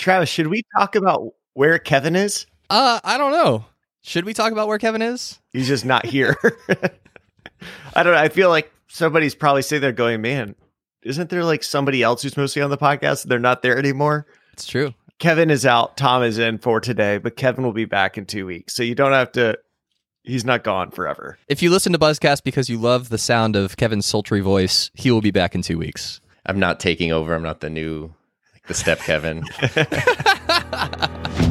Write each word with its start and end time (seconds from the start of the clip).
Travis, 0.00 0.30
should 0.30 0.46
we 0.46 0.62
talk 0.76 0.96
about 0.96 1.34
where 1.52 1.78
Kevin 1.78 2.16
is? 2.16 2.46
Uh, 2.70 3.00
I 3.04 3.18
don't 3.18 3.32
know. 3.32 3.66
Should 4.02 4.24
we 4.24 4.32
talk 4.32 4.50
about 4.50 4.66
where 4.66 4.78
Kevin 4.78 5.02
is? 5.02 5.38
He's 5.52 5.68
just 5.68 5.84
not 5.84 6.06
here. 6.06 6.36
I 7.94 8.02
don't 8.02 8.14
know. 8.14 8.18
I 8.18 8.30
feel 8.30 8.48
like 8.48 8.72
somebody's 8.88 9.34
probably 9.34 9.60
sitting 9.60 9.82
there 9.82 9.92
going, 9.92 10.22
man, 10.22 10.54
isn't 11.02 11.28
there 11.28 11.44
like 11.44 11.62
somebody 11.62 12.02
else 12.02 12.22
who's 12.22 12.36
mostly 12.36 12.62
on 12.62 12.70
the 12.70 12.78
podcast? 12.78 13.24
They're 13.24 13.38
not 13.38 13.60
there 13.60 13.78
anymore. 13.78 14.26
It's 14.54 14.66
true. 14.66 14.94
Kevin 15.18 15.50
is 15.50 15.66
out. 15.66 15.98
Tom 15.98 16.22
is 16.22 16.38
in 16.38 16.56
for 16.58 16.80
today, 16.80 17.18
but 17.18 17.36
Kevin 17.36 17.62
will 17.62 17.74
be 17.74 17.84
back 17.84 18.16
in 18.16 18.24
two 18.24 18.46
weeks. 18.46 18.74
So 18.74 18.82
you 18.82 18.94
don't 18.94 19.12
have 19.12 19.32
to, 19.32 19.58
he's 20.24 20.46
not 20.46 20.64
gone 20.64 20.92
forever. 20.92 21.36
If 21.46 21.62
you 21.62 21.68
listen 21.68 21.92
to 21.92 21.98
Buzzcast 21.98 22.42
because 22.42 22.70
you 22.70 22.78
love 22.78 23.10
the 23.10 23.18
sound 23.18 23.54
of 23.54 23.76
Kevin's 23.76 24.06
sultry 24.06 24.40
voice, 24.40 24.90
he 24.94 25.10
will 25.10 25.20
be 25.20 25.30
back 25.30 25.54
in 25.54 25.60
two 25.60 25.76
weeks. 25.76 26.22
I'm 26.46 26.58
not 26.58 26.80
taking 26.80 27.12
over. 27.12 27.34
I'm 27.34 27.42
not 27.42 27.60
the 27.60 27.68
new, 27.68 28.14
the 28.70 28.74
step 28.74 29.00
Kevin. 29.00 29.44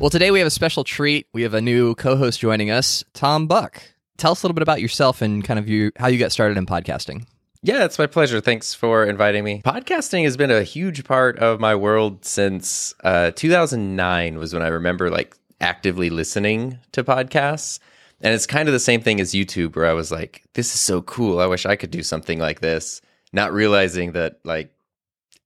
Well, 0.00 0.08
today 0.08 0.30
we 0.30 0.38
have 0.38 0.46
a 0.46 0.50
special 0.50 0.82
treat. 0.82 1.26
We 1.34 1.42
have 1.42 1.52
a 1.52 1.60
new 1.60 1.94
co-host 1.94 2.40
joining 2.40 2.70
us, 2.70 3.04
Tom 3.12 3.46
Buck. 3.46 3.82
Tell 4.16 4.32
us 4.32 4.42
a 4.42 4.46
little 4.46 4.54
bit 4.54 4.62
about 4.62 4.80
yourself 4.80 5.20
and 5.20 5.44
kind 5.44 5.58
of 5.58 5.68
you 5.68 5.92
how 5.96 6.06
you 6.06 6.18
got 6.18 6.32
started 6.32 6.56
in 6.56 6.64
podcasting. 6.64 7.26
Yeah, 7.62 7.84
it's 7.84 7.98
my 7.98 8.06
pleasure. 8.06 8.40
Thanks 8.40 8.72
for 8.72 9.04
inviting 9.04 9.44
me. 9.44 9.60
Podcasting 9.60 10.24
has 10.24 10.38
been 10.38 10.50
a 10.50 10.62
huge 10.62 11.04
part 11.04 11.38
of 11.38 11.60
my 11.60 11.74
world 11.74 12.24
since 12.24 12.94
uh, 13.04 13.32
2009 13.32 14.38
was 14.38 14.54
when 14.54 14.62
I 14.62 14.68
remember 14.68 15.10
like 15.10 15.36
actively 15.60 16.08
listening 16.08 16.78
to 16.92 17.04
podcasts. 17.04 17.78
And 18.22 18.32
it's 18.32 18.46
kind 18.46 18.70
of 18.70 18.72
the 18.72 18.80
same 18.80 19.02
thing 19.02 19.20
as 19.20 19.32
YouTube 19.32 19.76
where 19.76 19.86
I 19.86 19.92
was 19.92 20.10
like, 20.10 20.44
this 20.54 20.72
is 20.74 20.80
so 20.80 21.02
cool. 21.02 21.40
I 21.40 21.46
wish 21.46 21.66
I 21.66 21.76
could 21.76 21.90
do 21.90 22.02
something 22.02 22.38
like 22.38 22.60
this, 22.60 23.02
not 23.32 23.52
realizing 23.52 24.12
that 24.12 24.40
like 24.44 24.74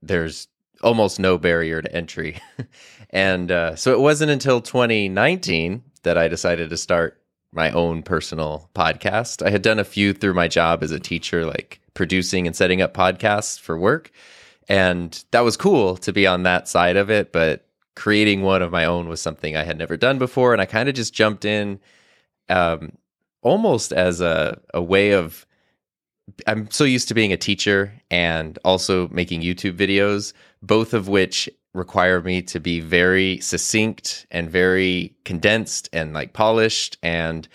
there's 0.02 0.48
almost 0.82 1.18
no 1.18 1.38
barrier 1.38 1.82
to 1.82 1.94
entry. 1.94 2.40
and 3.10 3.50
uh, 3.50 3.76
so 3.76 3.92
it 3.92 4.00
wasn't 4.00 4.30
until 4.30 4.60
2019 4.60 5.82
that 6.02 6.18
I 6.18 6.28
decided 6.28 6.70
to 6.70 6.76
start 6.76 7.20
my 7.52 7.70
own 7.70 8.02
personal 8.02 8.68
podcast. 8.74 9.44
I 9.44 9.50
had 9.50 9.62
done 9.62 9.78
a 9.78 9.84
few 9.84 10.12
through 10.12 10.34
my 10.34 10.48
job 10.48 10.82
as 10.82 10.90
a 10.90 11.00
teacher, 11.00 11.46
like 11.46 11.80
producing 11.94 12.46
and 12.46 12.54
setting 12.54 12.82
up 12.82 12.94
podcasts 12.94 13.58
for 13.58 13.78
work. 13.78 14.10
And 14.68 15.24
that 15.30 15.44
was 15.44 15.56
cool 15.56 15.96
to 15.98 16.12
be 16.12 16.26
on 16.26 16.42
that 16.42 16.68
side 16.68 16.96
of 16.96 17.10
it. 17.10 17.32
But 17.32 17.66
creating 17.94 18.42
one 18.42 18.62
of 18.62 18.72
my 18.72 18.84
own 18.84 19.08
was 19.08 19.20
something 19.20 19.56
I 19.56 19.62
had 19.62 19.78
never 19.78 19.96
done 19.96 20.18
before. 20.18 20.52
And 20.52 20.60
I 20.60 20.66
kind 20.66 20.88
of 20.88 20.94
just 20.94 21.14
jumped 21.14 21.44
in 21.44 21.80
um, 22.48 22.92
almost 23.40 23.92
as 23.92 24.20
a, 24.20 24.60
a 24.72 24.82
way 24.82 25.12
of 25.12 25.46
I'm 26.46 26.70
so 26.70 26.84
used 26.84 27.08
to 27.08 27.14
being 27.14 27.32
a 27.32 27.36
teacher 27.36 27.92
and 28.10 28.58
also 28.64 29.08
making 29.08 29.42
YouTube 29.42 29.76
videos, 29.76 30.32
both 30.62 30.94
of 30.94 31.08
which 31.08 31.48
require 31.74 32.22
me 32.22 32.40
to 32.40 32.60
be 32.60 32.80
very 32.80 33.40
succinct 33.40 34.26
and 34.30 34.48
very 34.48 35.14
condensed 35.24 35.88
and 35.92 36.14
like 36.14 36.32
polished. 36.32 36.96
And 37.02 37.48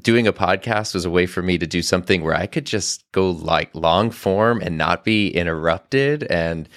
doing 0.00 0.26
a 0.26 0.32
podcast 0.32 0.94
was 0.94 1.04
a 1.04 1.10
way 1.10 1.26
for 1.26 1.42
me 1.42 1.58
to 1.58 1.66
do 1.66 1.82
something 1.82 2.24
where 2.24 2.34
I 2.34 2.46
could 2.46 2.66
just 2.66 3.10
go 3.12 3.30
like 3.30 3.74
long 3.74 4.10
form 4.10 4.60
and 4.62 4.78
not 4.78 5.04
be 5.04 5.28
interrupted 5.28 6.24
and 6.24 6.68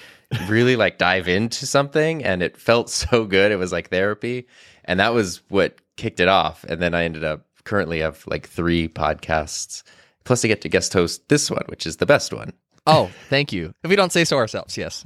really 0.48 0.76
like 0.76 0.98
dive 0.98 1.28
into 1.28 1.66
something. 1.66 2.22
And 2.24 2.42
it 2.42 2.56
felt 2.56 2.90
so 2.90 3.24
good. 3.24 3.50
It 3.50 3.56
was 3.56 3.72
like 3.72 3.90
therapy. 3.90 4.46
And 4.84 5.00
that 5.00 5.14
was 5.14 5.42
what 5.48 5.78
kicked 5.96 6.20
it 6.20 6.28
off. 6.28 6.62
And 6.64 6.80
then 6.80 6.94
I 6.94 7.04
ended 7.04 7.24
up 7.24 7.46
currently 7.64 7.98
have 7.98 8.24
like 8.28 8.46
3 8.48 8.86
podcasts 8.88 9.82
Plus, 10.26 10.44
I 10.44 10.48
get 10.48 10.60
to 10.62 10.68
guest 10.68 10.92
host 10.92 11.28
this 11.28 11.50
one, 11.50 11.64
which 11.68 11.86
is 11.86 11.96
the 11.96 12.06
best 12.06 12.32
one. 12.32 12.52
Oh, 12.86 13.10
thank 13.30 13.52
you. 13.52 13.72
If 13.82 13.90
we 13.90 13.96
don't 13.96 14.12
say 14.12 14.24
so 14.24 14.36
ourselves, 14.36 14.76
yes. 14.76 15.04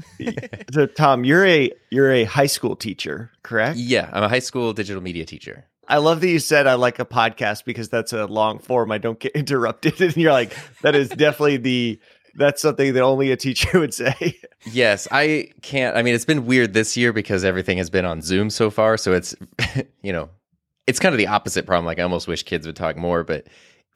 so, 0.72 0.86
Tom, 0.86 1.24
you're 1.24 1.46
a 1.46 1.70
you're 1.90 2.10
a 2.12 2.24
high 2.24 2.46
school 2.46 2.74
teacher, 2.74 3.30
correct? 3.42 3.78
Yeah, 3.78 4.10
I'm 4.12 4.22
a 4.22 4.28
high 4.28 4.40
school 4.40 4.72
digital 4.72 5.02
media 5.02 5.24
teacher. 5.24 5.66
I 5.86 5.98
love 5.98 6.20
that 6.20 6.28
you 6.28 6.38
said 6.38 6.66
I 6.66 6.74
like 6.74 6.98
a 6.98 7.04
podcast 7.04 7.64
because 7.64 7.88
that's 7.88 8.12
a 8.12 8.26
long 8.26 8.58
form. 8.58 8.92
I 8.92 8.98
don't 8.98 9.18
get 9.18 9.32
interrupted, 9.34 10.00
and 10.00 10.16
you're 10.16 10.32
like, 10.32 10.56
that 10.82 10.94
is 10.94 11.08
definitely 11.10 11.58
the 11.58 12.00
that's 12.34 12.62
something 12.62 12.94
that 12.94 13.02
only 13.02 13.32
a 13.32 13.36
teacher 13.36 13.68
would 13.78 13.92
say. 13.92 14.40
yes, 14.70 15.08
I 15.10 15.50
can't. 15.62 15.96
I 15.96 16.02
mean, 16.02 16.14
it's 16.14 16.24
been 16.24 16.46
weird 16.46 16.72
this 16.72 16.96
year 16.96 17.12
because 17.12 17.44
everything 17.44 17.78
has 17.78 17.90
been 17.90 18.04
on 18.04 18.22
Zoom 18.22 18.50
so 18.50 18.70
far. 18.70 18.96
So 18.96 19.12
it's, 19.12 19.34
you 20.02 20.12
know, 20.12 20.30
it's 20.86 21.00
kind 21.00 21.12
of 21.12 21.18
the 21.18 21.26
opposite 21.26 21.66
problem. 21.66 21.86
Like 21.86 21.98
I 21.98 22.02
almost 22.02 22.28
wish 22.28 22.42
kids 22.44 22.66
would 22.66 22.76
talk 22.76 22.96
more, 22.96 23.24
but 23.24 23.46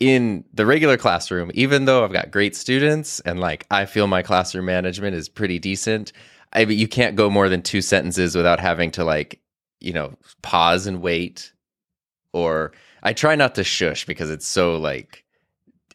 in 0.01 0.45
the 0.53 0.67
regular 0.67 0.97
classroom, 0.97 1.51
even 1.55 1.85
though 1.85 2.05
I've 2.05 2.13
got 2.13 2.31
great 2.31 2.57
students 2.57 3.21
and 3.21 3.41
like 3.41 3.67
I 3.71 3.87
feel 3.87 4.07
my 4.07 4.23
classroom 4.23 4.67
management 4.67 5.15
is 5.15 5.29
pretty 5.29 5.59
decent, 5.59 6.13
I 6.53 6.65
mean, 6.65 6.79
you 6.79 6.89
can't 6.89 7.17
go 7.17 7.31
more 7.31 7.49
than 7.49 7.63
two 7.63 7.81
sentences 7.81 8.37
without 8.37 8.61
having 8.61 8.91
to 8.93 9.05
like, 9.05 9.41
you 9.81 9.93
know, 9.93 10.15
pause 10.43 10.87
and 10.87 11.01
wait. 11.01 11.53
Or 12.33 12.73
I 13.03 13.13
try 13.13 13.37
not 13.37 13.55
to 13.57 13.65
shush 13.65 14.07
because 14.07 14.31
it's 14.31 14.47
so 14.47 14.77
like 14.77 15.25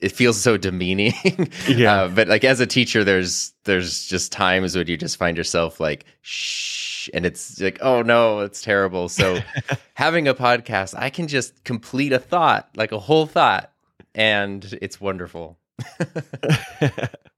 it 0.01 0.11
feels 0.11 0.39
so 0.39 0.57
demeaning. 0.57 1.13
yeah. 1.67 2.03
Uh, 2.03 2.07
but 2.07 2.27
like 2.27 2.43
as 2.43 2.59
a 2.59 2.67
teacher, 2.67 3.03
there's 3.03 3.53
there's 3.65 4.07
just 4.07 4.31
times 4.31 4.75
when 4.75 4.87
you 4.87 4.97
just 4.97 5.17
find 5.17 5.35
yourself 5.37 5.79
like 5.79 6.05
shh, 6.21 7.09
and 7.13 7.25
it's 7.25 7.59
like 7.59 7.79
oh 7.81 8.01
no, 8.01 8.39
it's 8.39 8.61
terrible. 8.61 9.09
So 9.09 9.39
having 9.93 10.27
a 10.27 10.33
podcast, 10.33 10.93
I 10.97 11.09
can 11.09 11.27
just 11.27 11.63
complete 11.63 12.13
a 12.13 12.19
thought, 12.19 12.69
like 12.75 12.91
a 12.91 12.99
whole 12.99 13.25
thought, 13.25 13.71
and 14.19 14.77
it's 14.81 14.99
wonderful. 14.99 15.57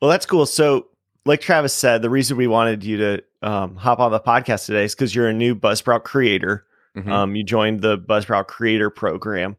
well, 0.02 0.10
that's 0.10 0.26
cool. 0.26 0.48
So, 0.48 0.88
like 1.26 1.40
Travis 1.40 1.74
said, 1.74 2.02
the 2.02 2.10
reason 2.10 2.36
we 2.36 2.48
wanted 2.48 2.84
you 2.84 2.98
to 2.98 3.24
um, 3.44 3.76
hop 3.76 4.00
on 4.00 4.12
the 4.12 4.20
podcast 4.20 4.66
today 4.66 4.84
is 4.84 4.96
because 4.96 5.14
you're 5.14 5.30
a 5.30 5.34
new 5.34 5.56
Buzzsprout 5.56 6.04
creator. 6.04 6.66
Mm-hmm. 6.98 7.12
Um, 7.12 7.36
you 7.36 7.44
joined 7.44 7.82
the 7.82 7.98
Buzzsprout 7.98 8.48
Creator 8.48 8.90
Program, 8.90 9.56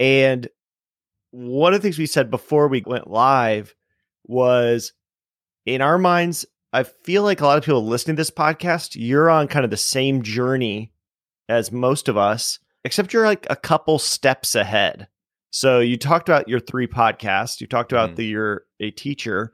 and 0.00 0.48
one 1.30 1.74
of 1.74 1.80
the 1.80 1.86
things 1.86 1.98
we 1.98 2.06
said 2.06 2.30
before 2.30 2.66
we 2.66 2.82
went 2.84 3.10
live 3.10 3.74
was, 4.26 4.92
in 5.66 5.82
our 5.82 5.98
minds, 5.98 6.46
I 6.72 6.82
feel 6.82 7.22
like 7.22 7.40
a 7.40 7.46
lot 7.46 7.58
of 7.58 7.64
people 7.64 7.86
listening 7.86 8.16
to 8.16 8.20
this 8.20 8.30
podcast, 8.30 8.96
you're 8.96 9.30
on 9.30 9.48
kind 9.48 9.64
of 9.64 9.70
the 9.70 9.76
same 9.76 10.22
journey 10.22 10.92
as 11.48 11.70
most 11.70 12.08
of 12.08 12.16
us, 12.16 12.58
except 12.84 13.12
you're 13.12 13.26
like 13.26 13.46
a 13.50 13.56
couple 13.56 13.98
steps 13.98 14.54
ahead. 14.54 15.08
So 15.54 15.78
you 15.78 15.96
talked 15.96 16.28
about 16.28 16.48
your 16.48 16.58
three 16.58 16.88
podcasts. 16.88 17.60
You 17.60 17.68
talked 17.68 17.92
about 17.92 18.10
mm. 18.10 18.16
the 18.16 18.24
you're 18.24 18.64
a 18.80 18.90
teacher. 18.90 19.52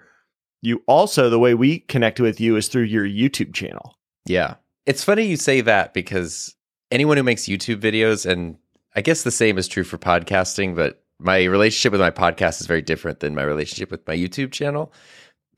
You 0.63 0.83
also 0.87 1.29
the 1.29 1.39
way 1.39 1.53
we 1.53 1.81
connect 1.81 2.19
with 2.21 2.41
you 2.41 2.57
is 2.57 2.69
through 2.69 2.85
your 2.85 3.05
YouTube 3.05 3.53
channel. 3.53 3.99
Yeah. 4.25 4.55
It's 4.87 5.05
funny 5.05 5.25
you 5.25 5.37
say 5.37 5.61
that 5.61 5.93
because 5.93 6.57
anyone 6.91 7.19
who 7.19 7.23
makes 7.23 7.43
YouTube 7.43 7.83
videos 7.83 8.25
and 8.25 8.57
I 8.97 9.03
guess 9.03 9.25
the 9.25 9.31
same 9.31 9.59
is 9.59 9.69
true 9.69 9.85
for 9.85 9.99
podcasting, 9.99 10.75
but 10.75 11.05
my 11.19 11.45
relationship 11.45 11.93
with 11.93 12.01
my 12.01 12.11
podcast 12.11 12.63
is 12.63 12.67
very 12.67 12.81
different 12.81 13.21
than 13.21 13.35
my 13.35 13.43
relationship 13.43 13.91
with 13.91 14.07
my 14.09 14.17
YouTube 14.17 14.53
channel. 14.53 14.95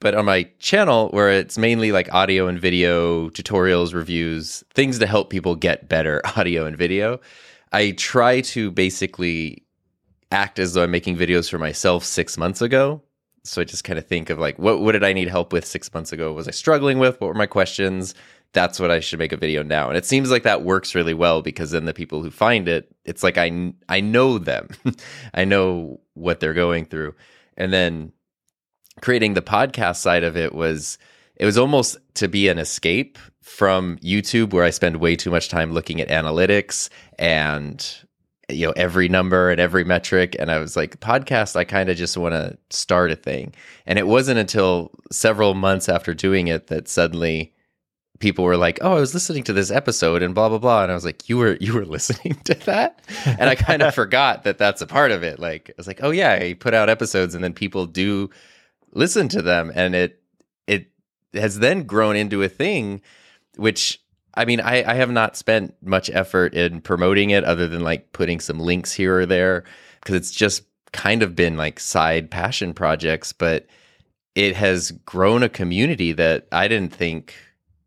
But 0.00 0.16
on 0.16 0.24
my 0.24 0.50
channel, 0.58 1.08
where 1.10 1.30
it's 1.30 1.56
mainly 1.56 1.92
like 1.92 2.12
audio 2.12 2.48
and 2.48 2.60
video, 2.60 3.28
tutorials, 3.28 3.94
reviews, 3.94 4.64
things 4.74 4.98
to 4.98 5.06
help 5.06 5.30
people 5.30 5.54
get 5.54 5.88
better 5.88 6.20
audio 6.36 6.66
and 6.66 6.76
video, 6.76 7.20
I 7.70 7.92
try 7.92 8.40
to 8.40 8.72
basically 8.72 9.62
act 10.32 10.58
as 10.58 10.72
though 10.72 10.82
I'm 10.82 10.90
making 10.90 11.16
videos 11.16 11.50
for 11.50 11.58
myself 11.58 12.04
six 12.04 12.36
months 12.38 12.62
ago. 12.62 13.02
So 13.44 13.60
I 13.60 13.64
just 13.64 13.84
kind 13.84 13.98
of 13.98 14.06
think 14.06 14.30
of 14.30 14.38
like, 14.38 14.58
what, 14.58 14.80
what 14.80 14.92
did 14.92 15.04
I 15.04 15.12
need 15.12 15.28
help 15.28 15.52
with 15.52 15.66
six 15.66 15.92
months 15.92 16.12
ago? 16.12 16.32
Was 16.32 16.48
I 16.48 16.52
struggling 16.52 16.98
with? 16.98 17.20
What 17.20 17.28
were 17.28 17.34
my 17.34 17.46
questions? 17.46 18.14
That's 18.52 18.78
what 18.78 18.90
I 18.90 19.00
should 19.00 19.18
make 19.18 19.32
a 19.32 19.36
video 19.36 19.62
now. 19.62 19.88
And 19.88 19.96
it 19.96 20.04
seems 20.04 20.30
like 20.30 20.42
that 20.44 20.62
works 20.62 20.94
really 20.94 21.14
well 21.14 21.42
because 21.42 21.70
then 21.70 21.84
the 21.84 21.94
people 21.94 22.22
who 22.22 22.30
find 22.30 22.68
it, 22.68 22.94
it's 23.04 23.22
like 23.22 23.38
I, 23.38 23.72
I 23.88 24.00
know 24.00 24.38
them. 24.38 24.68
I 25.34 25.44
know 25.44 26.00
what 26.14 26.40
they're 26.40 26.54
going 26.54 26.84
through. 26.84 27.14
And 27.56 27.72
then 27.72 28.12
creating 29.00 29.34
the 29.34 29.42
podcast 29.42 29.96
side 29.96 30.22
of 30.22 30.36
it 30.36 30.54
was, 30.54 30.98
it 31.36 31.44
was 31.44 31.58
almost 31.58 31.96
to 32.14 32.28
be 32.28 32.48
an 32.48 32.58
escape 32.58 33.18
from 33.42 33.98
YouTube 33.98 34.52
where 34.52 34.64
I 34.64 34.70
spend 34.70 34.96
way 34.96 35.16
too 35.16 35.30
much 35.30 35.48
time 35.48 35.72
looking 35.72 36.00
at 36.00 36.08
analytics 36.08 36.88
and 37.18 38.04
you 38.54 38.66
know 38.66 38.72
every 38.76 39.08
number 39.08 39.50
and 39.50 39.60
every 39.60 39.84
metric. 39.84 40.36
And 40.38 40.50
i 40.50 40.58
was 40.58 40.76
like 40.76 41.00
podcast 41.00 41.56
i 41.56 41.64
kind 41.64 41.88
of 41.88 41.96
just 41.96 42.16
want 42.16 42.34
to 42.34 42.56
start 42.70 43.10
a 43.10 43.16
thing. 43.16 43.54
And 43.86 43.98
it 43.98 44.06
wasn't 44.06 44.38
until 44.38 44.90
several 45.10 45.54
months 45.54 45.88
after 45.88 46.14
doing 46.14 46.48
it 46.48 46.68
that 46.68 46.88
suddenly 46.88 47.52
people 48.18 48.44
were 48.44 48.56
like 48.56 48.78
oh 48.82 48.96
i 48.96 49.00
was 49.00 49.14
listening 49.14 49.42
to 49.42 49.52
this 49.52 49.70
episode 49.70 50.22
and 50.22 50.34
blah 50.34 50.48
blah 50.48 50.58
blah. 50.58 50.82
And 50.82 50.92
i 50.92 50.94
was 50.94 51.04
like 51.04 51.28
you 51.28 51.38
were 51.38 51.56
you 51.60 51.74
were 51.74 51.86
listening 51.96 52.34
to 52.44 52.54
that? 52.66 53.00
And 53.26 53.48
i 53.48 53.54
kind 53.54 53.82
of 53.82 53.94
forgot 54.02 54.44
that 54.44 54.58
that's 54.58 54.82
a 54.82 54.86
part 54.86 55.10
of 55.10 55.22
it. 55.22 55.38
Like 55.38 55.70
i 55.70 55.74
was 55.76 55.86
like 55.86 56.00
oh 56.02 56.10
yeah 56.10 56.42
he 56.42 56.54
put 56.54 56.74
out 56.74 56.88
episodes 56.88 57.34
and 57.34 57.42
then 57.42 57.54
people 57.54 57.86
do 57.86 58.30
listen 58.92 59.28
to 59.28 59.42
them. 59.42 59.72
And 59.74 59.94
it 59.94 60.22
it 60.66 60.88
has 61.34 61.58
then 61.58 61.84
grown 61.84 62.16
into 62.16 62.42
a 62.42 62.48
thing 62.48 63.00
which 63.56 64.01
I 64.34 64.44
mean, 64.44 64.60
I, 64.60 64.90
I 64.90 64.94
have 64.94 65.10
not 65.10 65.36
spent 65.36 65.74
much 65.82 66.10
effort 66.10 66.54
in 66.54 66.80
promoting 66.80 67.30
it 67.30 67.44
other 67.44 67.68
than 67.68 67.82
like 67.82 68.12
putting 68.12 68.40
some 68.40 68.58
links 68.58 68.92
here 68.92 69.20
or 69.20 69.26
there 69.26 69.64
because 70.00 70.14
it's 70.14 70.30
just 70.30 70.64
kind 70.92 71.22
of 71.22 71.34
been 71.36 71.56
like 71.56 71.78
side 71.78 72.30
passion 72.30 72.74
projects. 72.74 73.32
But 73.32 73.66
it 74.34 74.56
has 74.56 74.90
grown 75.04 75.42
a 75.42 75.48
community 75.48 76.12
that 76.12 76.48
I 76.52 76.68
didn't 76.68 76.94
think 76.94 77.34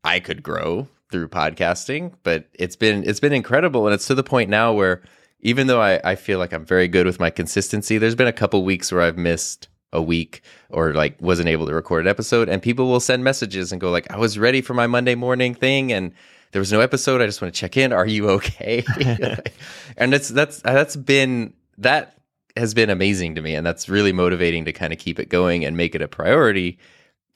I 0.03 0.19
could 0.19 0.43
grow 0.43 0.87
through 1.11 1.29
podcasting, 1.29 2.13
but 2.23 2.47
it's 2.53 2.75
been 2.75 3.03
it's 3.07 3.19
been 3.19 3.33
incredible 3.33 3.87
and 3.87 3.93
it's 3.93 4.07
to 4.07 4.15
the 4.15 4.23
point 4.23 4.49
now 4.49 4.73
where 4.73 5.01
even 5.39 5.67
though 5.67 5.81
I, 5.81 5.99
I 6.03 6.15
feel 6.15 6.39
like 6.39 6.53
I'm 6.53 6.65
very 6.65 6.87
good 6.87 7.05
with 7.05 7.19
my 7.19 7.29
consistency, 7.29 7.97
there's 7.97 8.15
been 8.15 8.27
a 8.27 8.33
couple 8.33 8.63
weeks 8.63 8.91
where 8.91 9.01
I've 9.01 9.17
missed 9.17 9.67
a 9.93 10.01
week 10.01 10.41
or 10.69 10.93
like 10.93 11.19
wasn't 11.21 11.47
able 11.47 11.65
to 11.67 11.73
record 11.73 12.05
an 12.05 12.09
episode 12.09 12.49
and 12.49 12.61
people 12.61 12.87
will 12.87 12.99
send 12.99 13.23
messages 13.23 13.71
and 13.71 13.79
go 13.79 13.91
like 13.91 14.11
I 14.11 14.17
was 14.17 14.37
ready 14.37 14.61
for 14.61 14.73
my 14.73 14.87
Monday 14.87 15.15
morning 15.15 15.55
thing 15.55 15.91
and 15.91 16.13
there 16.55 16.61
was 16.61 16.71
no 16.71 16.79
episode. 16.79 17.21
I 17.21 17.25
just 17.25 17.41
want 17.41 17.53
to 17.53 17.59
check 17.59 17.75
in. 17.75 17.91
Are 17.91 18.05
you 18.05 18.29
okay? 18.29 18.85
and 19.97 20.13
it's 20.13 20.29
that's 20.29 20.61
that's 20.61 20.95
been 20.95 21.53
that 21.79 22.17
has 22.55 22.73
been 22.73 22.89
amazing 22.89 23.35
to 23.35 23.41
me 23.41 23.53
and 23.55 23.67
that's 23.67 23.89
really 23.89 24.13
motivating 24.13 24.63
to 24.63 24.71
kind 24.71 24.93
of 24.93 24.99
keep 24.99 25.19
it 25.19 25.27
going 25.27 25.65
and 25.65 25.75
make 25.75 25.95
it 25.95 26.01
a 26.01 26.07
priority 26.07 26.79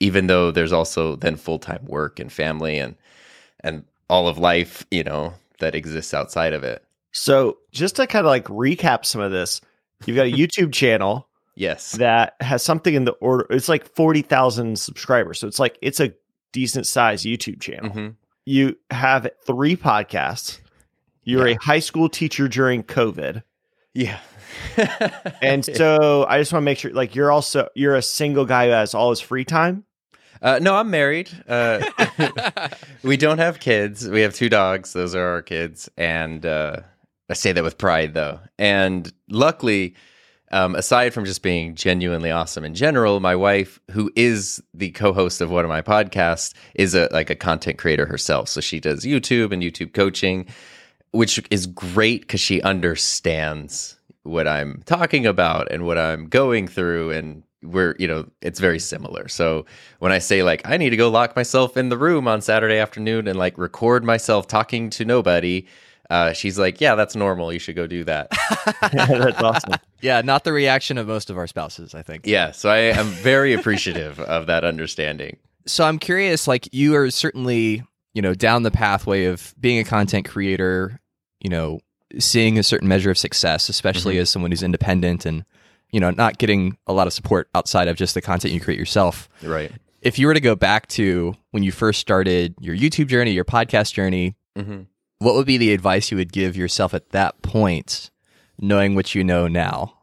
even 0.00 0.26
though 0.26 0.50
there's 0.50 0.72
also 0.72 1.16
then 1.16 1.36
full-time 1.36 1.84
work 1.84 2.18
and 2.18 2.32
family 2.32 2.78
and 2.78 2.96
and 3.62 3.84
all 4.08 4.26
of 4.26 4.38
life, 4.38 4.86
you 4.90 5.04
know, 5.04 5.34
that 5.58 5.74
exists 5.74 6.14
outside 6.14 6.54
of 6.54 6.64
it. 6.64 6.82
So, 7.12 7.58
just 7.72 7.96
to 7.96 8.06
kind 8.06 8.24
of 8.24 8.30
like 8.30 8.46
recap 8.46 9.04
some 9.04 9.20
of 9.20 9.30
this, 9.32 9.60
you've 10.06 10.16
got 10.16 10.28
a 10.28 10.32
YouTube 10.32 10.72
channel 10.72 11.28
Yes. 11.56 11.92
that 11.92 12.36
has 12.40 12.62
something 12.62 12.94
in 12.94 13.04
the 13.04 13.12
order 13.12 13.46
it's 13.50 13.68
like 13.68 13.94
40,000 13.94 14.78
subscribers. 14.78 15.38
So 15.38 15.46
it's 15.46 15.58
like 15.58 15.76
it's 15.82 16.00
a 16.00 16.14
decent 16.52 16.86
sized 16.86 17.26
YouTube 17.26 17.60
channel. 17.60 17.90
Mhm. 17.90 18.14
You 18.46 18.76
have 18.90 19.28
three 19.46 19.76
podcasts. 19.76 20.60
You're 21.24 21.48
Yeah. 21.48 21.56
a 21.60 21.64
high 21.64 21.78
school 21.80 22.08
teacher 22.08 22.48
during 22.48 22.82
COVID. 22.82 23.42
Yeah. 23.94 24.18
And 25.42 25.64
so 25.64 26.26
I 26.28 26.38
just 26.38 26.52
want 26.52 26.62
to 26.62 26.64
make 26.64 26.78
sure 26.78 26.92
like 26.92 27.14
you're 27.14 27.30
also 27.30 27.68
you're 27.74 27.94
a 27.94 28.02
single 28.02 28.44
guy 28.44 28.66
who 28.66 28.72
has 28.72 28.94
all 28.94 29.10
his 29.10 29.20
free 29.20 29.44
time. 29.44 29.84
Uh, 30.42 30.58
no, 30.60 30.74
I'm 30.74 30.90
married. 30.90 31.30
Uh, 31.48 31.84
we 33.02 33.16
don't 33.16 33.38
have 33.38 33.60
kids. 33.60 34.08
We 34.08 34.22
have 34.22 34.34
two 34.34 34.48
dogs. 34.48 34.92
Those 34.92 35.14
are 35.14 35.26
our 35.28 35.42
kids. 35.42 35.88
And 35.96 36.44
uh, 36.46 36.76
I 37.28 37.34
say 37.34 37.52
that 37.52 37.62
with 37.62 37.78
pride, 37.78 38.14
though. 38.14 38.40
And 38.58 39.12
luckily, 39.28 39.94
um, 40.50 40.74
aside 40.74 41.14
from 41.14 41.24
just 41.24 41.42
being 41.42 41.74
genuinely 41.74 42.30
awesome 42.30 42.64
in 42.64 42.74
general, 42.74 43.20
my 43.20 43.36
wife, 43.36 43.80
who 43.90 44.10
is 44.16 44.62
the 44.74 44.90
co-host 44.90 45.40
of 45.40 45.50
one 45.50 45.64
of 45.64 45.68
my 45.68 45.82
podcasts, 45.82 46.54
is 46.74 46.94
a 46.94 47.08
like 47.12 47.30
a 47.30 47.36
content 47.36 47.78
creator 47.78 48.06
herself. 48.06 48.48
So 48.48 48.60
she 48.60 48.80
does 48.80 49.04
YouTube 49.04 49.52
and 49.52 49.62
YouTube 49.62 49.92
coaching, 49.94 50.46
which 51.12 51.40
is 51.50 51.66
great 51.66 52.22
because 52.22 52.40
she 52.40 52.60
understands 52.62 53.98
what 54.22 54.48
I'm 54.48 54.82
talking 54.86 55.26
about 55.26 55.70
and 55.70 55.86
what 55.86 55.98
I'm 55.98 56.26
going 56.26 56.68
through 56.68 57.12
and 57.12 57.42
we're 57.62 57.94
you 57.98 58.08
know 58.08 58.26
it's 58.40 58.58
very 58.58 58.78
similar 58.78 59.28
so 59.28 59.66
when 59.98 60.12
i 60.12 60.18
say 60.18 60.42
like 60.42 60.62
i 60.64 60.78
need 60.78 60.88
to 60.90 60.96
go 60.96 61.10
lock 61.10 61.36
myself 61.36 61.76
in 61.76 61.90
the 61.90 61.98
room 61.98 62.26
on 62.26 62.40
saturday 62.40 62.78
afternoon 62.78 63.28
and 63.28 63.38
like 63.38 63.58
record 63.58 64.02
myself 64.02 64.46
talking 64.46 64.88
to 64.88 65.04
nobody 65.04 65.66
uh, 66.10 66.32
she's 66.32 66.58
like 66.58 66.80
yeah 66.80 66.94
that's 66.96 67.14
normal 67.16 67.52
you 67.52 67.58
should 67.58 67.76
go 67.76 67.86
do 67.86 68.04
that 68.04 68.28
That's 68.92 69.40
awesome. 69.42 69.74
yeah, 70.02 70.20
not 70.22 70.44
the 70.44 70.52
reaction 70.52 70.98
of 70.98 71.06
most 71.06 71.30
of 71.30 71.38
our 71.38 71.46
spouses, 71.46 71.94
I 71.94 72.02
think. 72.02 72.26
yeah 72.26 72.50
so 72.50 72.68
i 72.68 72.78
am 72.78 73.06
very 73.06 73.52
appreciative 73.54 74.18
of 74.20 74.46
that 74.46 74.64
understanding 74.64 75.36
So 75.66 75.84
I'm 75.84 75.98
curious, 75.98 76.48
like 76.48 76.68
you 76.72 76.96
are 76.96 77.10
certainly, 77.10 77.84
you 78.14 78.22
know, 78.22 78.34
down 78.34 78.62
the 78.64 78.70
pathway 78.70 79.26
of 79.26 79.54
being 79.60 79.78
a 79.78 79.84
content 79.84 80.26
creator, 80.28 80.98
you 81.40 81.50
know, 81.50 81.78
seeing 82.18 82.58
a 82.58 82.62
certain 82.62 82.88
measure 82.88 83.10
of 83.10 83.18
success, 83.18 83.68
especially 83.68 84.18
as 84.18 84.28
someone 84.30 84.50
who's 84.50 84.62
independent 84.64 85.24
and, 85.26 85.44
you 85.92 86.00
know, 86.00 86.10
not 86.10 86.38
getting 86.38 86.76
a 86.88 86.92
lot 86.92 87.06
of 87.06 87.12
support 87.12 87.48
outside 87.54 87.86
of 87.88 87.96
just 87.96 88.14
the 88.14 88.20
content 88.22 88.52
you 88.54 88.60
create 88.60 88.78
yourself. 88.80 89.28
right 89.44 89.70
If 90.02 90.18
you 90.18 90.26
were 90.26 90.34
to 90.34 90.40
go 90.40 90.56
back 90.56 90.88
to 90.98 91.34
when 91.52 91.62
you 91.62 91.70
first 91.72 92.00
started 92.00 92.54
your 92.58 92.74
YouTube 92.74 93.06
journey, 93.08 93.30
your 93.32 93.44
podcast 93.44 93.92
journey, 93.92 94.34
hmm 94.56 94.82
what 95.20 95.34
would 95.34 95.46
be 95.46 95.58
the 95.58 95.72
advice 95.72 96.10
you 96.10 96.16
would 96.16 96.32
give 96.32 96.56
yourself 96.56 96.92
at 96.92 97.10
that 97.10 97.40
point, 97.42 98.10
knowing 98.58 98.94
what 98.94 99.14
you 99.14 99.22
know 99.22 99.46
now? 99.46 99.94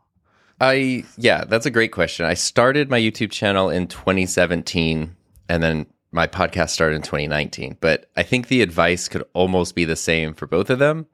I 0.62 1.04
yeah, 1.18 1.44
that's 1.44 1.66
a 1.66 1.72
great 1.72 1.92
question. 1.92 2.25
I 2.25 2.36
started 2.36 2.90
my 2.90 3.00
YouTube 3.00 3.31
channel 3.31 3.69
in 3.69 3.88
2017 3.88 5.16
and 5.50 5.64
then 5.64 5.86
my 6.12 6.28
podcast 6.28 6.69
started 6.69 6.96
in 6.96 7.02
2019, 7.02 7.78
but 7.81 8.10
I 8.16 8.24
think 8.24 8.48
the 8.48 8.62
advice 8.62 9.08
could 9.08 9.24
almost 9.34 9.75
be 9.75 9.86
the 9.86 9.96
same 9.96 10.34
for 10.34 10.48
both 10.48 10.69
of 10.69 10.80
them, 10.80 11.08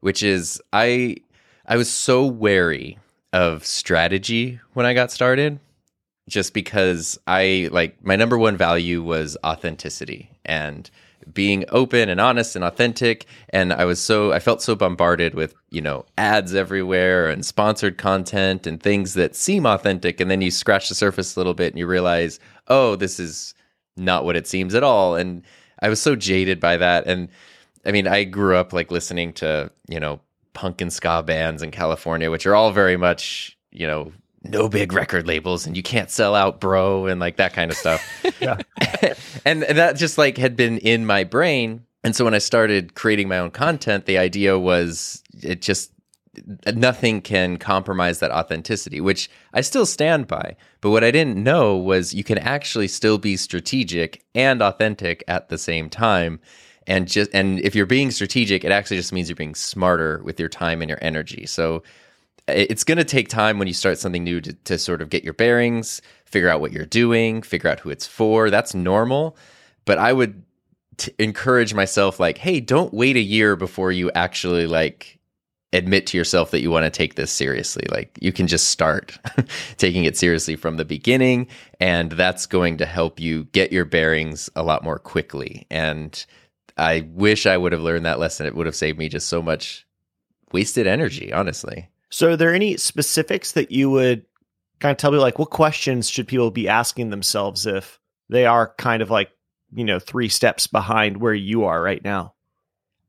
which 0.00 0.22
is 0.22 0.62
I 0.72 1.16
I 1.66 1.76
was 1.76 1.90
so 1.90 2.24
wary 2.26 2.98
of 3.32 3.66
strategy 3.66 4.60
when 4.74 4.86
I 4.86 4.94
got 4.94 5.10
started 5.10 5.60
just 6.28 6.52
because 6.52 7.18
I 7.26 7.68
like 7.72 8.04
my 8.04 8.16
number 8.16 8.36
one 8.36 8.56
value 8.56 9.02
was 9.02 9.36
authenticity 9.44 10.30
and 10.44 10.90
being 11.32 11.64
open 11.68 12.08
and 12.08 12.20
honest 12.20 12.56
and 12.56 12.64
authentic. 12.64 13.26
And 13.50 13.72
I 13.72 13.84
was 13.84 14.00
so 14.00 14.32
I 14.32 14.38
felt 14.38 14.62
so 14.62 14.74
bombarded 14.74 15.34
with, 15.34 15.54
you 15.70 15.80
know, 15.80 16.06
ads 16.16 16.54
everywhere 16.54 17.28
and 17.28 17.44
sponsored 17.44 17.98
content 17.98 18.66
and 18.66 18.82
things 18.82 19.14
that 19.14 19.34
seem 19.34 19.66
authentic. 19.66 20.20
And 20.20 20.30
then 20.30 20.40
you 20.40 20.50
scratch 20.50 20.88
the 20.88 20.94
surface 20.94 21.36
a 21.36 21.40
little 21.40 21.54
bit 21.54 21.72
and 21.72 21.78
you 21.78 21.86
realize, 21.86 22.38
"Oh, 22.68 22.96
this 22.96 23.18
is 23.18 23.54
not 23.96 24.24
what 24.24 24.36
it 24.36 24.46
seems 24.46 24.74
at 24.74 24.84
all." 24.84 25.16
And 25.16 25.42
I 25.82 25.88
was 25.88 26.00
so 26.00 26.16
jaded 26.16 26.60
by 26.60 26.76
that. 26.76 27.06
And 27.06 27.28
I 27.84 27.92
mean, 27.92 28.06
I 28.08 28.24
grew 28.24 28.56
up 28.56 28.72
like 28.72 28.90
listening 28.90 29.32
to, 29.34 29.70
you 29.88 30.00
know, 30.00 30.20
punk 30.54 30.80
and 30.80 30.92
ska 30.92 31.22
bands 31.22 31.62
in 31.62 31.70
California, 31.70 32.30
which 32.30 32.46
are 32.46 32.54
all 32.54 32.72
very 32.72 32.96
much, 32.96 33.56
you 33.70 33.86
know, 33.86 34.12
no 34.50 34.68
big 34.68 34.92
record 34.92 35.26
labels 35.26 35.66
and 35.66 35.76
you 35.76 35.82
can't 35.82 36.10
sell 36.10 36.34
out, 36.34 36.60
bro, 36.60 37.06
and 37.06 37.20
like 37.20 37.36
that 37.36 37.52
kind 37.52 37.70
of 37.70 37.76
stuff. 37.76 38.02
Yeah. 38.40 38.58
and, 39.46 39.64
and 39.64 39.78
that 39.78 39.96
just 39.96 40.18
like 40.18 40.36
had 40.36 40.56
been 40.56 40.78
in 40.78 41.06
my 41.06 41.24
brain. 41.24 41.86
And 42.04 42.14
so 42.14 42.24
when 42.24 42.34
I 42.34 42.38
started 42.38 42.94
creating 42.94 43.28
my 43.28 43.38
own 43.38 43.50
content, 43.50 44.04
the 44.04 44.18
idea 44.18 44.58
was 44.58 45.22
it 45.42 45.62
just 45.62 45.90
nothing 46.74 47.22
can 47.22 47.56
compromise 47.56 48.18
that 48.18 48.30
authenticity, 48.30 49.00
which 49.00 49.30
I 49.54 49.60
still 49.60 49.86
stand 49.86 50.26
by. 50.26 50.56
But 50.80 50.90
what 50.90 51.04
I 51.04 51.10
didn't 51.10 51.42
know 51.42 51.76
was 51.76 52.14
you 52.14 52.24
can 52.24 52.38
actually 52.38 52.88
still 52.88 53.18
be 53.18 53.36
strategic 53.36 54.24
and 54.34 54.62
authentic 54.62 55.24
at 55.28 55.48
the 55.48 55.58
same 55.58 55.88
time. 55.88 56.40
And 56.86 57.08
just 57.08 57.30
and 57.34 57.58
if 57.60 57.74
you're 57.74 57.86
being 57.86 58.10
strategic, 58.10 58.64
it 58.64 58.70
actually 58.70 58.98
just 58.98 59.12
means 59.12 59.28
you're 59.28 59.36
being 59.36 59.54
smarter 59.54 60.20
with 60.24 60.38
your 60.38 60.48
time 60.48 60.82
and 60.82 60.88
your 60.88 60.98
energy. 61.02 61.46
So 61.46 61.82
it's 62.48 62.84
going 62.84 62.98
to 62.98 63.04
take 63.04 63.28
time 63.28 63.58
when 63.58 63.68
you 63.68 63.74
start 63.74 63.98
something 63.98 64.24
new 64.24 64.40
to, 64.40 64.52
to 64.52 64.78
sort 64.78 65.02
of 65.02 65.10
get 65.10 65.24
your 65.24 65.32
bearings, 65.32 66.00
figure 66.24 66.48
out 66.48 66.60
what 66.60 66.72
you're 66.72 66.86
doing, 66.86 67.42
figure 67.42 67.70
out 67.70 67.80
who 67.80 67.90
it's 67.90 68.06
for. 68.06 68.50
That's 68.50 68.74
normal. 68.74 69.36
But 69.84 69.98
I 69.98 70.12
would 70.12 70.44
t- 70.96 71.12
encourage 71.18 71.74
myself, 71.74 72.20
like, 72.20 72.38
hey, 72.38 72.60
don't 72.60 72.94
wait 72.94 73.16
a 73.16 73.20
year 73.20 73.56
before 73.56 73.90
you 73.90 74.10
actually 74.12 74.66
like 74.66 75.18
admit 75.72 76.06
to 76.06 76.16
yourself 76.16 76.52
that 76.52 76.60
you 76.60 76.70
want 76.70 76.84
to 76.84 76.90
take 76.90 77.16
this 77.16 77.32
seriously. 77.32 77.84
Like, 77.90 78.16
you 78.20 78.32
can 78.32 78.46
just 78.46 78.68
start 78.68 79.18
taking 79.76 80.04
it 80.04 80.16
seriously 80.16 80.54
from 80.54 80.76
the 80.76 80.84
beginning, 80.84 81.48
and 81.80 82.12
that's 82.12 82.46
going 82.46 82.76
to 82.78 82.86
help 82.86 83.18
you 83.18 83.44
get 83.52 83.72
your 83.72 83.84
bearings 83.84 84.48
a 84.54 84.62
lot 84.62 84.84
more 84.84 84.98
quickly. 84.98 85.66
And 85.70 86.24
I 86.76 87.08
wish 87.10 87.46
I 87.46 87.56
would 87.56 87.72
have 87.72 87.80
learned 87.80 88.06
that 88.06 88.20
lesson. 88.20 88.46
It 88.46 88.54
would 88.54 88.66
have 88.66 88.76
saved 88.76 88.98
me 88.98 89.08
just 89.08 89.28
so 89.28 89.42
much 89.42 89.86
wasted 90.52 90.86
energy, 90.86 91.32
honestly. 91.32 91.88
So, 92.16 92.30
are 92.30 92.36
there 92.36 92.54
any 92.54 92.78
specifics 92.78 93.52
that 93.52 93.70
you 93.70 93.90
would 93.90 94.24
kind 94.80 94.90
of 94.90 94.96
tell 94.96 95.12
me, 95.12 95.18
like, 95.18 95.38
what 95.38 95.50
questions 95.50 96.08
should 96.08 96.26
people 96.26 96.50
be 96.50 96.66
asking 96.66 97.10
themselves 97.10 97.66
if 97.66 98.00
they 98.30 98.46
are 98.46 98.72
kind 98.78 99.02
of 99.02 99.10
like, 99.10 99.28
you 99.74 99.84
know, 99.84 99.98
three 99.98 100.30
steps 100.30 100.66
behind 100.66 101.18
where 101.18 101.34
you 101.34 101.64
are 101.64 101.82
right 101.82 102.02
now? 102.02 102.32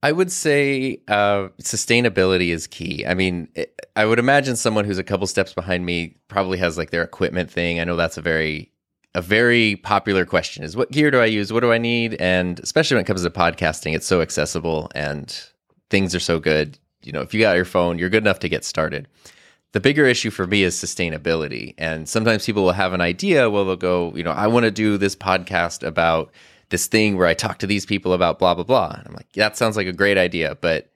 I 0.03 0.11
would 0.11 0.29
say 0.29 0.99
uh, 1.07 1.47
sustainability 1.61 2.49
is 2.49 2.67
key. 2.67 3.05
I 3.07 3.13
mean, 3.13 3.47
it, 3.55 3.79
I 3.95 4.05
would 4.05 4.19
imagine 4.19 4.57
someone 4.57 4.83
who's 4.83 4.97
a 4.97 5.05
couple 5.05 5.25
steps 5.25 5.53
behind 5.53 5.85
me 5.85 6.17
probably 6.27 6.57
has 6.57 6.77
like 6.77 6.89
their 6.89 7.03
equipment 7.03 7.49
thing. 7.49 7.79
I 7.79 7.85
know 7.85 7.95
that's 7.95 8.17
a 8.17 8.21
very 8.21 8.73
a 9.15 9.21
very 9.21 9.77
popular 9.77 10.25
question 10.25 10.65
is 10.65 10.75
what 10.75 10.91
gear 10.91 11.11
do 11.11 11.21
I 11.21 11.27
use? 11.27 11.53
What 11.53 11.61
do 11.61 11.71
I 11.71 11.77
need? 11.77 12.15
And 12.15 12.59
especially 12.59 12.95
when 12.95 13.05
it 13.05 13.07
comes 13.07 13.23
to 13.23 13.29
podcasting, 13.29 13.95
it's 13.95 14.05
so 14.05 14.19
accessible 14.19 14.91
and 14.93 15.33
things 15.89 16.13
are 16.13 16.19
so 16.19 16.41
good. 16.41 16.77
You 17.07 17.13
know, 17.13 17.21
if 17.21 17.33
you 17.33 17.39
got 17.39 17.55
your 17.55 17.65
phone, 17.65 17.97
you're 17.97 18.09
good 18.09 18.23
enough 18.23 18.39
to 18.39 18.49
get 18.49 18.65
started. 18.65 19.07
The 19.71 19.79
bigger 19.79 20.05
issue 20.05 20.29
for 20.29 20.45
me 20.45 20.63
is 20.63 20.75
sustainability. 20.75 21.73
And 21.77 22.07
sometimes 22.07 22.45
people 22.45 22.63
will 22.63 22.71
have 22.73 22.93
an 22.93 23.01
idea, 23.01 23.49
well, 23.49 23.65
they'll 23.65 23.75
go, 23.77 24.13
you 24.15 24.23
know, 24.23 24.31
I 24.31 24.47
want 24.47 24.65
to 24.65 24.71
do 24.71 24.97
this 24.97 25.15
podcast 25.15 25.85
about 25.85 26.31
this 26.69 26.87
thing 26.87 27.17
where 27.17 27.27
I 27.27 27.33
talk 27.33 27.59
to 27.59 27.67
these 27.67 27.85
people 27.85 28.13
about 28.13 28.39
blah 28.39 28.53
blah 28.53 28.63
blah. 28.63 28.95
And 28.97 29.07
I'm 29.07 29.13
like, 29.13 29.31
that 29.33 29.57
sounds 29.57 29.77
like 29.77 29.87
a 29.87 29.93
great 29.93 30.17
idea, 30.17 30.57
but 30.59 30.89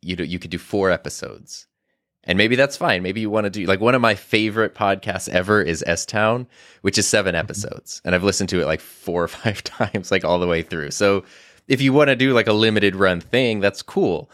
you 0.00 0.16
do, 0.16 0.24
you 0.24 0.38
could 0.38 0.50
do 0.50 0.58
four 0.58 0.90
episodes, 0.90 1.66
and 2.24 2.38
maybe 2.38 2.56
that's 2.56 2.76
fine. 2.76 3.02
Maybe 3.02 3.20
you 3.20 3.30
want 3.30 3.44
to 3.44 3.50
do 3.50 3.66
like 3.66 3.80
one 3.80 3.94
of 3.94 4.00
my 4.00 4.14
favorite 4.14 4.74
podcasts 4.74 5.28
ever 5.28 5.60
is 5.60 5.84
S 5.86 6.06
Town, 6.06 6.46
which 6.82 6.98
is 6.98 7.06
seven 7.06 7.34
mm-hmm. 7.34 7.44
episodes, 7.44 8.00
and 8.04 8.14
I've 8.14 8.24
listened 8.24 8.48
to 8.50 8.60
it 8.60 8.66
like 8.66 8.80
four 8.80 9.24
or 9.24 9.28
five 9.44 9.62
times, 9.64 10.10
like 10.10 10.24
all 10.24 10.38
the 10.38 10.46
way 10.46 10.62
through. 10.62 10.92
So 10.92 11.24
if 11.66 11.80
you 11.82 11.92
want 11.92 12.08
to 12.08 12.16
do 12.16 12.32
like 12.32 12.46
a 12.46 12.52
limited 12.52 12.96
run 12.96 13.20
thing, 13.20 13.60
that's 13.60 13.82
cool. 13.82 14.30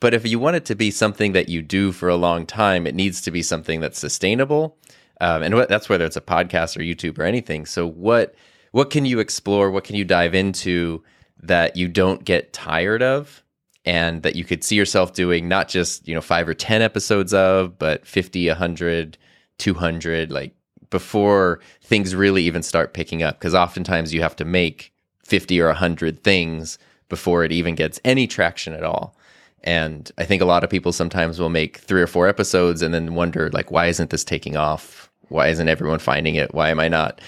But 0.00 0.14
if 0.14 0.26
you 0.26 0.38
want 0.38 0.56
it 0.56 0.64
to 0.66 0.74
be 0.74 0.90
something 0.90 1.32
that 1.32 1.48
you 1.48 1.62
do 1.62 1.90
for 1.92 2.08
a 2.08 2.16
long 2.16 2.46
time, 2.46 2.86
it 2.86 2.94
needs 2.94 3.20
to 3.22 3.30
be 3.30 3.42
something 3.42 3.80
that's 3.80 3.98
sustainable. 3.98 4.76
um, 5.20 5.42
and 5.42 5.54
that's 5.68 5.88
whether 5.88 6.04
it's 6.04 6.16
a 6.16 6.20
podcast 6.20 6.76
or 6.76 6.80
YouTube 6.80 7.18
or 7.18 7.22
anything. 7.24 7.64
So 7.66 7.86
what 7.88 8.34
what 8.72 8.90
can 8.90 9.06
you 9.06 9.20
explore? 9.20 9.70
What 9.70 9.84
can 9.84 9.96
you 9.96 10.04
dive 10.04 10.34
into 10.34 11.02
that 11.42 11.76
you 11.76 11.88
don't 11.88 12.24
get 12.24 12.52
tired 12.52 13.02
of? 13.02 13.42
And 13.86 14.22
that 14.22 14.36
you 14.36 14.44
could 14.44 14.64
see 14.64 14.74
yourself 14.76 15.12
doing 15.14 15.48
not 15.48 15.68
just, 15.68 16.06
you 16.08 16.14
know, 16.14 16.20
five 16.20 16.48
or 16.48 16.54
10 16.54 16.82
episodes 16.82 17.32
of, 17.32 17.78
but 17.78 18.04
50, 18.04 18.48
100, 18.48 19.16
200, 19.58 20.30
like 20.32 20.54
before 20.90 21.60
things 21.82 22.14
really 22.14 22.42
even 22.42 22.62
start 22.62 22.94
picking 22.94 23.22
up. 23.22 23.38
Cause 23.40 23.54
oftentimes 23.54 24.12
you 24.12 24.22
have 24.22 24.36
to 24.36 24.44
make 24.44 24.92
50 25.24 25.60
or 25.60 25.68
100 25.68 26.22
things 26.22 26.78
before 27.08 27.44
it 27.44 27.52
even 27.52 27.76
gets 27.76 28.00
any 28.04 28.26
traction 28.26 28.72
at 28.74 28.82
all. 28.82 29.16
And 29.66 30.10
I 30.16 30.24
think 30.24 30.40
a 30.40 30.46
lot 30.46 30.62
of 30.62 30.70
people 30.70 30.92
sometimes 30.92 31.40
will 31.40 31.48
make 31.48 31.78
three 31.78 32.00
or 32.00 32.06
four 32.06 32.28
episodes 32.28 32.82
and 32.82 32.94
then 32.94 33.16
wonder, 33.16 33.50
like, 33.50 33.72
why 33.72 33.86
isn't 33.86 34.10
this 34.10 34.24
taking 34.24 34.56
off? 34.56 35.10
Why 35.28 35.48
isn't 35.48 35.68
everyone 35.68 35.98
finding 35.98 36.36
it? 36.36 36.54
Why 36.54 36.70
am 36.70 36.78
I 36.78 36.86
not 36.86 37.20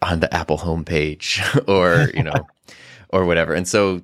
on 0.00 0.20
the 0.20 0.32
Apple 0.32 0.56
homepage 0.56 1.40
or, 1.68 2.10
you 2.16 2.22
know, 2.22 2.46
or 3.10 3.26
whatever? 3.26 3.54
And 3.54 3.66
so 3.66 4.02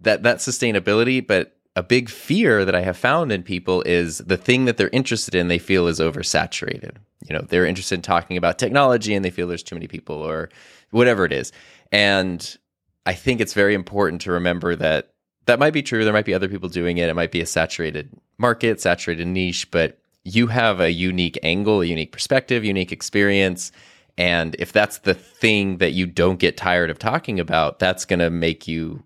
that, 0.00 0.24
that 0.24 0.38
sustainability, 0.38 1.24
but 1.24 1.56
a 1.76 1.82
big 1.82 2.10
fear 2.10 2.64
that 2.64 2.74
I 2.74 2.80
have 2.80 2.96
found 2.96 3.30
in 3.30 3.44
people 3.44 3.82
is 3.82 4.18
the 4.18 4.36
thing 4.36 4.64
that 4.64 4.76
they're 4.76 4.88
interested 4.88 5.36
in, 5.36 5.46
they 5.46 5.60
feel 5.60 5.86
is 5.86 6.00
oversaturated. 6.00 6.96
You 7.28 7.36
know, 7.36 7.44
they're 7.48 7.66
interested 7.66 7.94
in 7.94 8.02
talking 8.02 8.36
about 8.36 8.58
technology 8.58 9.14
and 9.14 9.24
they 9.24 9.30
feel 9.30 9.46
there's 9.46 9.62
too 9.62 9.76
many 9.76 9.86
people 9.86 10.16
or 10.16 10.48
whatever 10.90 11.24
it 11.24 11.32
is. 11.32 11.52
And 11.92 12.58
I 13.06 13.14
think 13.14 13.40
it's 13.40 13.54
very 13.54 13.74
important 13.74 14.22
to 14.22 14.32
remember 14.32 14.74
that 14.74 15.12
that 15.48 15.58
might 15.58 15.72
be 15.72 15.82
true. 15.82 16.04
There 16.04 16.12
might 16.12 16.26
be 16.26 16.34
other 16.34 16.48
people 16.48 16.68
doing 16.68 16.98
it. 16.98 17.08
It 17.08 17.14
might 17.14 17.32
be 17.32 17.40
a 17.40 17.46
saturated 17.46 18.10
market, 18.36 18.82
saturated 18.82 19.26
niche, 19.26 19.70
but 19.70 19.98
you 20.22 20.48
have 20.48 20.78
a 20.78 20.92
unique 20.92 21.38
angle, 21.42 21.80
a 21.80 21.86
unique 21.86 22.12
perspective, 22.12 22.66
unique 22.66 22.92
experience. 22.92 23.72
And 24.18 24.56
if 24.58 24.72
that's 24.72 24.98
the 24.98 25.14
thing 25.14 25.78
that 25.78 25.92
you 25.92 26.04
don't 26.04 26.38
get 26.38 26.58
tired 26.58 26.90
of 26.90 26.98
talking 26.98 27.40
about, 27.40 27.78
that's 27.78 28.04
going 28.04 28.18
to 28.18 28.28
make 28.28 28.68
you 28.68 29.02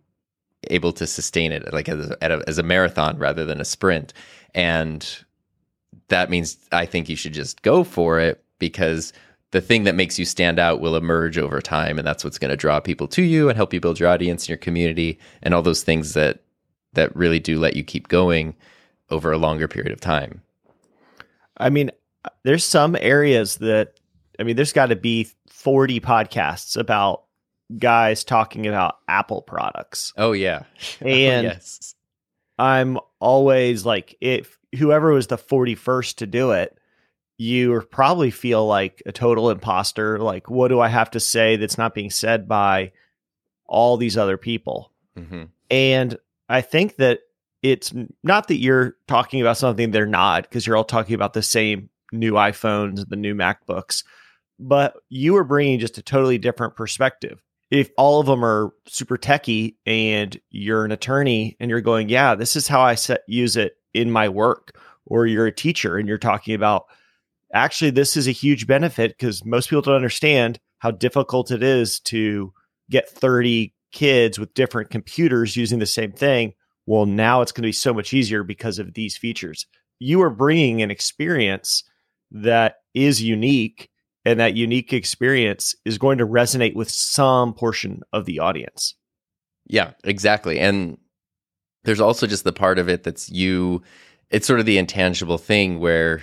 able 0.69 0.93
to 0.95 1.07
sustain 1.07 1.53
it 1.53 1.73
like 1.73 1.89
as 1.89 2.11
a, 2.11 2.49
as 2.49 2.59
a 2.59 2.65
marathon 2.65 3.19
rather 3.19 3.45
than 3.45 3.61
a 3.61 3.65
sprint. 3.65 4.13
And 4.53 5.09
that 6.09 6.29
means 6.29 6.57
I 6.73 6.87
think 6.87 7.09
you 7.09 7.15
should 7.15 7.35
just 7.35 7.63
go 7.63 7.85
for 7.85 8.19
it 8.19 8.43
because 8.59 9.13
the 9.53 9.61
thing 9.61 9.85
that 9.85 9.95
makes 9.95 10.19
you 10.19 10.25
stand 10.25 10.59
out 10.59 10.81
will 10.81 10.97
emerge 10.97 11.39
over 11.39 11.61
time 11.61 11.99
and 11.99 12.07
that's 12.07 12.25
what's 12.25 12.39
going 12.39 12.51
to 12.51 12.57
draw 12.57 12.81
people 12.81 13.07
to 13.07 13.23
you 13.23 13.49
and 13.49 13.57
help 13.57 13.73
you 13.73 13.81
build 13.81 14.01
your 14.01 14.09
audience 14.09 14.45
and 14.45 14.49
your 14.49 14.59
community 14.59 15.19
and 15.43 15.55
all 15.55 15.63
those 15.63 15.83
things 15.83 16.15
that 16.15 16.41
that 16.95 17.15
really 17.15 17.39
do 17.39 17.59
let 17.59 17.77
you 17.77 17.85
keep 17.85 18.09
going 18.09 18.55
over 19.11 19.33
a 19.33 19.39
longer 19.39 19.69
period 19.69 19.93
of 19.93 20.01
time. 20.01 20.43
I 21.59 21.71
mean 21.71 21.91
there's 22.45 22.65
some 22.65 22.97
areas 23.01 23.57
that 23.57 23.99
i 24.39 24.43
mean 24.43 24.57
there's 24.57 24.73
got 24.73 24.87
to 24.87 24.97
be 24.97 25.29
40 25.49 26.01
podcasts 26.01 26.77
about 26.77 27.25
guys 27.79 28.25
talking 28.25 28.67
about 28.67 28.99
apple 29.07 29.43
products. 29.43 30.13
Oh 30.17 30.33
yeah. 30.33 30.63
Oh, 31.03 31.07
and 31.07 31.45
yes. 31.45 31.95
I'm 32.59 32.99
always 33.21 33.85
like 33.85 34.17
if 34.21 34.59
whoever 34.79 35.13
was 35.13 35.27
the 35.27 35.39
41st 35.39 36.17
to 36.17 36.27
do 36.27 36.53
it 36.53 36.79
you 37.39 37.81
probably 37.91 38.31
feel 38.31 38.67
like 38.67 39.03
a 39.07 39.13
total 39.13 39.51
imposter. 39.51 40.19
Like, 40.19 40.49
what 40.51 40.69
do 40.69 40.81
I 40.81 40.89
have 40.89 41.11
to 41.13 41.21
say 41.21 41.57
that's 41.57 41.79
not 41.79 41.95
being 41.95 42.11
said 42.11 42.47
by 42.47 42.93
all 43.67 43.97
these 43.97 44.17
other 44.17 44.37
people? 44.37 44.93
Mm-hmm. 45.19 45.45
And 45.71 46.19
I 46.49 46.61
think 46.61 46.97
that 46.97 47.21
it's 47.63 47.93
not 48.23 48.49
that 48.49 48.59
you're 48.59 48.97
talking 49.07 49.41
about 49.41 49.57
something 49.57 49.91
they're 49.91 50.07
not, 50.07 50.43
because 50.43 50.67
you're 50.67 50.77
all 50.77 50.85
talking 50.85 51.15
about 51.15 51.33
the 51.33 51.43
same 51.43 51.89
new 52.13 52.33
iPhones, 52.35 53.09
the 53.09 53.17
new 53.17 53.35
MacBooks, 53.35 54.05
but 54.59 54.95
you 55.09 55.37
are 55.37 55.45
bringing 55.45 55.79
just 55.79 55.99
a 55.99 56.03
totally 56.03 56.39
different 56.39 56.77
perspective. 56.77 57.43
If 57.71 57.91
all 57.97 58.21
of 58.21 58.27
them 58.27 58.45
are 58.45 58.75
super 58.87 59.17
techy 59.17 59.79
and 59.87 60.39
you're 60.51 60.85
an 60.85 60.93
attorney 60.93 61.57
and 61.59 61.71
you're 61.71 61.81
going, 61.81 62.11
yeah, 62.11 62.35
this 62.35 62.55
is 62.55 62.69
how 62.69 62.83
I 62.83 62.95
set, 62.97 63.23
use 63.27 63.57
it 63.57 63.79
in 63.95 64.11
my 64.11 64.29
work, 64.29 64.79
or 65.07 65.27
you're 65.27 65.47
a 65.47 65.53
teacher 65.53 65.97
and 65.97 66.07
you're 66.07 66.19
talking 66.19 66.55
about 66.55 66.85
actually 67.53 67.91
this 67.91 68.17
is 68.17 68.27
a 68.27 68.33
huge 68.33 68.67
benefit 68.67 69.17
because 69.17 69.45
most 69.45 69.69
people 69.69 69.83
don't 69.83 69.95
understand 69.95 70.59
how 70.79 70.91
difficult 70.91 71.51
it 71.51 71.63
is 71.63 72.01
to 72.01 72.53
get 72.91 73.09
30 73.09 73.75
kids 73.93 74.39
with 74.39 74.55
different 74.55 74.91
computers 74.91 75.57
using 75.57 75.79
the 75.79 75.87
same 75.87 76.13
thing. 76.13 76.55
Well 76.87 77.07
now 77.07 77.43
it's 77.43 77.53
going 77.53 77.63
to 77.63 77.69
be 77.69 77.73
so 77.73 77.95
much 77.95 78.13
easier 78.13 78.43
because 78.43 78.79
of 78.79 78.95
these 78.95 79.17
features. 79.17 79.67
You 79.99 80.23
are 80.23 80.31
bringing 80.31 80.83
an 80.83 80.91
experience 80.91 81.85
that 82.33 82.77
is 82.95 83.23
unique 83.23 83.89
and 84.25 84.41
that 84.41 84.57
unique 84.57 84.93
experience 84.93 85.75
is 85.85 85.99
going 85.99 86.19
to 86.19 86.27
resonate 86.27 86.75
with 86.75 86.91
some 86.91 87.53
portion 87.55 88.03
of 88.13 88.25
the 88.25 88.39
audience. 88.39 88.95
Yeah 89.67 89.93
exactly 90.05 90.59
and 90.59 90.99
there's 91.85 92.01
also 92.01 92.27
just 92.27 92.45
the 92.45 92.53
part 92.53 92.79
of 92.79 92.89
it 92.89 93.03
that's 93.03 93.31
you 93.31 93.83
it's 94.31 94.47
sort 94.47 94.61
of 94.61 94.67
the 94.67 94.79
intangible 94.79 95.39
thing 95.39 95.79
where 95.79 96.23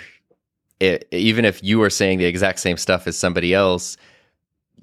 it, 0.79 1.07
even 1.11 1.45
if 1.45 1.63
you 1.63 1.81
are 1.83 1.89
saying 1.89 2.19
the 2.19 2.25
exact 2.25 2.59
same 2.59 2.77
stuff 2.77 3.07
as 3.07 3.17
somebody 3.17 3.53
else, 3.53 3.97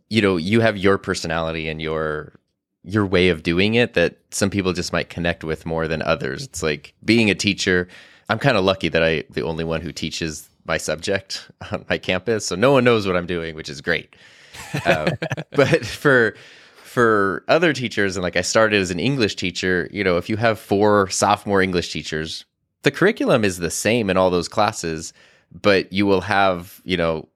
you 0.09 0.21
know, 0.21 0.37
you 0.37 0.61
have 0.61 0.77
your 0.77 0.99
personality 0.99 1.69
and 1.69 1.81
your 1.81 2.39
your 2.85 3.05
way 3.05 3.31
of 3.31 3.43
doing 3.43 3.75
it 3.75 3.95
that 3.95 4.17
some 4.31 4.49
people 4.49 4.73
just 4.73 4.93
might 4.93 5.09
connect 5.09 5.43
with 5.43 5.67
more 5.67 5.89
than 5.89 6.01
others. 6.03 6.45
It's 6.45 6.63
like 6.63 6.95
being 7.05 7.31
a 7.31 7.35
teacher. 7.35 7.89
I'm 8.29 8.39
kind 8.39 8.57
of 8.57 8.65
lucky 8.65 8.89
that 8.89 9.03
I 9.03 9.25
the 9.31 9.43
only 9.43 9.65
one 9.65 9.81
who 9.81 9.93
teaches 9.93 10.49
my 10.67 10.77
subject 10.77 11.51
on 11.73 11.85
my 11.89 11.99
campus, 11.99 12.47
so 12.47 12.57
no 12.57 12.73
one 12.73 12.85
knows 12.85 13.07
what 13.07 13.17
I'm 13.17 13.27
doing, 13.27 13.55
which 13.55 13.69
is 13.69 13.81
great. 13.81 14.15
Um, 14.85 15.09
but 15.53 15.85
for 15.85 16.35
for 16.85 17.45
other 17.49 17.73
teachers, 17.73 18.17
and 18.17 18.23
like 18.23 18.37
I 18.37 18.43
started 18.43 18.81
as 18.81 18.91
an 18.91 19.01
English 19.01 19.37
teacher, 19.37 19.89
you 19.93 20.05
know, 20.05 20.19
if 20.19 20.29
you 20.29 20.37
have 20.37 20.59
four 20.59 21.09
sophomore 21.11 21.63
English 21.63 21.93
teachers, 21.93 22.45
the 22.83 22.91
curriculum 22.91 23.45
is 23.45 23.59
the 23.59 23.71
same 23.71 24.11
in 24.11 24.17
all 24.17 24.31
those 24.31 24.49
classes 24.49 25.13
but 25.63 25.93
you 25.93 26.07
will 26.07 26.21
have, 26.23 26.81
you 26.85 26.97
know, 26.97 27.29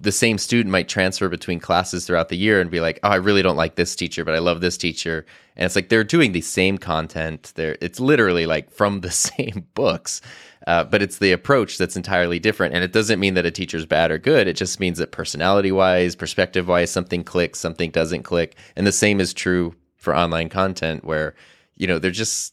the 0.00 0.12
same 0.12 0.38
student 0.38 0.72
might 0.72 0.88
transfer 0.88 1.28
between 1.28 1.60
classes 1.60 2.06
throughout 2.06 2.28
the 2.28 2.36
year 2.36 2.60
and 2.60 2.70
be 2.70 2.80
like, 2.80 2.98
"Oh, 3.02 3.10
I 3.10 3.16
really 3.16 3.42
don't 3.42 3.56
like 3.56 3.76
this 3.76 3.94
teacher, 3.94 4.24
but 4.24 4.34
I 4.34 4.38
love 4.38 4.60
this 4.60 4.76
teacher." 4.76 5.24
And 5.56 5.64
it's 5.64 5.76
like 5.76 5.88
they're 5.88 6.04
doing 6.04 6.32
the 6.32 6.40
same 6.40 6.78
content. 6.78 7.52
They're 7.54 7.76
it's 7.80 8.00
literally 8.00 8.46
like 8.46 8.70
from 8.70 9.00
the 9.00 9.10
same 9.28 9.66
books, 9.74 10.20
uh, 10.66 10.84
but 10.84 11.02
it's 11.02 11.18
the 11.18 11.32
approach 11.32 11.78
that's 11.78 11.96
entirely 11.96 12.38
different. 12.38 12.74
And 12.74 12.82
it 12.82 12.92
doesn't 12.92 13.20
mean 13.20 13.34
that 13.34 13.46
a 13.46 13.50
teacher's 13.50 13.86
bad 13.86 14.10
or 14.10 14.18
good. 14.18 14.48
It 14.48 14.56
just 14.56 14.80
means 14.80 14.98
that 14.98 15.12
personality 15.12 15.72
wise, 15.72 16.16
perspective 16.16 16.68
wise, 16.68 16.90
something 16.90 17.22
clicks, 17.22 17.60
something 17.60 17.90
doesn't 17.90 18.24
click. 18.24 18.56
And 18.76 18.86
the 18.86 18.92
same 18.92 19.20
is 19.20 19.32
true 19.32 19.74
for 19.96 20.16
online 20.16 20.48
content, 20.48 21.04
where 21.04 21.34
you 21.76 21.86
know 21.86 21.98
they're 21.98 22.10
just 22.10 22.51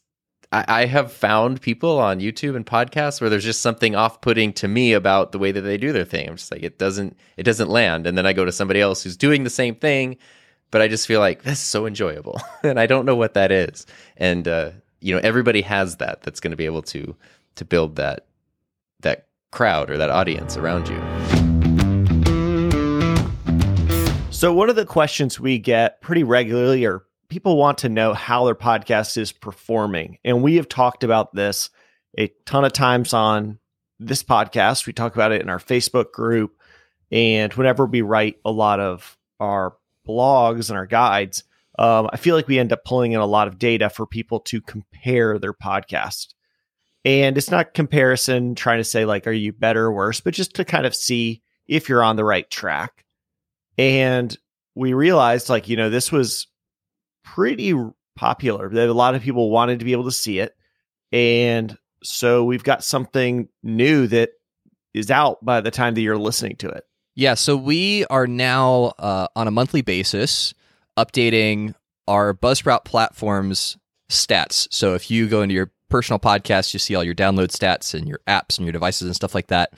I, 0.51 0.65
I 0.68 0.86
have 0.86 1.12
found 1.12 1.62
people 1.62 2.00
on 2.00 2.20
YouTube 2.20 2.56
and 2.56 2.65
podcasts 2.65 3.22
where 3.22 3.29
there's 3.29 3.44
just 3.44 3.62
something 3.62 3.96
off-putting 3.96 4.53
to 4.53 4.68
me 4.68 4.94
about 4.94 5.32
the 5.32 5.39
way 5.39 5.51
that 5.51 5.62
they 5.62 5.77
do 5.77 5.91
their 5.91 6.06
thing. 6.06 6.27
I'm 6.27 6.38
just 6.38 6.51
like, 6.51 6.63
it 6.63 6.77
doesn't, 6.77 7.18
it 7.38 7.44
doesn't 7.44 7.70
land. 7.70 8.08
And 8.08 8.18
then 8.18 8.25
I 8.25 8.34
go 8.34 8.46
to 8.46 8.51
somebody 8.51 8.82
else 8.82 9.03
who's 9.03 9.18
doing 9.18 9.44
the 9.44 9.50
same 9.50 9.75
thing, 9.75 10.18
but 10.72 10.82
I 10.82 10.88
just 10.88 11.08
feel 11.08 11.20
like 11.20 11.44
that's 11.44 11.60
so 11.60 11.86
enjoyable, 11.86 12.39
and 12.63 12.79
I 12.79 12.86
don't 12.86 13.06
know 13.06 13.15
what 13.15 13.34
that 13.34 13.51
is. 13.51 13.86
And 14.18 14.48
uh, 14.48 14.72
you 15.01 15.15
know, 15.15 15.22
everybody 15.24 15.62
has 15.62 15.98
that. 15.98 16.22
That's 16.22 16.39
going 16.39 16.51
to 16.51 16.58
be 16.58 16.65
able 16.65 16.84
to 16.84 17.15
to 17.56 17.65
build 17.65 17.96
that 17.96 18.25
that 19.01 19.27
crowd 19.51 19.89
or 19.89 19.98
that 19.98 20.10
audience 20.10 20.58
around 20.58 20.88
you. 20.88 21.00
So, 24.32 24.53
one 24.53 24.70
of 24.70 24.75
the 24.75 24.86
questions 24.86 25.39
we 25.39 25.58
get 25.58 26.01
pretty 26.01 26.24
regularly 26.24 26.86
are 26.86 27.03
people 27.29 27.57
want 27.57 27.79
to 27.79 27.89
know 27.89 28.13
how 28.13 28.45
their 28.45 28.55
podcast 28.55 29.17
is 29.17 29.31
performing. 29.31 30.17
And 30.25 30.43
we 30.43 30.55
have 30.55 30.67
talked 30.67 31.03
about 31.03 31.33
this 31.33 31.69
a 32.17 32.27
ton 32.45 32.65
of 32.65 32.74
times 32.74 33.13
on 33.13 33.59
this 34.00 34.24
podcast. 34.24 34.88
We 34.88 34.93
talk 34.93 35.13
about 35.13 35.31
it 35.31 35.41
in 35.41 35.50
our 35.50 35.59
Facebook 35.59 36.12
group. 36.12 36.57
And 37.12 37.53
whenever 37.53 37.86
we 37.86 38.01
write 38.01 38.38
a 38.43 38.51
lot 38.51 38.79
of 38.79 39.17
our 39.39 39.75
blogs 40.07 40.69
and 40.69 40.77
our 40.77 40.88
guides, 40.88 41.43
um, 41.77 42.09
I 42.12 42.17
feel 42.17 42.36
like 42.36 42.48
we 42.48 42.59
end 42.59 42.74
up 42.74 42.83
pulling 42.83 43.13
in 43.13 43.19
a 43.19 43.25
lot 43.25 43.48
of 43.48 43.59
data 43.59 43.89
for 43.89 44.05
people 44.05 44.41
to 44.41 44.62
compare 44.62 45.38
their 45.38 45.53
podcast. 45.53 46.33
And 47.05 47.38
it's 47.38 47.51
not 47.51 47.74
comparison 47.74 48.55
trying 48.55 48.79
to 48.79 48.83
say, 48.83 49.05
like, 49.05 49.27
are 49.27 49.31
you 49.31 49.53
better 49.53 49.86
or 49.86 49.93
worse, 49.93 50.19
but 50.19 50.33
just 50.33 50.55
to 50.55 50.65
kind 50.65 50.86
of 50.86 50.93
see 50.93 51.41
if 51.67 51.88
you're 51.88 52.03
on 52.03 52.17
the 52.17 52.25
right 52.25 52.50
track. 52.50 53.05
And 53.77 54.36
we 54.75 54.93
realized, 54.93 55.48
like, 55.48 55.69
you 55.69 55.77
know, 55.77 55.89
this 55.89 56.12
was 56.12 56.48
pretty 57.36 57.74
popular. 58.15 58.69
That 58.69 58.89
a 58.89 58.93
lot 58.93 59.15
of 59.15 59.21
people 59.21 59.50
wanted 59.50 59.79
to 59.79 59.86
be 59.86 59.91
able 59.91 60.05
to 60.05 60.12
see 60.12 60.39
it, 60.39 60.55
and 61.12 61.77
so 62.03 62.43
we've 62.43 62.63
got 62.63 62.83
something 62.83 63.50
new 63.63 64.07
that 64.07 64.31
is 64.93 65.12
out 65.12 65.43
by 65.43 65.62
the 65.62 65.71
time 65.71 65.93
that 65.93 66.01
you're 66.01 66.17
listening 66.17 66.55
to 66.57 66.69
it. 66.69 66.83
Yeah, 67.15 67.33
so 67.33 67.57
we 67.57 68.05
are 68.05 68.27
now 68.27 68.93
uh, 68.98 69.27
on 69.36 69.48
a 69.48 69.51
monthly 69.51 69.81
basis 69.81 70.53
updating 70.98 71.75
our 72.07 72.33
Buzzsprout 72.33 72.86
platform's 72.86 73.77
stats. 74.09 74.67
So 74.71 74.95
if 74.95 75.12
you 75.12 75.27
go 75.27 75.41
into 75.41 75.53
your 75.53 75.71
personal 75.89 76.19
podcast, 76.19 76.74
you 76.74 76.79
see 76.79 76.95
all 76.95 77.03
your 77.03 77.15
download 77.15 77.50
stats 77.50 77.93
and 77.93 78.07
your 78.07 78.19
apps 78.27 78.57
and 78.57 78.65
your 78.65 78.74
devices 78.74 79.07
and 79.07 79.15
stuff 79.15 79.36
like 79.36 79.48
that. 79.48 79.74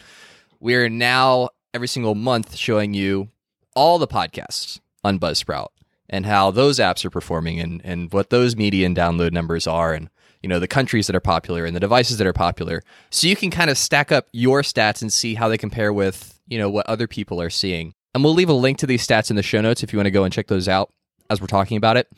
We're 0.59 0.89
now 0.89 1.49
every 1.73 1.87
single 1.87 2.15
month 2.15 2.55
showing 2.55 2.93
you 2.93 3.29
all 3.75 3.97
the 3.97 4.07
podcasts 4.07 4.79
on 5.03 5.19
Buzzsprout 5.19 5.69
and 6.11 6.25
how 6.25 6.51
those 6.51 6.77
apps 6.77 7.03
are 7.05 7.09
performing 7.09 7.59
and, 7.59 7.81
and 7.83 8.11
what 8.11 8.29
those 8.29 8.55
median 8.55 8.93
download 8.93 9.31
numbers 9.31 9.65
are 9.65 9.93
and 9.93 10.09
you 10.43 10.49
know 10.49 10.59
the 10.59 10.67
countries 10.67 11.07
that 11.07 11.15
are 11.15 11.21
popular 11.21 11.65
and 11.65 11.75
the 11.75 11.79
devices 11.79 12.17
that 12.17 12.27
are 12.27 12.33
popular. 12.33 12.83
So 13.09 13.27
you 13.27 13.35
can 13.35 13.49
kind 13.49 13.69
of 13.69 13.77
stack 13.77 14.11
up 14.11 14.27
your 14.33 14.61
stats 14.61 15.01
and 15.01 15.11
see 15.11 15.35
how 15.35 15.47
they 15.47 15.57
compare 15.57 15.93
with 15.93 16.39
you 16.47 16.57
know 16.57 16.69
what 16.69 16.87
other 16.87 17.07
people 17.07 17.41
are 17.41 17.49
seeing. 17.49 17.93
And 18.13 18.23
we'll 18.23 18.33
leave 18.33 18.49
a 18.49 18.53
link 18.53 18.77
to 18.79 18.87
these 18.87 19.07
stats 19.07 19.29
in 19.29 19.37
the 19.37 19.43
show 19.43 19.61
notes 19.61 19.83
if 19.83 19.93
you 19.93 19.97
want 19.97 20.07
to 20.07 20.11
go 20.11 20.25
and 20.25 20.33
check 20.33 20.47
those 20.47 20.67
out 20.67 20.91
as 21.29 21.39
we're 21.39 21.47
talking 21.47 21.77
about 21.77 21.95
it. 21.95 22.09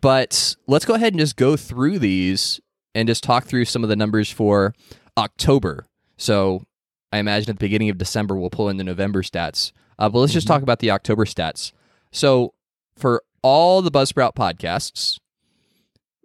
But 0.00 0.54
let's 0.68 0.84
go 0.84 0.94
ahead 0.94 1.12
and 1.12 1.20
just 1.20 1.36
go 1.36 1.56
through 1.56 1.98
these 1.98 2.60
and 2.94 3.08
just 3.08 3.24
talk 3.24 3.44
through 3.44 3.64
some 3.64 3.82
of 3.82 3.88
the 3.88 3.96
numbers 3.96 4.30
for 4.30 4.74
october. 5.16 5.86
So 6.16 6.64
i 7.12 7.18
imagine 7.18 7.50
at 7.50 7.56
the 7.56 7.64
beginning 7.64 7.90
of 7.90 7.98
december 7.98 8.36
we'll 8.36 8.50
pull 8.50 8.68
in 8.68 8.76
the 8.76 8.84
november 8.84 9.22
stats. 9.22 9.72
Uh, 9.98 10.08
but 10.08 10.20
let's 10.20 10.32
just 10.32 10.46
talk 10.46 10.62
about 10.62 10.78
the 10.78 10.90
october 10.90 11.24
stats. 11.24 11.72
So 12.12 12.54
for 12.96 13.22
all 13.42 13.82
the 13.82 13.90
buzzsprout 13.90 14.34
podcasts 14.34 15.18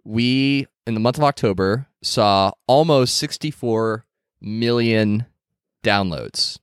we 0.04 0.66
in 0.86 0.94
the 0.94 1.00
month 1.00 1.18
of 1.18 1.24
October 1.24 1.88
saw 2.02 2.52
almost 2.66 3.16
64 3.16 4.04
million 4.40 5.26
downloads, 5.82 6.58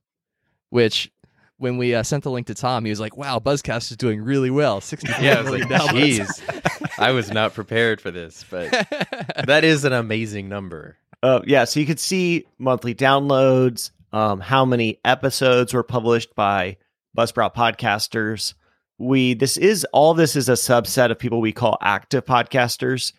which 0.70 1.12
when 1.58 1.78
we 1.78 1.94
uh, 1.94 2.04
sent 2.04 2.24
the 2.24 2.32
link 2.32 2.48
to 2.48 2.54
Tom, 2.56 2.86
he 2.86 2.90
was 2.90 3.00
like, 3.00 3.16
"Wow, 3.18 3.40
Buzzcast 3.40 3.92
is 3.92 3.98
doing 3.98 4.22
really 4.22 4.50
well." 4.50 4.82
64 4.82 5.24
Yeah, 5.24 5.40
I 5.40 5.42
was 5.42 5.52
like, 5.52 5.64
downloads. 5.64 6.20
jeez, 6.42 7.00
I 7.00 7.12
was 7.12 7.32
not 7.32 7.54
prepared 7.54 8.02
for 8.02 8.12
this, 8.12 8.46
but 8.50 8.70
that 9.46 9.64
is 9.64 9.86
an 9.86 9.94
amazing 9.94 10.50
number. 10.50 10.98
Uh, 11.22 11.42
yeah, 11.46 11.64
so 11.64 11.80
you 11.80 11.86
could 11.86 12.00
see 12.00 12.46
monthly 12.58 12.94
downloads, 12.94 13.92
um, 14.12 14.40
how 14.42 14.66
many 14.66 15.00
episodes 15.06 15.74
were 15.74 15.84
published 15.84 16.36
by 16.36 16.78
Buzzsprout 17.18 17.56
podcasters. 17.56 18.54
We 18.98 19.34
this 19.34 19.58
is 19.58 19.86
all 19.92 20.14
this 20.14 20.36
is 20.36 20.50
a 20.50 20.54
subset 20.54 21.12
of 21.12 21.20
people 21.20 21.42
we 21.42 21.52
call 21.52 21.78
active 21.82 22.26
podcasters, 22.26 23.14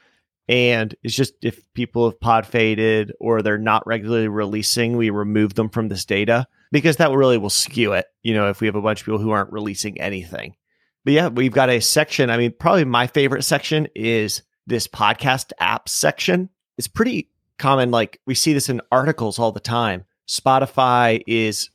and 0.48 0.94
it's 1.02 1.14
just 1.14 1.34
if 1.42 1.60
people 1.74 2.08
have 2.08 2.20
pod 2.20 2.46
faded 2.46 3.12
or 3.20 3.42
they're 3.42 3.58
not 3.58 3.86
regularly 3.86 4.28
releasing, 4.28 4.96
we 4.96 5.10
remove 5.10 5.54
them 5.54 5.68
from 5.68 5.88
this 5.88 6.04
data 6.04 6.46
because 6.70 6.96
that 6.96 7.10
really 7.10 7.38
will 7.38 7.50
skew 7.50 7.92
it. 7.92 8.06
You 8.22 8.34
know, 8.34 8.48
if 8.50 8.60
we 8.60 8.66
have 8.66 8.76
a 8.76 8.82
bunch 8.82 9.00
of 9.00 9.06
people 9.06 9.20
who 9.20 9.30
aren't 9.30 9.52
releasing 9.52 10.00
anything. 10.00 10.54
But 11.04 11.12
yeah, 11.12 11.28
we've 11.28 11.52
got 11.52 11.70
a 11.70 11.80
section. 11.80 12.30
I 12.30 12.36
mean, 12.36 12.52
probably 12.58 12.84
my 12.84 13.06
favorite 13.06 13.42
section 13.42 13.88
is 13.94 14.42
this 14.66 14.88
podcast 14.88 15.52
app 15.60 15.88
section. 15.88 16.48
It's 16.78 16.88
pretty 16.88 17.30
common. 17.58 17.90
Like 17.90 18.20
we 18.26 18.34
see 18.34 18.52
this 18.52 18.68
in 18.68 18.80
articles 18.90 19.38
all 19.38 19.52
the 19.52 19.60
time. 19.60 20.04
Spotify 20.28 21.22
is 21.26 21.70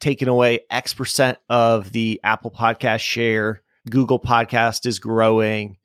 taking 0.00 0.28
away 0.28 0.60
X 0.70 0.94
percent 0.94 1.38
of 1.48 1.92
the 1.92 2.20
Apple 2.22 2.50
podcast 2.50 3.00
share. 3.00 3.62
Google 3.88 4.18
podcast 4.18 4.86
is 4.86 4.98
growing. 4.98 5.76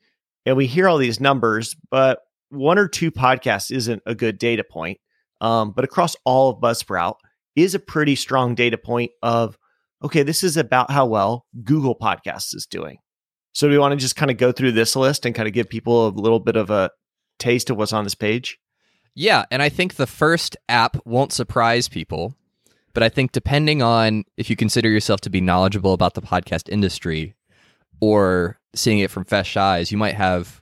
And 0.46 0.56
we 0.56 0.66
hear 0.66 0.88
all 0.88 0.98
these 0.98 1.20
numbers, 1.20 1.76
but 1.90 2.20
one 2.48 2.78
or 2.78 2.88
two 2.88 3.10
podcasts 3.10 3.70
isn't 3.70 4.02
a 4.06 4.14
good 4.14 4.38
data 4.38 4.64
point. 4.64 4.98
Um, 5.40 5.72
but 5.72 5.84
across 5.84 6.16
all 6.24 6.50
of 6.50 6.60
Buzzsprout 6.60 7.16
is 7.56 7.74
a 7.74 7.78
pretty 7.78 8.14
strong 8.16 8.54
data 8.54 8.78
point 8.78 9.12
of, 9.22 9.58
okay, 10.02 10.22
this 10.22 10.42
is 10.42 10.56
about 10.56 10.90
how 10.90 11.06
well 11.06 11.46
Google 11.62 11.94
Podcasts 11.94 12.54
is 12.54 12.66
doing. 12.66 12.98
So 13.52 13.66
do 13.66 13.72
we 13.72 13.78
want 13.78 13.92
to 13.92 13.96
just 13.96 14.16
kind 14.16 14.30
of 14.30 14.36
go 14.36 14.52
through 14.52 14.72
this 14.72 14.96
list 14.96 15.26
and 15.26 15.34
kind 15.34 15.48
of 15.48 15.54
give 15.54 15.68
people 15.68 16.08
a 16.08 16.10
little 16.10 16.40
bit 16.40 16.56
of 16.56 16.70
a 16.70 16.90
taste 17.38 17.70
of 17.70 17.76
what's 17.76 17.92
on 17.92 18.04
this 18.04 18.14
page? 18.14 18.58
Yeah, 19.14 19.44
and 19.50 19.60
I 19.60 19.68
think 19.68 19.94
the 19.94 20.06
first 20.06 20.56
app 20.68 20.96
won't 21.04 21.32
surprise 21.32 21.88
people, 21.88 22.36
but 22.92 23.02
I 23.02 23.08
think 23.08 23.32
depending 23.32 23.82
on 23.82 24.24
if 24.36 24.50
you 24.50 24.56
consider 24.56 24.88
yourself 24.88 25.20
to 25.22 25.30
be 25.30 25.40
knowledgeable 25.40 25.92
about 25.92 26.14
the 26.14 26.22
podcast 26.22 26.68
industry 26.68 27.34
or 28.00 28.58
seeing 28.74 28.98
it 28.98 29.10
from 29.10 29.24
fresh 29.24 29.56
eyes, 29.56 29.92
you 29.92 29.98
might 29.98 30.14
have 30.14 30.60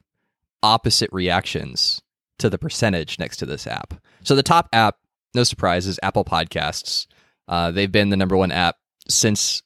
opposite 0.62 1.10
reactions 1.12 2.02
to 2.38 2.50
the 2.50 2.58
percentage 2.58 3.18
next 3.18 3.38
to 3.38 3.46
this 3.46 3.66
app. 3.66 3.94
So 4.22 4.34
the 4.34 4.42
top 4.42 4.68
app, 4.72 4.96
no 5.34 5.44
surprise, 5.44 5.86
is 5.86 5.98
Apple 6.02 6.24
Podcasts. 6.24 7.06
Uh, 7.46 7.70
they've 7.70 7.90
been 7.90 8.10
the 8.10 8.16
number 8.16 8.36
one 8.36 8.52
app 8.52 8.76
since 9.08 9.62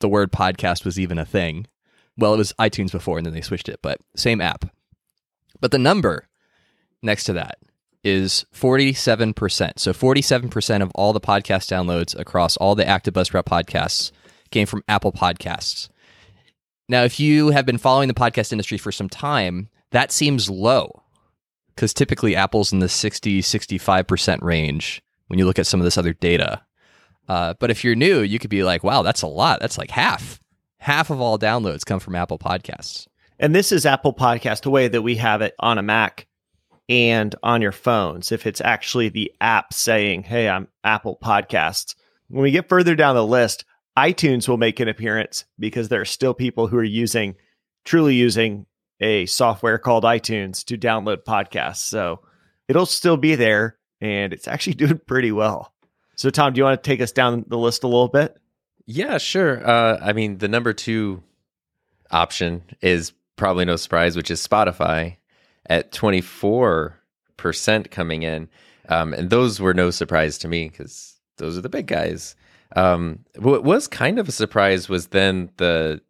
the 0.00 0.08
word 0.08 0.32
podcast 0.32 0.84
was 0.84 0.98
even 0.98 1.18
a 1.18 1.24
thing. 1.24 1.66
Well, 2.16 2.34
it 2.34 2.38
was 2.38 2.52
iTunes 2.60 2.92
before, 2.92 3.18
and 3.18 3.26
then 3.26 3.34
they 3.34 3.40
switched 3.40 3.68
it, 3.68 3.80
but 3.82 3.98
same 4.14 4.40
app. 4.40 4.66
But 5.60 5.70
the 5.70 5.78
number 5.78 6.28
next 7.02 7.24
to 7.24 7.32
that 7.34 7.58
is 8.04 8.44
47%. 8.54 9.78
So 9.78 9.92
47% 9.92 10.82
of 10.82 10.92
all 10.94 11.12
the 11.12 11.20
podcast 11.20 11.68
downloads 11.68 12.18
across 12.18 12.56
all 12.58 12.74
the 12.74 12.86
active 12.86 13.14
Buzzsprout 13.14 13.44
podcasts 13.44 14.12
came 14.50 14.66
from 14.66 14.84
Apple 14.88 15.12
Podcasts. 15.12 15.88
Now, 16.88 17.02
if 17.04 17.18
you 17.18 17.50
have 17.50 17.64
been 17.64 17.78
following 17.78 18.08
the 18.08 18.14
podcast 18.14 18.52
industry 18.52 18.76
for 18.76 18.92
some 18.92 19.08
time, 19.08 19.70
that 19.90 20.12
seems 20.12 20.50
low 20.50 21.02
because 21.74 21.94
typically 21.94 22.36
Apple's 22.36 22.72
in 22.72 22.78
the 22.78 22.88
60, 22.88 23.40
65% 23.40 24.42
range 24.42 25.02
when 25.28 25.38
you 25.38 25.46
look 25.46 25.58
at 25.58 25.66
some 25.66 25.80
of 25.80 25.84
this 25.84 25.98
other 25.98 26.12
data. 26.12 26.62
Uh, 27.28 27.54
but 27.58 27.70
if 27.70 27.82
you're 27.82 27.94
new, 27.94 28.20
you 28.20 28.38
could 28.38 28.50
be 28.50 28.62
like, 28.62 28.84
wow, 28.84 29.02
that's 29.02 29.22
a 29.22 29.26
lot. 29.26 29.60
That's 29.60 29.78
like 29.78 29.90
half. 29.90 30.40
Half 30.78 31.10
of 31.10 31.20
all 31.20 31.38
downloads 31.38 31.86
come 31.86 32.00
from 32.00 32.14
Apple 32.14 32.38
Podcasts. 32.38 33.06
And 33.38 33.54
this 33.54 33.72
is 33.72 33.86
Apple 33.86 34.14
Podcast, 34.14 34.62
the 34.62 34.70
way 34.70 34.86
that 34.88 35.02
we 35.02 35.16
have 35.16 35.40
it 35.40 35.54
on 35.58 35.78
a 35.78 35.82
Mac 35.82 36.26
and 36.88 37.34
on 37.42 37.62
your 37.62 37.72
phones. 37.72 38.32
If 38.32 38.46
it's 38.46 38.60
actually 38.60 39.08
the 39.08 39.32
app 39.40 39.72
saying, 39.72 40.24
hey, 40.24 40.48
I'm 40.48 40.68
Apple 40.82 41.18
Podcasts. 41.22 41.94
When 42.28 42.42
we 42.42 42.50
get 42.50 42.68
further 42.68 42.94
down 42.94 43.14
the 43.14 43.26
list, 43.26 43.64
iTunes 43.96 44.48
will 44.48 44.56
make 44.56 44.80
an 44.80 44.88
appearance 44.88 45.44
because 45.58 45.88
there 45.88 46.00
are 46.00 46.06
still 46.06 46.34
people 46.34 46.66
who 46.66 46.76
are 46.76 46.84
using, 46.84 47.36
truly 47.84 48.14
using 48.14 48.66
a 49.00 49.26
software 49.26 49.78
called 49.78 50.04
iTunes 50.04 50.64
to 50.64 50.78
download 50.78 51.24
podcasts. 51.24 51.76
So 51.76 52.20
it'll 52.68 52.86
still 52.86 53.16
be 53.16 53.34
there 53.34 53.78
and 54.00 54.32
it's 54.32 54.48
actually 54.48 54.74
doing 54.74 55.00
pretty 55.06 55.32
well. 55.32 55.72
So, 56.16 56.30
Tom, 56.30 56.52
do 56.52 56.58
you 56.58 56.64
want 56.64 56.82
to 56.82 56.88
take 56.88 57.00
us 57.00 57.12
down 57.12 57.44
the 57.48 57.58
list 57.58 57.82
a 57.82 57.88
little 57.88 58.08
bit? 58.08 58.36
Yeah, 58.86 59.18
sure. 59.18 59.66
Uh, 59.66 59.98
I 60.00 60.12
mean, 60.12 60.38
the 60.38 60.48
number 60.48 60.72
two 60.72 61.22
option 62.10 62.62
is 62.80 63.12
probably 63.36 63.64
no 63.64 63.76
surprise, 63.76 64.14
which 64.16 64.30
is 64.30 64.46
Spotify 64.46 65.16
at 65.66 65.92
24% 65.92 66.94
coming 67.90 68.22
in. 68.22 68.48
Um, 68.88 69.14
and 69.14 69.30
those 69.30 69.60
were 69.60 69.74
no 69.74 69.90
surprise 69.90 70.38
to 70.38 70.48
me 70.48 70.68
because 70.68 71.18
those 71.38 71.56
are 71.56 71.62
the 71.62 71.68
big 71.68 71.86
guys. 71.86 72.36
Um, 72.76 73.20
what 73.38 73.64
was 73.64 73.86
kind 73.86 74.18
of 74.18 74.28
a 74.28 74.32
surprise 74.32 74.88
was 74.88 75.08
then 75.08 75.50
the 75.56 76.00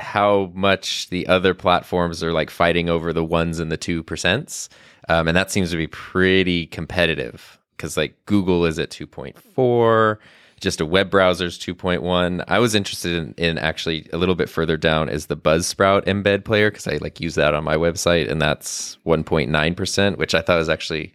how 0.00 0.50
much 0.54 1.08
the 1.10 1.26
other 1.28 1.54
platforms 1.54 2.22
are 2.22 2.32
like 2.32 2.50
fighting 2.50 2.88
over 2.88 3.12
the 3.12 3.24
ones 3.24 3.60
and 3.60 3.70
the 3.70 3.76
two 3.76 4.02
percents. 4.02 4.68
Um, 5.08 5.28
and 5.28 5.36
that 5.36 5.50
seems 5.50 5.70
to 5.70 5.76
be 5.76 5.86
pretty 5.86 6.66
competitive 6.66 7.58
because 7.76 7.96
like 7.96 8.16
Google 8.26 8.64
is 8.64 8.78
at 8.78 8.90
2.4, 8.90 10.18
just 10.64 10.80
a 10.80 10.86
web 10.86 11.10
browsers 11.10 11.58
2.1. 11.58 12.42
I 12.48 12.58
was 12.58 12.74
interested 12.74 13.14
in, 13.14 13.34
in 13.36 13.58
actually 13.58 14.08
a 14.12 14.18
little 14.18 14.34
bit 14.34 14.48
further 14.48 14.76
down 14.76 15.08
is 15.08 15.26
the 15.26 15.36
Buzzsprout 15.36 16.06
embed 16.06 16.44
player 16.44 16.70
because 16.70 16.88
I 16.88 16.96
like 16.96 17.20
use 17.20 17.36
that 17.36 17.54
on 17.54 17.62
my 17.62 17.76
website 17.76 18.28
and 18.28 18.42
that's 18.42 18.98
1.9%, 19.06 20.16
which 20.16 20.34
I 20.34 20.40
thought 20.40 20.58
was 20.58 20.68
actually 20.68 21.14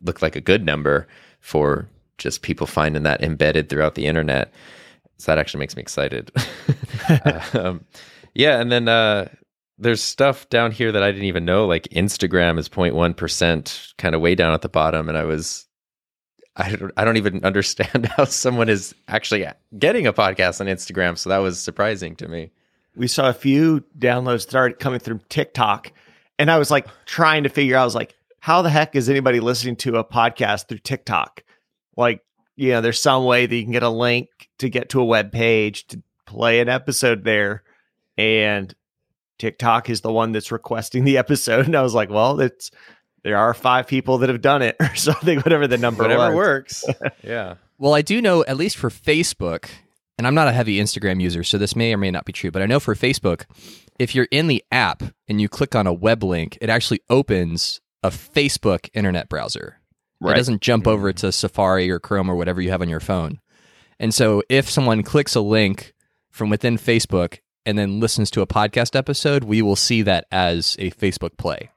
looked 0.00 0.22
like 0.22 0.34
a 0.34 0.40
good 0.40 0.64
number 0.64 1.06
for 1.38 1.88
just 2.18 2.42
people 2.42 2.66
finding 2.66 3.04
that 3.04 3.22
embedded 3.22 3.68
throughout 3.68 3.94
the 3.94 4.06
internet. 4.06 4.52
So 5.18 5.30
that 5.30 5.38
actually 5.38 5.60
makes 5.60 5.76
me 5.76 5.82
excited. 5.82 6.32
um, 7.54 7.84
yeah, 8.34 8.60
and 8.60 8.72
then 8.72 8.88
uh, 8.88 9.28
there's 9.78 10.02
stuff 10.02 10.48
down 10.48 10.72
here 10.72 10.90
that 10.92 11.02
I 11.02 11.10
didn't 11.12 11.26
even 11.26 11.44
know. 11.44 11.66
Like 11.66 11.88
Instagram 11.88 12.58
is 12.58 12.68
0.1 12.68 13.16
percent, 13.16 13.92
kind 13.98 14.14
of 14.14 14.20
way 14.20 14.34
down 14.34 14.54
at 14.54 14.62
the 14.62 14.68
bottom, 14.68 15.08
and 15.08 15.18
I 15.18 15.24
was. 15.24 15.66
I 16.56 16.74
don't, 16.74 16.92
I 16.96 17.04
don't 17.04 17.16
even 17.16 17.44
understand 17.44 18.06
how 18.16 18.24
someone 18.24 18.68
is 18.68 18.94
actually 19.08 19.46
getting 19.78 20.06
a 20.06 20.12
podcast 20.12 20.60
on 20.60 20.66
Instagram. 20.66 21.16
So 21.16 21.30
that 21.30 21.38
was 21.38 21.60
surprising 21.60 22.16
to 22.16 22.28
me. 22.28 22.50
We 22.94 23.08
saw 23.08 23.28
a 23.28 23.34
few 23.34 23.82
downloads 23.98 24.42
start 24.42 24.78
coming 24.78 25.00
through 25.00 25.20
TikTok, 25.30 25.92
and 26.38 26.50
I 26.50 26.58
was 26.58 26.70
like 26.70 26.86
trying 27.06 27.44
to 27.44 27.48
figure 27.48 27.76
out, 27.76 27.82
I 27.82 27.86
was 27.86 27.94
like, 27.94 28.14
how 28.40 28.60
the 28.60 28.70
heck 28.70 28.96
is 28.96 29.08
anybody 29.08 29.40
listening 29.40 29.76
to 29.76 29.96
a 29.96 30.04
podcast 30.04 30.68
through 30.68 30.78
TikTok? 30.78 31.42
Like, 31.96 32.22
you 32.56 32.72
know, 32.72 32.80
there's 32.80 33.00
some 33.00 33.24
way 33.24 33.46
that 33.46 33.54
you 33.54 33.62
can 33.62 33.72
get 33.72 33.82
a 33.82 33.88
link 33.88 34.28
to 34.58 34.68
get 34.68 34.90
to 34.90 35.00
a 35.00 35.04
web 35.04 35.32
page 35.32 35.86
to 35.86 36.02
play 36.26 36.60
an 36.60 36.68
episode 36.68 37.24
there. 37.24 37.62
And 38.18 38.74
TikTok 39.38 39.88
is 39.88 40.00
the 40.00 40.12
one 40.12 40.32
that's 40.32 40.52
requesting 40.52 41.04
the 41.04 41.18
episode. 41.18 41.66
And 41.66 41.76
I 41.76 41.82
was 41.82 41.94
like, 41.94 42.10
well, 42.10 42.40
it's 42.40 42.70
there 43.24 43.36
are 43.36 43.54
five 43.54 43.86
people 43.86 44.18
that 44.18 44.28
have 44.28 44.40
done 44.42 44.62
it 44.62 44.76
or 44.80 44.94
something, 44.94 45.40
whatever 45.40 45.66
the 45.66 45.78
number 45.78 46.02
Whatever 46.02 46.28
was. 46.28 46.34
works. 46.34 46.84
yeah. 47.22 47.54
Well, 47.78 47.94
I 47.94 48.02
do 48.02 48.20
know, 48.22 48.44
at 48.44 48.56
least 48.56 48.76
for 48.76 48.90
Facebook, 48.90 49.66
and 50.18 50.26
I'm 50.26 50.34
not 50.34 50.48
a 50.48 50.52
heavy 50.52 50.78
Instagram 50.78 51.20
user, 51.20 51.42
so 51.42 51.58
this 51.58 51.74
may 51.74 51.92
or 51.92 51.98
may 51.98 52.10
not 52.10 52.24
be 52.24 52.32
true, 52.32 52.50
but 52.50 52.62
I 52.62 52.66
know 52.66 52.80
for 52.80 52.94
Facebook, 52.94 53.44
if 53.98 54.14
you're 54.14 54.28
in 54.30 54.46
the 54.46 54.62
app 54.70 55.02
and 55.28 55.40
you 55.40 55.48
click 55.48 55.74
on 55.74 55.86
a 55.86 55.92
web 55.92 56.22
link, 56.22 56.58
it 56.60 56.70
actually 56.70 57.00
opens 57.10 57.80
a 58.02 58.10
Facebook 58.10 58.88
internet 58.94 59.28
browser. 59.28 59.78
Right. 60.20 60.32
It 60.32 60.36
doesn't 60.36 60.62
jump 60.62 60.86
over 60.86 61.12
to 61.12 61.32
Safari 61.32 61.90
or 61.90 61.98
Chrome 61.98 62.30
or 62.30 62.36
whatever 62.36 62.60
you 62.60 62.70
have 62.70 62.82
on 62.82 62.88
your 62.88 63.00
phone. 63.00 63.40
And 63.98 64.14
so 64.14 64.42
if 64.48 64.70
someone 64.70 65.02
clicks 65.02 65.34
a 65.34 65.40
link 65.40 65.92
from 66.30 66.50
within 66.50 66.76
Facebook 66.78 67.38
and 67.66 67.76
then 67.76 67.98
listens 67.98 68.30
to 68.32 68.40
a 68.40 68.46
podcast 68.46 68.94
episode, 68.96 69.42
we 69.42 69.62
will 69.62 69.76
see 69.76 70.02
that 70.02 70.26
as 70.30 70.76
a 70.78 70.92
Facebook 70.92 71.36
play. 71.36 71.70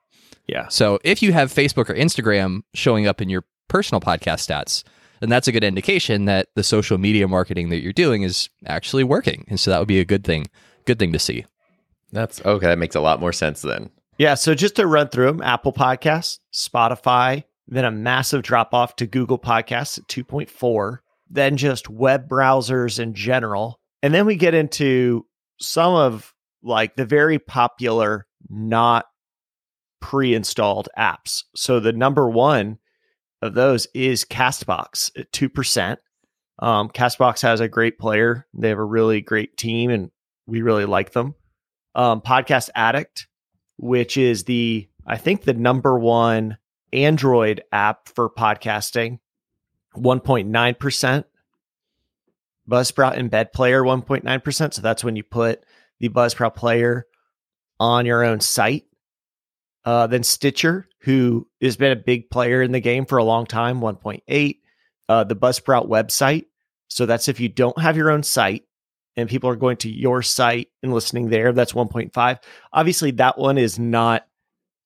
Yeah. 0.47 0.67
So 0.67 0.99
if 1.03 1.21
you 1.21 1.33
have 1.33 1.53
Facebook 1.53 1.89
or 1.89 1.95
Instagram 1.95 2.61
showing 2.73 3.07
up 3.07 3.21
in 3.21 3.29
your 3.29 3.43
personal 3.67 4.01
podcast 4.01 4.47
stats, 4.47 4.83
then 5.19 5.29
that's 5.29 5.47
a 5.47 5.51
good 5.51 5.63
indication 5.63 6.25
that 6.25 6.47
the 6.55 6.63
social 6.63 6.97
media 6.97 7.27
marketing 7.27 7.69
that 7.69 7.81
you're 7.81 7.93
doing 7.93 8.23
is 8.23 8.49
actually 8.65 9.03
working. 9.03 9.45
And 9.47 9.59
so 9.59 9.71
that 9.71 9.79
would 9.79 9.87
be 9.87 9.99
a 9.99 10.05
good 10.05 10.23
thing, 10.23 10.47
good 10.85 10.99
thing 10.99 11.13
to 11.13 11.19
see. 11.19 11.45
That's 12.11 12.43
okay. 12.45 12.67
That 12.67 12.77
makes 12.77 12.95
a 12.95 13.01
lot 13.01 13.19
more 13.19 13.33
sense 13.33 13.61
then. 13.61 13.89
Yeah. 14.17 14.35
So 14.35 14.53
just 14.53 14.75
to 14.75 14.87
run 14.87 15.09
through 15.09 15.27
them 15.27 15.41
Apple 15.41 15.73
Podcasts, 15.73 16.39
Spotify, 16.53 17.43
then 17.67 17.85
a 17.85 17.91
massive 17.91 18.43
drop 18.43 18.73
off 18.73 18.95
to 18.97 19.07
Google 19.07 19.39
Podcasts 19.39 19.97
at 19.97 20.07
2.4, 20.07 20.99
then 21.29 21.57
just 21.57 21.89
web 21.89 22.29
browsers 22.29 22.99
in 22.99 23.13
general. 23.13 23.79
And 24.03 24.13
then 24.13 24.25
we 24.25 24.35
get 24.35 24.53
into 24.53 25.25
some 25.59 25.93
of 25.93 26.33
like 26.61 26.95
the 26.95 27.05
very 27.05 27.39
popular, 27.39 28.27
not 28.49 29.05
pre 30.05 30.35
installed 30.35 30.87
apps. 30.95 31.45
So 31.55 31.79
the 31.79 31.91
number 31.91 32.29
one 32.29 32.77
of 33.41 33.55
those 33.55 33.87
is 33.95 34.23
Castbox 34.23 35.09
at 35.19 35.31
2%. 35.31 35.97
Um, 36.59 36.89
Castbox 36.89 37.41
has 37.41 37.59
a 37.59 37.67
great 37.67 37.97
player. 37.97 38.45
They 38.53 38.69
have 38.69 38.77
a 38.77 38.83
really 38.83 39.21
great 39.21 39.57
team, 39.57 39.89
and 39.89 40.11
we 40.45 40.61
really 40.61 40.85
like 40.85 41.13
them. 41.13 41.33
Um, 41.95 42.21
Podcast 42.21 42.69
Addict, 42.75 43.25
which 43.77 44.15
is 44.15 44.43
the, 44.43 44.87
I 45.07 45.17
think, 45.17 45.41
the 45.41 45.55
number 45.55 45.97
one 45.97 46.59
Android 46.93 47.63
app 47.71 48.07
for 48.09 48.29
podcasting, 48.29 49.17
1.9%. 49.95 51.23
Buzzsprout 52.69 53.17
Embed 53.17 53.53
Player, 53.53 53.81
1.9%. 53.81 54.73
So 54.75 54.81
that's 54.83 55.03
when 55.03 55.15
you 55.15 55.23
put 55.23 55.63
the 55.99 56.09
Buzzsprout 56.09 56.55
Player 56.55 57.07
on 57.79 58.05
your 58.05 58.23
own 58.23 58.39
site. 58.39 58.85
Uh, 59.85 60.07
then 60.07 60.23
Stitcher, 60.23 60.89
who 60.99 61.47
has 61.61 61.77
been 61.77 61.91
a 61.91 61.95
big 61.95 62.29
player 62.31 62.61
in 62.61 62.71
the 62.71 62.79
game 62.79 63.05
for 63.05 63.17
a 63.17 63.23
long 63.23 63.45
time, 63.45 63.79
1.8. 63.79 64.59
Uh, 65.07 65.23
the 65.23 65.35
Buzzsprout 65.35 65.87
website. 65.87 66.45
So 66.87 67.05
that's 67.05 67.27
if 67.27 67.39
you 67.39 67.47
don't 67.47 67.79
have 67.79 67.95
your 67.95 68.09
own 68.09 68.23
site 68.23 68.63
and 69.15 69.29
people 69.29 69.49
are 69.49 69.55
going 69.55 69.77
to 69.77 69.89
your 69.89 70.23
site 70.23 70.69
and 70.81 70.91
listening 70.91 71.29
there, 71.29 71.53
that's 71.53 71.73
1.5. 71.73 72.39
Obviously, 72.73 73.11
that 73.11 73.37
one 73.37 73.59
is 73.59 73.77
not 73.77 74.25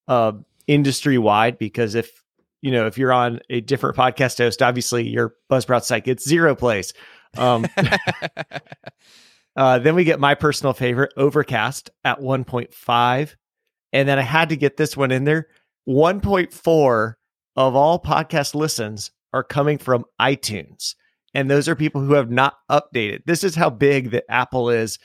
uh, 0.10 0.34
industry 0.68 1.18
wide 1.18 1.58
because 1.58 1.96
if 1.96 2.24
you 2.62 2.72
know 2.72 2.86
if 2.88 2.98
you're 2.98 3.14
on 3.14 3.40
a 3.50 3.62
different 3.62 3.96
podcast 3.96 4.38
host, 4.38 4.62
obviously 4.62 5.08
your 5.08 5.36
Buzzsprout 5.50 5.84
site 5.84 6.04
gets 6.04 6.28
zero 6.28 6.56
plays. 6.56 6.94
Um, 7.38 7.66
uh, 9.56 9.80
then 9.80 9.96
we 9.96 10.04
get 10.04 10.20
my 10.20 10.36
personal 10.36 10.74
favorite, 10.74 11.14
Overcast, 11.16 11.92
at 12.04 12.20
1.5. 12.20 13.36
And 13.94 14.08
then 14.08 14.20
I 14.20 14.24
had 14.24 14.50
to 14.50 14.58
get 14.58 14.78
this 14.78 14.96
one 14.96 15.12
in 15.12 15.24
there. 15.24 15.48
1.4 15.88 17.14
of 17.56 17.76
all 17.76 18.00
podcast 18.02 18.56
listens 18.56 19.12
are 19.34 19.44
coming 19.44 19.78
from 19.78 20.06
iTunes. 20.20 20.96
And 21.34 21.50
those 21.50 21.68
are 21.68 21.76
people 21.76 22.02
who 22.02 22.14
have 22.14 22.32
not 22.32 22.56
updated. 22.70 23.24
This 23.26 23.44
is 23.44 23.56
how 23.56 23.70
big 23.70 24.12
that 24.12 24.26
Apple 24.30 24.70
is 24.70 24.98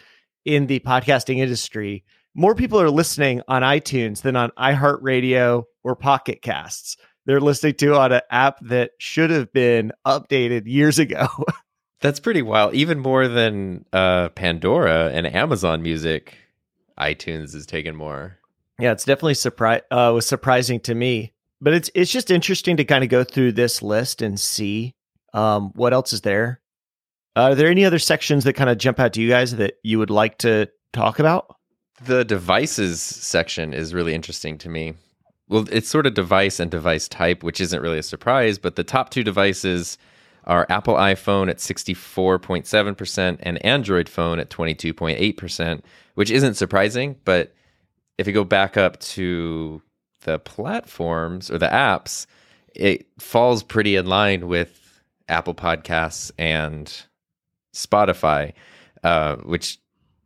in 0.44 0.66
the 0.66 0.80
podcasting 0.80 1.38
industry. 1.38 2.04
More 2.34 2.54
people 2.54 2.80
are 2.80 2.90
listening 2.90 3.42
on 3.48 3.62
iTunes 3.62 4.22
than 4.22 4.36
on 4.36 4.50
iHeartRadio 4.58 5.64
or 5.82 5.96
Pocket 5.96 6.42
Casts. 6.42 6.96
They're 7.26 7.40
listening 7.40 7.74
to 7.74 7.94
on 7.94 8.12
an 8.12 8.20
app 8.30 8.58
that 8.62 8.92
should 8.98 9.30
have 9.30 9.52
been 9.52 9.92
updated 10.06 10.62
years 10.66 10.98
ago. 10.98 11.26
That's 12.00 12.20
pretty 12.20 12.42
wild. 12.42 12.74
Even 12.74 12.98
more 12.98 13.28
than 13.28 13.86
uh, 13.92 14.28
Pandora 14.30 15.10
and 15.12 15.26
Amazon 15.26 15.82
Music, 15.82 16.36
iTunes 16.98 17.54
is 17.54 17.64
taking 17.64 17.94
more. 17.94 18.38
Yeah, 18.78 18.92
it's 18.92 19.04
definitely 19.04 19.34
surprise 19.34 19.82
uh, 19.90 20.10
was 20.14 20.26
surprising 20.26 20.80
to 20.80 20.94
me, 20.94 21.32
but 21.60 21.74
it's 21.74 21.90
it's 21.94 22.10
just 22.10 22.30
interesting 22.30 22.76
to 22.76 22.84
kind 22.84 23.04
of 23.04 23.10
go 23.10 23.24
through 23.24 23.52
this 23.52 23.82
list 23.82 24.20
and 24.20 24.38
see 24.38 24.94
um, 25.32 25.72
what 25.74 25.92
else 25.92 26.12
is 26.12 26.22
there. 26.22 26.60
Are 27.36 27.54
there 27.54 27.68
any 27.68 27.84
other 27.84 27.98
sections 27.98 28.44
that 28.44 28.52
kind 28.54 28.70
of 28.70 28.78
jump 28.78 29.00
out 29.00 29.12
to 29.14 29.20
you 29.20 29.28
guys 29.28 29.56
that 29.56 29.74
you 29.82 29.98
would 29.98 30.10
like 30.10 30.38
to 30.38 30.68
talk 30.92 31.18
about? 31.18 31.56
The 32.04 32.24
devices 32.24 33.00
section 33.00 33.72
is 33.72 33.94
really 33.94 34.14
interesting 34.14 34.58
to 34.58 34.68
me. 34.68 34.94
Well, 35.48 35.66
it's 35.70 35.88
sort 35.88 36.06
of 36.06 36.14
device 36.14 36.58
and 36.58 36.70
device 36.70 37.06
type, 37.08 37.42
which 37.42 37.60
isn't 37.60 37.82
really 37.82 37.98
a 37.98 38.04
surprise, 38.04 38.58
but 38.58 38.76
the 38.76 38.84
top 38.84 39.10
two 39.10 39.22
devices 39.22 39.98
are 40.44 40.66
Apple 40.68 40.94
iPhone 40.94 41.50
at 41.50 41.58
64.7% 41.58 43.36
and 43.40 43.64
Android 43.64 44.08
phone 44.08 44.38
at 44.38 44.50
22.8%, 44.50 45.82
which 46.14 46.30
isn't 46.30 46.54
surprising, 46.54 47.16
but 47.24 47.54
if 48.18 48.26
you 48.26 48.32
go 48.32 48.44
back 48.44 48.76
up 48.76 48.98
to 49.00 49.82
the 50.22 50.38
platforms 50.38 51.50
or 51.50 51.58
the 51.58 51.66
apps, 51.66 52.26
it 52.74 53.06
falls 53.18 53.62
pretty 53.62 53.96
in 53.96 54.06
line 54.06 54.48
with 54.48 55.02
Apple 55.28 55.54
Podcasts 55.54 56.30
and 56.38 57.04
Spotify, 57.74 58.52
uh, 59.02 59.36
which 59.36 59.78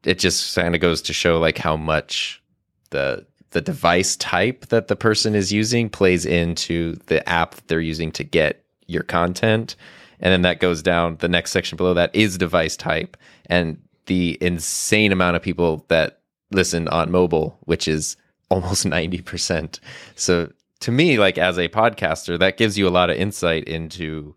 it 0.04 0.18
just 0.18 0.54
kind 0.54 0.74
of 0.74 0.80
goes 0.80 1.02
to 1.02 1.12
show 1.12 1.38
like 1.38 1.58
how 1.58 1.76
much 1.76 2.42
the 2.90 3.26
the 3.50 3.60
device 3.60 4.14
type 4.16 4.66
that 4.66 4.88
the 4.88 4.96
person 4.96 5.34
is 5.34 5.50
using 5.50 5.88
plays 5.88 6.26
into 6.26 6.94
the 7.06 7.26
app 7.26 7.54
that 7.54 7.66
they're 7.68 7.80
using 7.80 8.12
to 8.12 8.22
get 8.22 8.62
your 8.86 9.02
content. 9.02 9.74
And 10.20 10.32
then 10.32 10.42
that 10.42 10.60
goes 10.60 10.82
down. 10.82 11.16
The 11.16 11.28
next 11.28 11.52
section 11.52 11.76
below 11.76 11.94
that 11.94 12.14
is 12.14 12.36
device 12.36 12.76
type 12.76 13.16
and 13.46 13.80
the 14.04 14.36
insane 14.42 15.12
amount 15.12 15.36
of 15.36 15.42
people 15.42 15.84
that 15.88 16.17
listen 16.50 16.88
on 16.88 17.10
mobile, 17.10 17.58
which 17.62 17.88
is 17.88 18.16
almost 18.50 18.84
90%. 18.86 19.80
So 20.14 20.52
to 20.80 20.92
me, 20.92 21.18
like 21.18 21.38
as 21.38 21.58
a 21.58 21.68
podcaster, 21.68 22.38
that 22.38 22.56
gives 22.56 22.78
you 22.78 22.86
a 22.86 22.90
lot 22.90 23.10
of 23.10 23.16
insight 23.16 23.64
into 23.64 24.34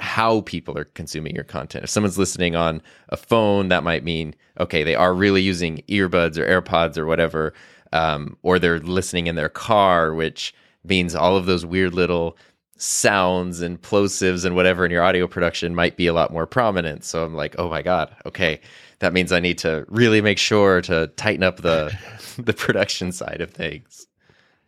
how 0.00 0.40
people 0.42 0.76
are 0.78 0.84
consuming 0.84 1.34
your 1.34 1.44
content. 1.44 1.84
If 1.84 1.90
someone's 1.90 2.18
listening 2.18 2.56
on 2.56 2.80
a 3.10 3.16
phone, 3.16 3.68
that 3.68 3.84
might 3.84 4.02
mean, 4.02 4.34
okay, 4.58 4.82
they 4.82 4.94
are 4.94 5.12
really 5.12 5.42
using 5.42 5.82
earbuds 5.88 6.38
or 6.38 6.46
AirPods 6.46 6.96
or 6.96 7.06
whatever, 7.06 7.52
um, 7.92 8.36
or 8.42 8.58
they're 8.58 8.80
listening 8.80 9.26
in 9.26 9.34
their 9.34 9.50
car, 9.50 10.14
which 10.14 10.54
means 10.84 11.14
all 11.14 11.36
of 11.36 11.46
those 11.46 11.66
weird 11.66 11.92
little 11.92 12.36
sounds 12.76 13.60
and 13.60 13.82
plosives 13.82 14.46
and 14.46 14.56
whatever 14.56 14.86
in 14.86 14.90
your 14.90 15.02
audio 15.02 15.26
production 15.26 15.74
might 15.74 15.98
be 15.98 16.06
a 16.06 16.14
lot 16.14 16.32
more 16.32 16.46
prominent. 16.46 17.04
So 17.04 17.24
I'm 17.24 17.34
like, 17.34 17.54
oh 17.58 17.68
my 17.68 17.82
God, 17.82 18.14
okay, 18.24 18.58
that 19.00 19.12
means 19.12 19.32
I 19.32 19.40
need 19.40 19.58
to 19.58 19.84
really 19.88 20.20
make 20.20 20.38
sure 20.38 20.80
to 20.82 21.08
tighten 21.16 21.42
up 21.42 21.58
the 21.58 21.96
the 22.38 22.52
production 22.52 23.12
side 23.12 23.40
of 23.40 23.50
things. 23.50 24.06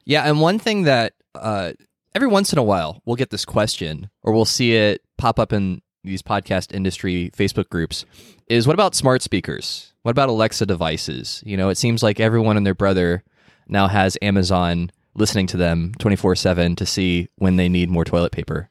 Yeah, 0.04 0.28
and 0.28 0.40
one 0.40 0.58
thing 0.58 0.82
that 0.82 1.14
uh, 1.34 1.72
every 2.14 2.28
once 2.28 2.52
in 2.52 2.58
a 2.58 2.62
while 2.62 3.00
we'll 3.04 3.16
get 3.16 3.30
this 3.30 3.44
question 3.44 4.10
or 4.22 4.32
we'll 4.32 4.44
see 4.44 4.74
it 4.74 5.02
pop 5.16 5.38
up 5.38 5.52
in 5.52 5.80
these 6.04 6.22
podcast 6.22 6.74
industry 6.74 7.30
Facebook 7.36 7.68
groups 7.68 8.04
is 8.48 8.66
what 8.66 8.74
about 8.74 8.94
smart 8.94 9.22
speakers? 9.22 9.92
What 10.02 10.10
about 10.10 10.28
Alexa 10.28 10.66
devices? 10.66 11.42
You 11.46 11.56
know, 11.56 11.68
it 11.68 11.78
seems 11.78 12.02
like 12.02 12.18
everyone 12.18 12.56
and 12.56 12.66
their 12.66 12.74
brother 12.74 13.22
now 13.68 13.86
has 13.86 14.18
Amazon 14.20 14.90
listening 15.14 15.46
to 15.48 15.56
them 15.56 15.92
24 15.98 16.36
7 16.36 16.76
to 16.76 16.86
see 16.86 17.28
when 17.36 17.56
they 17.56 17.68
need 17.68 17.90
more 17.90 18.04
toilet 18.04 18.32
paper. 18.32 18.68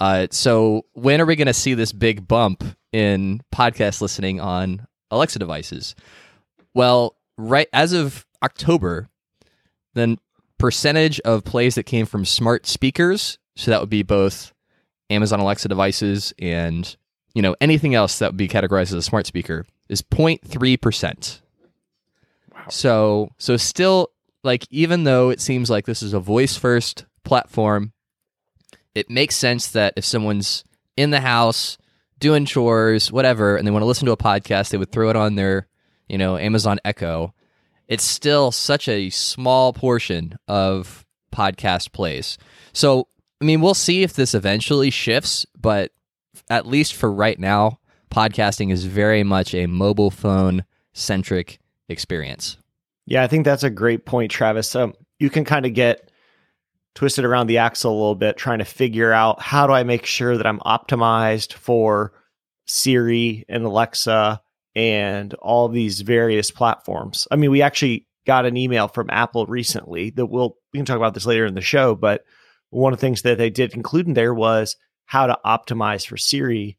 Uh, 0.00 0.26
so, 0.30 0.84
when 0.94 1.20
are 1.20 1.26
we 1.26 1.36
going 1.36 1.46
to 1.46 1.54
see 1.54 1.74
this 1.74 1.92
big 1.92 2.26
bump 2.26 2.64
in 2.92 3.40
podcast 3.54 4.00
listening 4.00 4.40
on 4.40 4.84
Alexa 5.12 5.38
devices? 5.38 5.94
Well, 6.74 7.16
right 7.36 7.68
as 7.72 7.92
of 7.92 8.26
October, 8.42 9.08
then 9.94 10.18
percentage 10.58 11.20
of 11.20 11.44
plays 11.44 11.76
that 11.76 11.84
came 11.84 12.06
from 12.06 12.24
smart 12.24 12.66
speakers, 12.66 13.38
so 13.56 13.70
that 13.70 13.80
would 13.80 13.90
be 13.90 14.02
both 14.02 14.52
Amazon 15.10 15.40
Alexa 15.40 15.68
devices 15.68 16.32
and 16.38 16.96
you 17.34 17.42
know 17.42 17.54
anything 17.60 17.94
else 17.94 18.18
that 18.18 18.30
would 18.30 18.36
be 18.36 18.48
categorized 18.48 18.84
as 18.84 18.94
a 18.94 19.02
smart 19.02 19.26
speaker 19.26 19.66
is 19.88 20.02
0.3%. 20.02 21.40
Wow. 22.54 22.60
So 22.68 23.30
so 23.38 23.56
still 23.56 24.10
like 24.42 24.66
even 24.70 25.04
though 25.04 25.30
it 25.30 25.40
seems 25.40 25.70
like 25.70 25.86
this 25.86 26.02
is 26.02 26.14
a 26.14 26.20
voice 26.20 26.56
first 26.56 27.04
platform, 27.24 27.92
it 28.94 29.10
makes 29.10 29.36
sense 29.36 29.68
that 29.68 29.94
if 29.96 30.04
someone's 30.04 30.64
in 30.96 31.10
the 31.10 31.20
house 31.20 31.78
doing 32.22 32.46
chores, 32.46 33.12
whatever, 33.12 33.56
and 33.56 33.66
they 33.66 33.70
want 33.70 33.82
to 33.82 33.86
listen 33.86 34.06
to 34.06 34.12
a 34.12 34.16
podcast, 34.16 34.70
they 34.70 34.78
would 34.78 34.92
throw 34.92 35.10
it 35.10 35.16
on 35.16 35.34
their, 35.34 35.66
you 36.08 36.16
know, 36.16 36.38
Amazon 36.38 36.78
Echo. 36.84 37.34
It's 37.88 38.04
still 38.04 38.52
such 38.52 38.88
a 38.88 39.10
small 39.10 39.72
portion 39.74 40.38
of 40.48 41.04
podcast 41.34 41.92
plays. 41.92 42.38
So, 42.72 43.08
I 43.42 43.44
mean, 43.44 43.60
we'll 43.60 43.74
see 43.74 44.02
if 44.02 44.14
this 44.14 44.34
eventually 44.34 44.90
shifts, 44.90 45.44
but 45.60 45.90
at 46.48 46.66
least 46.66 46.94
for 46.94 47.12
right 47.12 47.38
now, 47.38 47.80
podcasting 48.10 48.72
is 48.72 48.84
very 48.84 49.24
much 49.24 49.52
a 49.52 49.66
mobile 49.66 50.10
phone 50.10 50.64
centric 50.92 51.58
experience. 51.88 52.56
Yeah, 53.04 53.24
I 53.24 53.26
think 53.26 53.44
that's 53.44 53.64
a 53.64 53.70
great 53.70 54.06
point, 54.06 54.30
Travis. 54.30 54.76
Um, 54.76 54.94
you 55.18 55.28
can 55.28 55.44
kind 55.44 55.66
of 55.66 55.74
get 55.74 56.11
twisted 56.94 57.24
around 57.24 57.46
the 57.46 57.58
axle 57.58 57.92
a 57.92 57.94
little 57.94 58.14
bit 58.14 58.36
trying 58.36 58.58
to 58.58 58.64
figure 58.64 59.12
out 59.12 59.40
how 59.40 59.66
do 59.66 59.72
I 59.72 59.82
make 59.82 60.06
sure 60.06 60.36
that 60.36 60.46
I'm 60.46 60.60
optimized 60.60 61.54
for 61.54 62.12
Siri 62.66 63.44
and 63.48 63.64
Alexa 63.64 64.40
and 64.74 65.34
all 65.34 65.68
these 65.68 66.00
various 66.00 66.50
platforms. 66.50 67.26
I 67.30 67.36
mean, 67.36 67.50
we 67.50 67.62
actually 67.62 68.06
got 68.26 68.46
an 68.46 68.56
email 68.56 68.88
from 68.88 69.10
Apple 69.10 69.46
recently 69.46 70.10
that 70.10 70.26
we'll 70.26 70.56
we 70.72 70.78
can 70.78 70.86
talk 70.86 70.96
about 70.96 71.14
this 71.14 71.26
later 71.26 71.46
in 71.46 71.54
the 71.54 71.60
show, 71.60 71.94
but 71.94 72.24
one 72.70 72.92
of 72.92 72.98
the 72.98 73.06
things 73.06 73.22
that 73.22 73.36
they 73.36 73.50
did 73.50 73.74
include 73.74 74.06
in 74.06 74.14
there 74.14 74.32
was 74.32 74.76
how 75.04 75.26
to 75.26 75.38
optimize 75.44 76.06
for 76.06 76.16
Siri, 76.16 76.78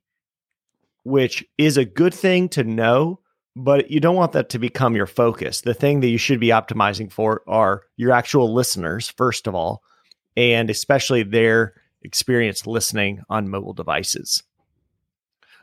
which 1.03 1.45
is 1.57 1.77
a 1.77 1.85
good 1.85 2.13
thing 2.13 2.49
to 2.49 2.63
know, 2.63 3.19
but 3.55 3.91
you 3.91 3.99
don't 3.99 4.15
want 4.15 4.31
that 4.31 4.49
to 4.49 4.59
become 4.59 4.95
your 4.95 5.05
focus. 5.05 5.61
The 5.61 5.75
thing 5.75 5.99
that 5.99 6.07
you 6.07 6.17
should 6.17 6.39
be 6.39 6.47
optimizing 6.47 7.11
for 7.11 7.43
are 7.47 7.83
your 7.95 8.11
actual 8.11 8.51
listeners, 8.51 9.09
first 9.09 9.45
of 9.45 9.53
all, 9.53 9.83
and 10.35 10.69
especially 10.69 11.23
their 11.23 11.73
experience 12.01 12.67
listening 12.67 13.21
on 13.29 13.49
mobile 13.49 13.73
devices. 13.73 14.43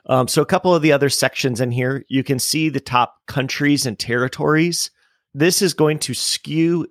Um, 0.07 0.29
so, 0.29 0.41
a 0.41 0.47
couple 0.47 0.75
of 0.75 0.83
the 0.83 0.93
other 0.93 1.11
sections 1.11 1.61
in 1.61 1.71
here, 1.71 2.05
you 2.09 2.25
can 2.25 2.39
see 2.39 2.69
the 2.69 2.81
top 2.81 3.17
countries 3.27 3.87
and 3.87 3.99
territories. 3.99 4.91
This 5.35 5.63
is 5.63 5.75
going 5.75 5.99
to 6.01 6.15
skew 6.15 6.87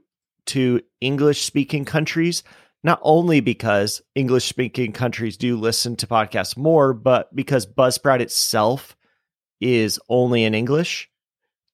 to 0.48 0.82
English 1.02 1.44
speaking 1.44 1.86
countries, 1.86 2.44
not 2.84 3.00
only 3.02 3.40
because 3.40 4.02
English 4.16 4.46
speaking 4.46 4.94
countries 4.94 5.38
do 5.38 5.58
listen 5.58 5.96
to 5.98 6.08
podcasts 6.08 6.56
more, 6.56 6.94
but 6.94 7.36
because 7.36 7.66
Buzzsprout 7.66 8.20
itself 8.20 8.96
is 9.60 10.00
only 10.08 10.44
in 10.44 10.54
English. 10.54 11.10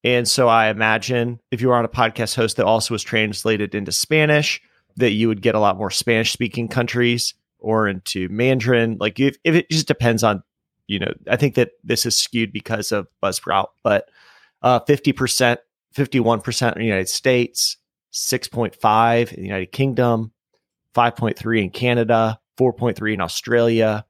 And 0.04 0.28
so 0.28 0.48
I 0.48 0.68
imagine 0.68 1.40
if 1.52 1.62
you 1.62 1.70
were 1.70 1.76
on 1.76 1.86
a 1.86 1.90
podcast 1.90 2.36
host 2.36 2.58
that 2.58 2.66
also 2.66 2.94
was 2.94 3.04
translated 3.04 3.76
into 3.76 3.92
Spanish, 3.92 4.62
that 4.98 5.12
you 5.12 5.28
would 5.28 5.42
get 5.42 5.56
a 5.56 5.60
lot 5.60 5.78
more 5.78 5.92
Spanish 5.92 6.32
speaking 6.32 6.68
countries 6.68 7.34
or 7.60 7.88
into 7.88 8.30
Mandarin. 8.30 8.98
Like 9.00 9.20
if, 9.20 9.38
if 9.44 9.56
it 9.56 9.70
just 9.70 9.88
depends 9.88 10.24
on, 10.24 10.44
you 10.88 11.00
know, 11.00 11.12
I 11.30 11.36
think 11.36 11.56
that 11.56 11.72
this 11.84 12.06
is 12.06 12.16
skewed 12.16 12.54
because 12.54 12.92
of 12.92 13.08
Buzzsprout, 13.22 13.68
but 13.84 14.10
uh, 14.62 14.80
50%, 14.82 15.58
51% 15.96 16.74
in 16.74 16.80
the 16.80 16.86
United 16.86 17.10
States, 17.10 17.78
6.5 18.14 19.34
in 19.34 19.36
the 19.36 19.48
United 19.48 19.72
Kingdom, 19.72 20.32
5.3 20.94 21.64
in 21.64 21.70
Canada, 21.70 22.40
4.3 22.58 23.14
in 23.14 23.22
Australia, 23.22 24.06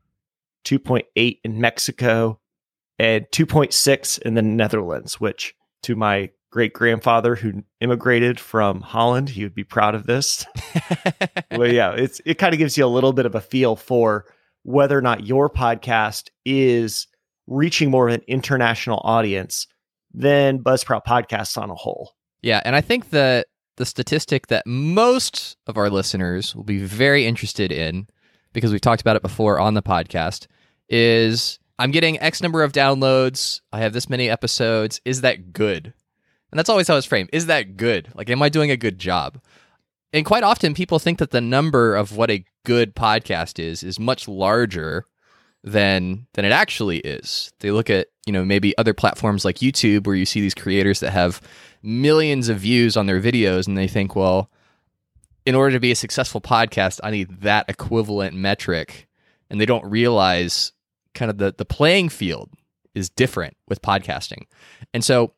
2.8 0.65 1.39
in 1.43 1.61
Mexico, 1.61 2.39
and 2.99 3.25
2.6 3.31 4.19
in 4.19 4.35
the 4.35 4.41
Netherlands, 4.41 5.19
which 5.19 5.55
to 5.83 5.95
my 5.95 6.29
great 6.55 6.71
grandfather 6.71 7.35
who 7.35 7.65
immigrated 7.81 8.39
from 8.39 8.79
Holland, 8.79 9.27
he 9.27 9.43
would 9.43 9.53
be 9.53 9.65
proud 9.65 9.93
of 9.93 10.05
this. 10.05 10.45
well, 11.51 11.67
yeah, 11.67 11.91
it's 11.91 12.21
it 12.25 12.35
kind 12.35 12.53
of 12.53 12.59
gives 12.59 12.77
you 12.77 12.85
a 12.85 12.87
little 12.87 13.11
bit 13.11 13.25
of 13.25 13.35
a 13.35 13.41
feel 13.41 13.75
for 13.75 14.23
whether 14.63 14.97
or 14.97 15.01
not 15.01 15.25
your 15.25 15.49
podcast 15.49 16.29
is 16.45 17.07
reaching 17.45 17.91
more 17.91 18.07
of 18.07 18.13
an 18.13 18.21
international 18.29 19.01
audience 19.03 19.67
than 20.13 20.59
Buzzsprout 20.59 21.03
podcasts 21.05 21.61
on 21.61 21.69
a 21.69 21.75
whole. 21.75 22.13
Yeah, 22.41 22.61
and 22.63 22.73
I 22.73 22.79
think 22.79 23.09
that 23.09 23.47
the 23.75 23.85
statistic 23.85 24.47
that 24.47 24.65
most 24.65 25.57
of 25.67 25.75
our 25.75 25.89
listeners 25.89 26.55
will 26.55 26.63
be 26.63 26.79
very 26.79 27.25
interested 27.25 27.69
in, 27.69 28.07
because 28.53 28.71
we've 28.71 28.79
talked 28.79 29.01
about 29.01 29.17
it 29.17 29.21
before 29.21 29.59
on 29.59 29.73
the 29.73 29.83
podcast, 29.83 30.47
is 30.87 31.59
I'm 31.77 31.91
getting 31.91 32.17
X 32.21 32.41
number 32.41 32.63
of 32.63 32.71
downloads. 32.71 33.59
I 33.73 33.79
have 33.79 33.91
this 33.91 34.09
many 34.09 34.29
episodes. 34.29 35.01
Is 35.03 35.19
that 35.19 35.51
good? 35.51 35.93
And 36.55 36.59
that's 36.59 36.69
always 36.69 36.87
how 36.87 36.95
it's 36.95 37.05
framed. 37.05 37.31
Is 37.33 37.47
that 37.47 37.75
good? 37.75 38.07
Like, 38.15 38.29
am 38.29 38.41
I 38.41 38.47
doing 38.47 38.71
a 38.71 38.77
good 38.77 38.97
job? 38.97 39.41
And 40.13 40.25
quite 40.25 40.43
often 40.43 40.73
people 40.73 40.99
think 40.99 41.19
that 41.19 41.31
the 41.31 41.41
number 41.41 41.97
of 41.97 42.15
what 42.15 42.31
a 42.31 42.45
good 42.63 42.95
podcast 42.95 43.59
is 43.59 43.83
is 43.83 43.99
much 43.99 44.25
larger 44.25 45.05
than 45.65 46.27
than 46.33 46.45
it 46.45 46.53
actually 46.53 46.99
is. 46.99 47.51
They 47.59 47.71
look 47.71 47.89
at, 47.89 48.07
you 48.25 48.31
know, 48.31 48.45
maybe 48.45 48.73
other 48.77 48.93
platforms 48.93 49.43
like 49.43 49.57
YouTube 49.57 50.07
where 50.07 50.15
you 50.15 50.25
see 50.25 50.39
these 50.39 50.53
creators 50.53 51.01
that 51.01 51.11
have 51.11 51.41
millions 51.83 52.47
of 52.47 52.59
views 52.59 52.95
on 52.95 53.05
their 53.05 53.19
videos 53.19 53.67
and 53.67 53.77
they 53.77 53.89
think, 53.89 54.15
well, 54.15 54.49
in 55.45 55.55
order 55.55 55.73
to 55.73 55.81
be 55.81 55.91
a 55.91 55.95
successful 55.95 56.39
podcast, 56.39 57.01
I 57.03 57.11
need 57.11 57.41
that 57.41 57.65
equivalent 57.67 58.33
metric. 58.33 59.09
And 59.49 59.59
they 59.59 59.65
don't 59.65 59.83
realize 59.83 60.71
kind 61.15 61.29
of 61.29 61.37
the, 61.37 61.53
the 61.57 61.65
playing 61.65 62.07
field 62.07 62.49
is 62.93 63.09
different 63.09 63.57
with 63.67 63.81
podcasting. 63.81 64.43
And 64.93 65.03
so 65.03 65.33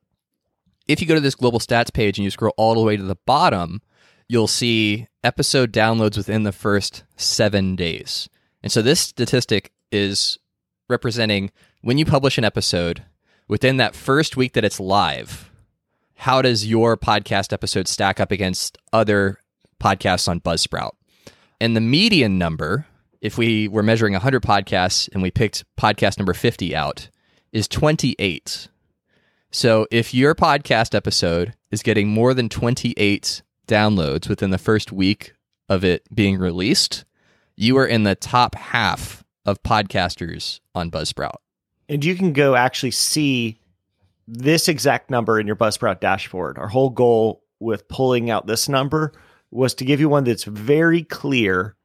if 0.88 1.02
you 1.02 1.08
go 1.08 1.16
to 1.16 1.22
this 1.22 1.36
global 1.36 1.60
stats 1.60 1.94
page 1.94 2.18
and 2.18 2.24
you 2.24 2.32
scroll 2.32 2.54
all 2.58 2.76
the 2.76 2.82
way 2.82 2.98
to 2.98 3.04
the 3.04 3.18
bottom, 3.26 3.82
you'll 4.28 4.48
see 4.48 5.08
episode 5.24 5.72
downloads 5.72 6.18
within 6.18 6.44
the 6.44 6.52
first 6.52 7.04
seven 7.16 7.76
days. 7.76 8.30
And 8.64 8.72
so 8.72 8.82
this 8.82 9.00
statistic 9.00 9.72
is 9.92 10.38
representing 10.90 11.52
when 11.82 11.98
you 11.98 12.06
publish 12.06 12.38
an 12.38 12.44
episode 12.44 13.04
within 13.48 13.78
that 13.78 13.96
first 13.96 14.36
week 14.36 14.54
that 14.54 14.66
it's 14.66 14.80
live 14.80 15.50
how 16.18 16.42
does 16.42 16.66
your 16.68 16.98
podcast 16.98 17.54
episode 17.54 17.88
stack 17.88 18.20
up 18.20 18.32
against 18.32 18.78
other 18.92 19.40
podcasts 19.80 20.28
on 20.28 20.42
Buzzsprout? 20.42 20.94
And 21.62 21.76
the 21.76 21.82
median 21.82 22.38
number, 22.40 22.88
if 23.22 23.38
we 23.38 23.68
were 23.68 23.84
measuring 23.84 24.14
100 24.14 24.42
podcasts 24.42 25.08
and 25.14 25.22
we 25.22 25.30
picked 25.30 25.64
podcast 25.78 26.18
number 26.18 26.34
50 26.34 26.76
out, 26.76 27.10
is 27.52 27.68
28. 27.68 28.68
So 29.52 29.88
if 29.92 30.14
your 30.14 30.36
podcast 30.36 30.94
episode 30.94 31.54
is 31.72 31.82
getting 31.82 32.10
more 32.10 32.34
than 32.34 32.50
28 32.50 33.42
downloads 33.68 34.28
within 34.28 34.50
the 34.50 34.58
first 34.58 34.92
week 34.92 35.34
of 35.70 35.84
it 35.84 36.04
being 36.14 36.38
released, 36.38 37.06
you 37.56 37.78
are 37.78 37.88
in 37.88 38.04
the 38.04 38.16
top 38.16 38.56
half 38.56 39.24
of 39.46 39.64
podcasters 39.64 40.60
on 40.76 40.92
Buzzsprout. 40.92 41.38
And 41.90 42.04
you 42.04 42.16
can 42.16 42.34
go 42.34 42.56
actually 42.56 42.92
see 42.92 43.60
this 44.28 44.68
exact 44.68 45.10
number 45.10 45.40
in 45.40 45.48
your 45.48 45.56
Buzzsprout 45.56 46.02
dashboard. 46.02 46.58
Our 46.58 46.68
whole 46.68 46.90
goal 46.90 47.44
with 47.60 47.88
pulling 47.88 48.30
out 48.30 48.48
this 48.48 48.68
number 48.68 49.14
was 49.50 49.74
to 49.76 49.86
give 49.86 50.02
you 50.02 50.10
one 50.10 50.26
that's 50.26 50.44
very 50.44 51.04
clear 51.04 51.76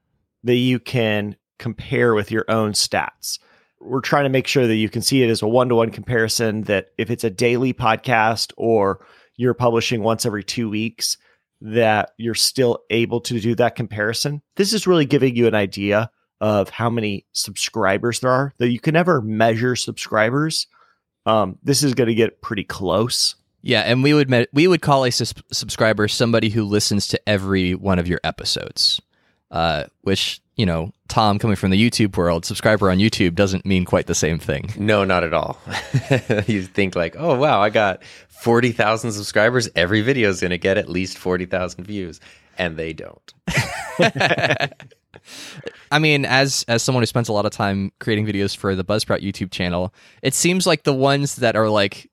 that 0.43 0.57
you 0.57 0.81
can 0.81 1.37
compare 1.61 2.15
with 2.15 2.33
your 2.33 2.45
own 2.49 2.73
stats. 2.73 3.39
We're 3.83 4.01
trying 4.01 4.25
to 4.25 4.31
make 4.31 4.47
sure 4.47 4.67
that 4.67 4.77
you 4.77 4.89
can 4.89 5.03
see 5.03 5.23
it 5.23 5.31
as 5.31 5.43
a 5.43 5.49
one 5.49 5.69
to 5.69 5.75
one 5.75 5.91
comparison, 5.91 6.63
that 6.63 6.89
if 6.99 7.11
it's 7.11 7.25
a 7.25 7.31
daily 7.31 7.73
podcast 7.73 8.53
or 8.57 9.05
you're 9.37 9.55
publishing 9.55 10.03
once 10.03 10.25
every 10.25 10.45
two 10.45 10.71
weeks, 10.71 11.17
that 11.61 12.11
you're 12.17 12.35
still 12.35 12.81
able 12.91 13.21
to 13.23 13.41
do 13.41 13.55
that 13.57 13.77
comparison. 13.77 14.43
This 14.57 14.73
is 14.73 14.87
really 14.87 15.07
giving 15.07 15.37
you 15.37 15.47
an 15.47 15.55
idea 15.55 16.11
of 16.41 16.71
how 16.71 16.91
many 16.91 17.27
subscribers 17.33 18.21
there 18.21 18.31
are, 18.31 18.55
though 18.59 18.65
you 18.65 18.81
can 18.81 18.95
never 18.95 19.21
measure 19.21 19.77
subscribers 19.77 20.67
um, 21.27 21.59
this 21.63 21.83
is 21.83 21.95
going 21.95 22.09
to 22.09 22.15
get 22.15 22.43
pretty 22.43 22.65
close. 22.65 23.37
Yeah, 23.63 23.81
and 23.81 24.03
we 24.03 24.13
would 24.13 24.49
we 24.53 24.67
would 24.67 24.83
call 24.83 25.05
a 25.05 25.11
sus- 25.11 25.35
subscriber 25.53 26.09
somebody 26.09 26.49
who 26.49 26.65
listens 26.65 27.09
to 27.09 27.29
every 27.29 27.75
one 27.75 27.99
of 27.99 28.09
your 28.09 28.21
episodes. 28.25 29.01
Uh, 29.53 29.85
which 30.01 30.41
you 30.57 30.67
know, 30.67 30.93
Tom 31.09 31.39
coming 31.39 31.57
from 31.57 31.71
the 31.71 31.91
YouTube 31.91 32.17
world, 32.17 32.45
subscriber 32.45 32.91
on 32.91 32.99
YouTube 32.99 33.35
doesn't 33.35 33.65
mean 33.65 33.85
quite 33.85 34.07
the 34.07 34.15
same 34.15 34.39
thing. 34.39 34.73
No, 34.79 35.05
not 35.05 35.25
at 35.25 35.33
all. 35.35 35.59
you 36.47 36.63
think 36.63 36.97
like, 36.97 37.17
oh 37.19 37.37
wow, 37.37 37.61
I 37.61 37.71
got 37.71 38.03
forty 38.29 38.73
thousand 38.73 39.13
subscribers. 39.13 39.69
Every 39.77 40.01
video 40.01 40.31
is 40.31 40.41
going 40.41 40.51
to 40.51 40.59
get 40.59 40.79
at 40.79 40.89
least 40.89 41.19
forty 41.19 41.47
thousand 41.47 41.85
views, 41.85 42.21
and 42.59 42.77
they 42.77 42.93
don't. 42.93 43.35
I 45.91 45.99
mean, 45.99 46.25
as 46.25 46.65
as 46.69 46.83
someone 46.83 47.03
who 47.03 47.07
spends 47.07 47.29
a 47.29 47.33
lot 47.33 47.47
of 47.47 47.53
time 47.53 47.93
creating 48.01 48.27
videos 48.27 48.57
for 48.57 48.75
the 48.75 48.85
Buzzsprout 48.85 49.21
YouTube 49.21 49.51
channel, 49.51 49.93
it 50.23 50.35
seems 50.35 50.67
like 50.67 50.85
the 50.85 50.95
ones 50.95 51.37
that 51.37 51.57
are 51.57 51.69
like 51.69 52.11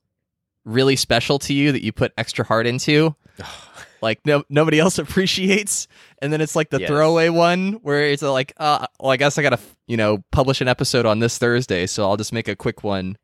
really 0.65 0.95
special 0.95 1.39
to 1.39 1.53
you 1.53 1.71
that 1.71 1.83
you 1.83 1.91
put 1.91 2.13
extra 2.17 2.45
heart 2.45 2.67
into, 2.67 3.15
like 4.01 4.19
no 4.25 4.43
nobody 4.49 4.79
else 4.79 4.97
appreciates, 4.99 5.87
and 6.21 6.31
then 6.31 6.41
it's 6.41 6.55
like 6.55 6.69
the 6.69 6.79
yes. 6.79 6.89
throwaway 6.89 7.29
one 7.29 7.73
where 7.81 8.03
it's 8.03 8.21
like, 8.21 8.53
uh, 8.57 8.87
well, 8.99 9.11
I 9.11 9.17
guess 9.17 9.37
I 9.37 9.41
gotta 9.41 9.59
you 9.87 9.97
know 9.97 10.23
publish 10.31 10.61
an 10.61 10.67
episode 10.67 11.05
on 11.05 11.19
this 11.19 11.37
Thursday, 11.37 11.87
so 11.87 12.03
I'll 12.03 12.17
just 12.17 12.33
make 12.33 12.47
a 12.47 12.55
quick 12.55 12.83
one, 12.83 13.17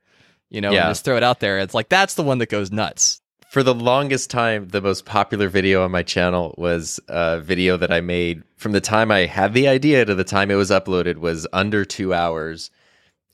you 0.50 0.62
know, 0.62 0.72
yeah. 0.72 0.82
and 0.82 0.90
just 0.92 1.06
throw 1.06 1.18
it 1.18 1.24
out 1.24 1.40
there. 1.40 1.60
It's 1.60 1.74
like 1.74 1.90
that's 1.90 2.16
the 2.16 2.24
one 2.24 2.40
that 2.40 2.50
goes 2.50 2.72
nuts 2.72 3.22
for 3.56 3.64
the 3.64 3.74
longest 3.74 4.30
time, 4.30 4.68
the 4.68 4.82
most 4.82 5.06
popular 5.06 5.48
video 5.48 5.86
on 5.86 5.90
my 5.90 6.04
channel 6.04 6.54
was 6.58 7.00
a 7.08 7.40
video 7.40 7.78
that 7.78 7.90
I 7.90 8.02
made 8.02 8.44
from 8.58 8.74
the 8.74 8.82
time 8.82 9.12
I 9.12 9.28
had 9.28 9.54
the 9.54 9.70
idea 9.70 10.04
to 10.04 10.14
the 10.14 10.26
time 10.26 10.52
it 10.52 10.56
was 10.56 10.72
uploaded 10.72 11.20
was 11.20 11.48
under 11.54 11.86
two 11.86 12.14
hours. 12.14 12.70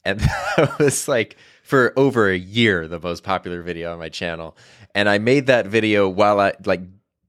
And 0.06 0.20
that 0.58 0.78
was 0.78 1.08
like 1.08 1.38
for 1.64 1.92
over 1.98 2.30
a 2.30 2.38
year, 2.38 2.88
the 2.88 3.00
most 3.00 3.24
popular 3.24 3.64
video 3.64 3.94
on 3.94 3.98
my 3.98 4.10
channel. 4.10 4.56
And 4.94 5.08
I 5.10 5.18
made 5.18 5.48
that 5.48 5.68
video 5.68 6.08
while 6.08 6.40
I 6.40 6.54
like, 6.66 6.82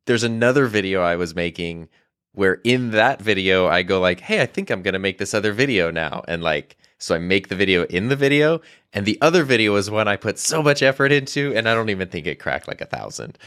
there's 0.07 0.25
another 0.25 0.67
video 0.67 1.03
I 1.03 1.17
was 1.17 1.35
making 1.35 1.89
where 2.35 2.61
in 2.65 2.91
that 2.93 3.21
video 3.21 3.67
I 3.67 3.83
go 3.83 4.01
like, 4.01 4.21
"Hey, 4.21 4.41
I 4.41 4.47
think 4.47 4.71
I'm 4.71 4.83
going 4.83 4.95
to 4.95 4.99
make 4.99 5.19
this 5.19 5.35
other 5.35 5.53
video 5.53 5.91
now." 5.91 6.25
And 6.27 6.43
like 6.43 6.77
so 7.03 7.17
I 7.17 7.19
make 7.19 7.49
the 7.49 7.57
video 7.57 7.85
in 7.87 8.09
the 8.09 8.17
video, 8.17 8.61
and 8.93 9.05
the 9.05 9.19
other 9.21 9.43
video 9.43 9.75
is 9.75 9.91
one 9.91 10.07
I 10.07 10.17
put 10.17 10.39
so 10.39 10.63
much 10.63 10.83
effort 10.83 11.11
into, 11.11 11.53
and 11.55 11.69
I 11.69 11.75
don't 11.75 11.91
even 11.91 12.09
think 12.09 12.27
it 12.27 12.39
cracked 12.39 12.69
like 12.69 12.81
a 12.81 12.87
thousand. 12.87 13.39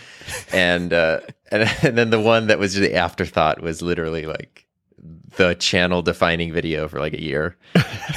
and 0.52 0.92
uh, 0.92 1.22
and 1.52 1.64
and 1.82 1.98
then 1.98 2.10
the 2.10 2.20
one 2.20 2.48
that 2.48 2.60
was 2.60 2.76
the 2.76 2.96
afterthought 2.96 3.62
was 3.62 3.82
literally 3.82 4.26
like 4.26 4.68
the 5.38 5.56
channel 5.56 6.02
defining 6.02 6.52
video 6.52 6.88
for 6.88 7.00
like 7.00 7.14
a 7.14 7.22
year. 7.22 7.58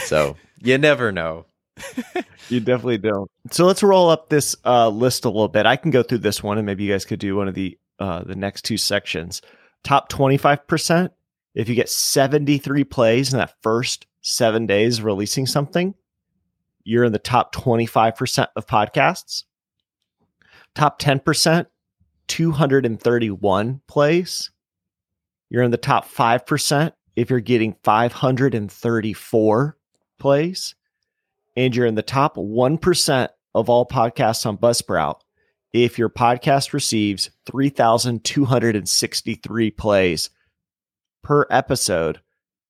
so 0.04 0.36
you 0.60 0.76
never 0.76 1.12
know. 1.12 1.46
you 2.48 2.60
definitely 2.60 2.98
don't. 2.98 3.30
So 3.50 3.66
let's 3.66 3.82
roll 3.82 4.10
up 4.10 4.28
this 4.28 4.56
uh, 4.64 4.88
list 4.88 5.24
a 5.24 5.28
little 5.28 5.48
bit. 5.48 5.66
I 5.66 5.76
can 5.76 5.90
go 5.90 6.02
through 6.02 6.18
this 6.18 6.42
one, 6.42 6.58
and 6.58 6.66
maybe 6.66 6.84
you 6.84 6.92
guys 6.92 7.04
could 7.04 7.18
do 7.18 7.36
one 7.36 7.48
of 7.48 7.54
the 7.54 7.78
uh, 7.98 8.22
the 8.24 8.36
next 8.36 8.62
two 8.62 8.76
sections. 8.76 9.42
Top 9.84 10.08
twenty 10.08 10.36
five 10.36 10.66
percent. 10.66 11.12
If 11.54 11.68
you 11.68 11.74
get 11.74 11.88
seventy 11.88 12.58
three 12.58 12.84
plays 12.84 13.32
in 13.32 13.38
that 13.38 13.54
first 13.62 14.06
seven 14.22 14.66
days 14.66 15.02
releasing 15.02 15.46
something, 15.46 15.94
you're 16.84 17.04
in 17.04 17.12
the 17.12 17.18
top 17.18 17.52
twenty 17.52 17.86
five 17.86 18.16
percent 18.16 18.50
of 18.56 18.66
podcasts. 18.66 19.44
Top 20.74 20.98
ten 20.98 21.20
percent, 21.20 21.68
two 22.26 22.52
hundred 22.52 22.86
and 22.86 23.00
thirty 23.00 23.30
one 23.30 23.80
plays. 23.86 24.50
You're 25.50 25.62
in 25.62 25.70
the 25.70 25.76
top 25.76 26.04
five 26.06 26.46
percent 26.46 26.94
if 27.16 27.30
you're 27.30 27.40
getting 27.40 27.76
five 27.82 28.12
hundred 28.12 28.54
and 28.54 28.70
thirty 28.70 29.12
four 29.12 29.76
plays 30.18 30.74
and 31.58 31.74
you're 31.74 31.86
in 31.86 31.96
the 31.96 32.02
top 32.02 32.36
1% 32.36 33.28
of 33.52 33.68
all 33.68 33.84
podcasts 33.84 34.46
on 34.46 34.56
Buzzsprout 34.56 35.16
if 35.72 35.98
your 35.98 36.08
podcast 36.08 36.72
receives 36.72 37.30
3,263 37.46 39.70
plays 39.72 40.30
per 41.24 41.48
episode 41.50 42.20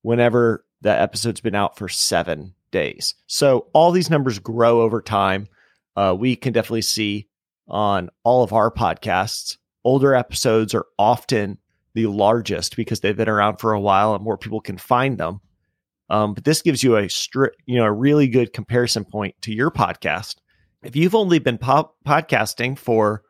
whenever 0.01 0.65
that 0.81 1.01
episode's 1.01 1.39
been 1.39 1.53
out 1.53 1.77
for 1.77 1.87
seven 1.87 2.55
days. 2.71 3.13
So 3.27 3.67
all 3.73 3.91
these 3.91 4.09
numbers 4.09 4.39
grow 4.39 4.81
over 4.81 5.03
time. 5.03 5.49
Uh, 5.95 6.15
we 6.17 6.35
can 6.35 6.51
definitely 6.51 6.81
see 6.81 7.27
on 7.67 8.09
all 8.23 8.41
of 8.41 8.53
our 8.53 8.71
podcasts, 8.71 9.57
older 9.83 10.15
episodes 10.15 10.73
are 10.73 10.87
often 10.97 11.59
the 11.93 12.07
largest 12.07 12.75
because 12.75 13.01
they've 13.01 13.15
been 13.15 13.29
around 13.29 13.57
for 13.57 13.71
a 13.71 13.79
while 13.79 14.15
and 14.15 14.23
more 14.23 14.39
people 14.39 14.61
can 14.61 14.79
find 14.79 15.19
them. 15.19 15.41
Um, 16.09 16.33
but 16.33 16.43
this 16.43 16.61
gives 16.61 16.83
you 16.83 16.97
a 16.97 17.03
stri- 17.03 17.51
you 17.65 17.77
know 17.77 17.85
a 17.85 17.91
really 17.91 18.27
good 18.27 18.53
comparison 18.53 19.05
point 19.05 19.35
to 19.41 19.53
your 19.53 19.71
podcast. 19.71 20.35
If 20.83 20.95
you've 20.95 21.15
only 21.15 21.39
been 21.39 21.57
podcasting 21.57 22.77
for 22.77 23.23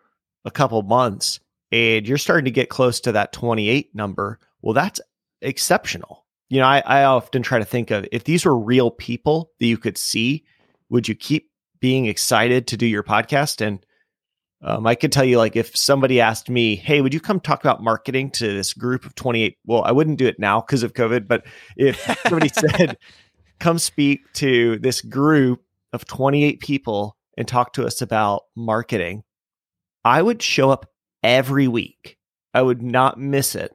a 0.45 0.51
couple 0.51 0.81
months 0.83 1.39
and 1.71 2.07
you're 2.07 2.17
starting 2.17 2.45
to 2.45 2.51
get 2.51 2.69
close 2.69 2.99
to 3.01 3.11
that 3.13 3.33
28 3.33 3.93
number, 3.95 4.39
well, 4.61 4.73
that's 4.73 5.01
exceptional. 5.41 6.25
You 6.49 6.59
know, 6.59 6.67
I, 6.67 6.81
I 6.85 7.03
often 7.05 7.41
try 7.41 7.59
to 7.59 7.65
think 7.65 7.91
of 7.91 8.07
if 8.11 8.23
these 8.23 8.45
were 8.45 8.57
real 8.57 8.91
people 8.91 9.51
that 9.59 9.65
you 9.65 9.77
could 9.77 9.97
see, 9.97 10.45
would 10.89 11.07
you 11.07 11.15
keep 11.15 11.49
being 11.79 12.05
excited 12.05 12.67
to 12.67 12.77
do 12.77 12.85
your 12.85 13.03
podcast? 13.03 13.65
And 13.65 13.83
um, 14.61 14.85
I 14.85 14.95
could 14.95 15.11
tell 15.11 15.23
you, 15.23 15.37
like, 15.37 15.55
if 15.55 15.75
somebody 15.75 16.19
asked 16.19 16.49
me, 16.49 16.75
"Hey, 16.75 17.01
would 17.01 17.13
you 17.13 17.21
come 17.21 17.39
talk 17.39 17.61
about 17.61 17.81
marketing 17.81 18.29
to 18.31 18.47
this 18.53 18.73
group 18.73 19.05
of 19.05 19.15
28?" 19.15 19.57
Well, 19.65 19.83
I 19.83 19.91
wouldn't 19.91 20.19
do 20.19 20.27
it 20.27 20.39
now 20.39 20.59
because 20.61 20.83
of 20.83 20.93
COVID. 20.93 21.27
But 21.27 21.45
if 21.77 21.99
somebody 22.23 22.49
said, 22.53 22.97
"Come 23.59 23.79
speak 23.79 24.21
to 24.33 24.77
this 24.79 25.01
group 25.01 25.63
of 25.93 26.05
28 26.05 26.59
people 26.59 27.15
and 27.37 27.47
talk 27.47 27.73
to 27.73 27.85
us 27.85 28.01
about 28.01 28.43
marketing," 28.55 29.23
I 30.03 30.21
would 30.21 30.41
show 30.41 30.69
up 30.69 30.87
every 31.23 31.67
week. 31.67 32.17
I 32.53 32.61
would 32.61 32.81
not 32.81 33.19
miss 33.19 33.55
it, 33.55 33.71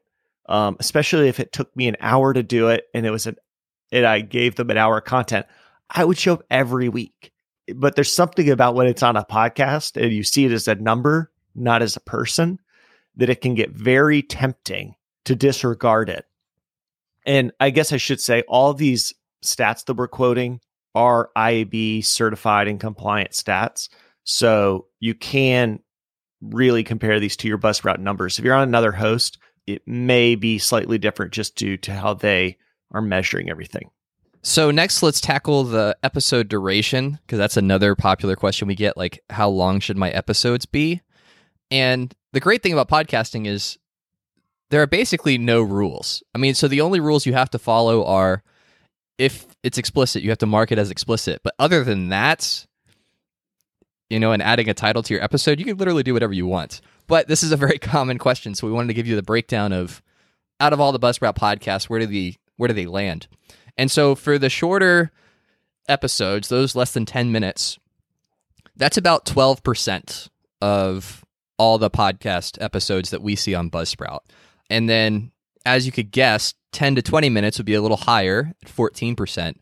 um, 0.49 0.77
especially 0.81 1.29
if 1.29 1.41
it 1.41 1.53
took 1.53 1.75
me 1.77 1.89
an 1.89 1.97
hour 2.01 2.33
to 2.33 2.43
do 2.43 2.69
it 2.69 2.85
and 2.93 3.07
it 3.07 3.11
was 3.11 3.27
an, 3.27 3.37
and 3.93 4.05
I 4.05 4.21
gave 4.21 4.57
them 4.57 4.71
an 4.71 4.79
hour 4.79 4.99
of 4.99 5.05
content. 5.05 5.47
I 5.89 6.05
would 6.05 6.19
show 6.19 6.35
up 6.35 6.43
every 6.51 6.89
week 6.89 7.33
but 7.75 7.95
there's 7.95 8.13
something 8.13 8.51
about 8.51 8.75
when 8.75 8.87
it's 8.87 9.03
on 9.03 9.17
a 9.17 9.25
podcast 9.25 10.01
and 10.01 10.13
you 10.13 10.23
see 10.23 10.45
it 10.45 10.53
as 10.53 10.69
a 10.69 10.75
number, 10.75 11.31
not 11.55 11.83
as 11.83 11.97
a 11.97 12.01
person, 12.01 12.59
that 13.17 13.31
it 13.31 13.41
can 13.41 13.55
get 13.55 13.71
very 13.71 14.23
tempting 14.23 14.95
to 15.25 15.35
disregard 15.35 16.09
it. 16.09 16.27
And 17.27 17.53
I 17.61 17.71
guess 17.71 17.93
I 17.93 17.97
should 17.97 18.21
say 18.21 18.43
all 18.49 18.75
these 18.75 19.15
stats 19.43 19.85
that 19.87 19.95
we're 19.95 20.09
quoting 20.09 20.61
are 20.95 21.31
IAB 21.37 22.05
certified 22.05 22.69
and 22.69 22.79
compliant 22.79 23.31
stats. 23.31 23.89
So 24.25 24.87
you 25.01 25.15
can 25.15 25.81
really 26.41 26.85
compare 26.85 27.19
these 27.21 27.37
to 27.39 27.49
your 27.49 27.59
Buzzsprout 27.59 27.99
numbers. 27.99 28.39
If 28.39 28.45
you're 28.45 28.55
on 28.55 28.69
another 28.69 28.93
host, 28.93 29.39
it 29.67 29.87
may 29.87 30.35
be 30.35 30.59
slightly 30.59 30.99
different 30.99 31.33
just 31.33 31.57
due 31.57 31.77
to 31.79 31.95
how 31.95 32.15
they 32.15 32.59
are 32.93 33.01
measuring 33.01 33.51
everything. 33.51 33.91
So 34.47 34.71
next, 34.71 35.03
let's 35.03 35.23
tackle 35.23 35.65
the 35.65 35.97
episode 36.03 36.49
duration 36.49 37.19
because 37.23 37.39
that's 37.39 37.57
another 37.57 37.95
popular 37.95 38.37
question 38.37 38.69
we 38.69 38.75
get. 38.75 38.95
Like, 38.95 39.21
how 39.31 39.49
long 39.49 39.81
should 39.81 39.97
my 39.97 40.11
episodes 40.11 40.67
be? 40.67 41.01
And 41.71 42.15
the 42.35 42.41
great 42.41 42.63
thing 42.63 42.75
about 42.75 42.91
podcasting 42.91 43.47
is 43.47 43.79
there 44.69 44.83
are 44.83 44.87
basically 44.87 45.39
no 45.39 45.63
rules. 45.63 46.23
I 46.35 46.39
mean, 46.39 46.53
so 46.55 46.69
the 46.69 46.83
only 46.83 47.01
rules 47.01 47.25
you 47.25 47.33
have 47.33 47.49
to 47.51 47.59
follow 47.59 48.05
are 48.05 48.43
if 49.17 49.47
it's 49.63 49.79
explicit, 49.79 50.23
you 50.23 50.29
have 50.29 50.39
to 50.39 50.47
mark 50.47 50.71
it 50.71 50.79
as 50.79 50.91
explicit. 50.91 51.41
But 51.43 51.55
other 51.59 51.83
than 51.83 52.11
that, 52.11 52.67
you 54.11 54.21
know, 54.21 54.33
and 54.33 54.43
adding 54.43 54.69
a 54.69 54.75
title 54.75 55.03
to 55.05 55.15
your 55.15 55.25
episode, 55.25 55.59
you 55.59 55.65
can 55.65 55.79
literally 55.79 56.03
do 56.03 56.13
whatever 56.13 56.35
you 56.35 56.47
want. 56.47 56.83
But 57.07 57.29
this 57.29 57.43
is 57.43 57.51
a 57.51 57.57
very 57.57 57.79
common 57.81 58.19
question, 58.19 58.55
so 58.55 58.67
we 58.67 58.75
wanted 58.75 58.89
to 58.89 58.95
give 58.95 59.07
you 59.07 59.17
the 59.17 59.23
breakdown 59.23 59.73
of 59.73 60.03
out 60.61 60.75
of 60.75 60.81
all 60.81 60.93
the 60.93 61.01
Buzzsprout 61.01 61.35
podcasts, 61.35 61.85
where 61.85 62.01
do 62.01 62.07
the 62.07 62.35
where 62.59 62.69
do 62.69 62.75
they 62.75 62.87
land? 62.87 63.27
And 63.77 63.91
so 63.91 64.15
for 64.15 64.39
the 64.39 64.49
shorter 64.49 65.11
episodes, 65.89 66.49
those 66.49 66.77
less 66.77 66.93
than 66.93 67.07
10 67.07 67.33
minutes, 67.33 67.79
that's 68.77 68.97
about 68.97 69.25
12% 69.25 70.29
of 70.61 71.25
all 71.59 71.79
the 71.79 71.91
podcast 71.91 72.61
episodes 72.61 73.11
that 73.11 73.23
we 73.23 73.37
see 73.37 73.55
on 73.55 73.71
Buzzsprout. 73.71 74.21
And 74.71 74.89
then, 74.89 75.31
as 75.65 75.87
you 75.87 75.93
could 75.93 76.11
guess, 76.11 76.55
10 76.73 76.97
to 76.97 77.03
20 77.03 77.29
minutes 77.29 77.59
would 77.59 77.67
be 77.67 77.75
a 77.75 77.83
little 77.83 77.97
higher 77.97 78.53
at 78.63 78.69
14%. 78.69 79.57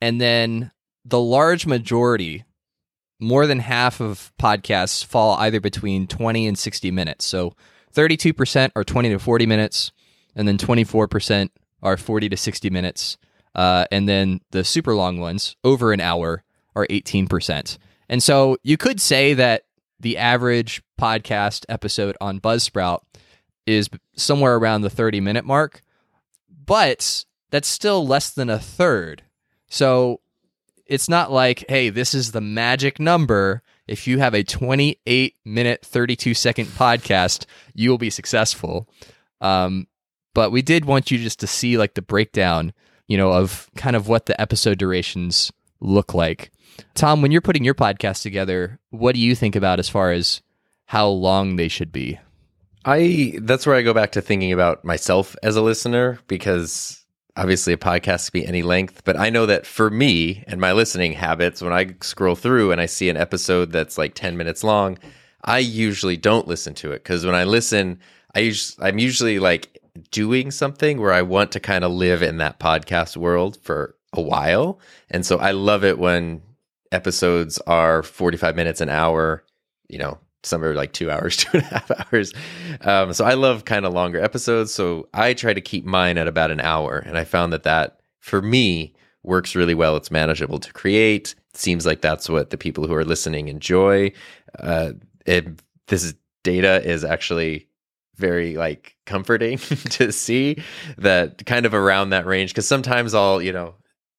And 0.00 0.20
then 0.20 0.70
the 1.04 1.20
large 1.20 1.66
majority, 1.66 2.44
more 3.18 3.46
than 3.46 3.60
half 3.60 4.00
of 4.00 4.32
podcasts 4.38 5.04
fall 5.04 5.36
either 5.36 5.60
between 5.60 6.06
20 6.06 6.46
and 6.46 6.58
60 6.58 6.90
minutes. 6.90 7.24
So 7.24 7.54
32% 7.94 8.70
are 8.76 8.84
20 8.84 9.08
to 9.10 9.18
40 9.18 9.46
minutes, 9.46 9.92
and 10.34 10.46
then 10.46 10.58
24% 10.58 11.50
are 11.82 11.96
40 11.96 12.28
to 12.28 12.36
60 12.36 12.70
minutes. 12.70 13.16
Uh, 13.54 13.84
and 13.90 14.08
then 14.08 14.40
the 14.50 14.64
super 14.64 14.94
long 14.94 15.18
ones, 15.18 15.56
over 15.64 15.92
an 15.92 16.00
hour, 16.00 16.44
are 16.76 16.86
18%. 16.86 17.78
And 18.08 18.22
so 18.22 18.56
you 18.62 18.76
could 18.76 19.00
say 19.00 19.34
that 19.34 19.64
the 19.98 20.16
average 20.16 20.82
podcast 21.00 21.64
episode 21.68 22.16
on 22.20 22.40
Buzzsprout 22.40 23.00
is 23.66 23.88
somewhere 24.16 24.56
around 24.56 24.82
the 24.82 24.90
30 24.90 25.20
minute 25.20 25.44
mark, 25.44 25.82
but 26.66 27.24
that's 27.50 27.68
still 27.68 28.06
less 28.06 28.30
than 28.30 28.48
a 28.48 28.58
third. 28.58 29.22
So 29.68 30.20
it's 30.86 31.08
not 31.08 31.30
like, 31.30 31.64
hey, 31.68 31.90
this 31.90 32.14
is 32.14 32.32
the 32.32 32.40
magic 32.40 32.98
number. 32.98 33.62
If 33.86 34.06
you 34.06 34.18
have 34.18 34.34
a 34.34 34.42
28 34.42 35.36
minute, 35.44 35.84
32 35.84 36.34
second 36.34 36.66
podcast, 36.66 37.46
you 37.74 37.90
will 37.90 37.98
be 37.98 38.10
successful. 38.10 38.88
Um, 39.40 39.86
but 40.34 40.50
we 40.50 40.62
did 40.62 40.84
want 40.84 41.10
you 41.10 41.18
just 41.18 41.40
to 41.40 41.46
see 41.46 41.76
like 41.76 41.94
the 41.94 42.02
breakdown 42.02 42.72
you 43.10 43.16
know, 43.16 43.32
of 43.32 43.68
kind 43.74 43.96
of 43.96 44.06
what 44.06 44.26
the 44.26 44.40
episode 44.40 44.78
durations 44.78 45.50
look 45.80 46.14
like. 46.14 46.52
Tom, 46.94 47.20
when 47.20 47.32
you're 47.32 47.40
putting 47.40 47.64
your 47.64 47.74
podcast 47.74 48.22
together, 48.22 48.78
what 48.90 49.16
do 49.16 49.20
you 49.20 49.34
think 49.34 49.56
about 49.56 49.80
as 49.80 49.88
far 49.88 50.12
as 50.12 50.42
how 50.86 51.08
long 51.08 51.56
they 51.56 51.66
should 51.66 51.90
be? 51.90 52.20
I 52.84 53.34
that's 53.42 53.66
where 53.66 53.74
I 53.74 53.82
go 53.82 53.92
back 53.92 54.12
to 54.12 54.22
thinking 54.22 54.52
about 54.52 54.84
myself 54.84 55.34
as 55.42 55.56
a 55.56 55.60
listener 55.60 56.20
because 56.28 57.04
obviously 57.36 57.72
a 57.72 57.76
podcast 57.76 58.30
can 58.30 58.42
be 58.42 58.46
any 58.46 58.62
length, 58.62 59.02
but 59.04 59.18
I 59.18 59.28
know 59.28 59.44
that 59.44 59.66
for 59.66 59.90
me 59.90 60.44
and 60.46 60.60
my 60.60 60.70
listening 60.70 61.12
habits, 61.12 61.60
when 61.60 61.72
I 61.72 61.96
scroll 62.02 62.36
through 62.36 62.70
and 62.70 62.80
I 62.80 62.86
see 62.86 63.08
an 63.08 63.16
episode 63.16 63.72
that's 63.72 63.98
like 63.98 64.14
10 64.14 64.36
minutes 64.36 64.62
long, 64.62 64.98
I 65.44 65.58
usually 65.58 66.16
don't 66.16 66.46
listen 66.46 66.74
to 66.74 66.92
it 66.92 67.02
because 67.02 67.26
when 67.26 67.34
I 67.34 67.42
listen, 67.42 67.98
I 68.36 68.42
us- 68.42 68.76
I'm 68.80 68.98
usually 69.00 69.40
like 69.40 69.79
doing 70.10 70.50
something 70.50 71.00
where 71.00 71.12
I 71.12 71.22
want 71.22 71.52
to 71.52 71.60
kind 71.60 71.84
of 71.84 71.92
live 71.92 72.22
in 72.22 72.38
that 72.38 72.58
podcast 72.58 73.16
world 73.16 73.58
for 73.62 73.96
a 74.12 74.20
while. 74.20 74.80
And 75.10 75.24
so 75.24 75.38
I 75.38 75.52
love 75.52 75.84
it 75.84 75.98
when 75.98 76.42
episodes 76.92 77.58
are 77.66 78.02
45 78.02 78.56
minutes, 78.56 78.80
an 78.80 78.88
hour, 78.88 79.44
you 79.88 79.98
know, 79.98 80.18
some 80.42 80.64
are 80.64 80.74
like 80.74 80.92
two 80.92 81.10
hours, 81.10 81.36
two 81.38 81.50
and 81.52 81.62
a 81.62 81.66
half 81.66 81.90
hours. 81.90 82.32
Um, 82.80 83.12
so 83.12 83.24
I 83.24 83.34
love 83.34 83.64
kind 83.64 83.84
of 83.84 83.92
longer 83.92 84.22
episodes. 84.22 84.72
So 84.72 85.08
I 85.12 85.34
try 85.34 85.54
to 85.54 85.60
keep 85.60 85.84
mine 85.84 86.18
at 86.18 86.28
about 86.28 86.50
an 86.50 86.60
hour. 86.60 86.98
And 86.98 87.18
I 87.18 87.24
found 87.24 87.52
that 87.52 87.64
that 87.64 88.00
for 88.18 88.42
me 88.42 88.94
works 89.22 89.54
really 89.54 89.74
well. 89.74 89.96
It's 89.96 90.10
manageable 90.10 90.58
to 90.58 90.72
create. 90.72 91.34
It 91.52 91.56
seems 91.56 91.84
like 91.84 92.00
that's 92.00 92.28
what 92.28 92.50
the 92.50 92.58
people 92.58 92.86
who 92.86 92.94
are 92.94 93.04
listening 93.04 93.48
enjoy. 93.48 94.12
Uh, 94.58 94.92
it, 95.26 95.60
this 95.88 96.14
data 96.42 96.82
is 96.84 97.04
actually 97.04 97.68
very 98.16 98.56
like 98.56 98.96
comforting 99.10 99.58
to 99.98 100.12
see 100.12 100.62
that 100.98 101.44
kind 101.46 101.66
of 101.66 101.74
around 101.74 102.10
that 102.10 102.26
range. 102.26 102.50
Because 102.50 102.68
sometimes 102.68 103.14
I'll 103.14 103.42
you 103.42 103.52
know 103.52 103.74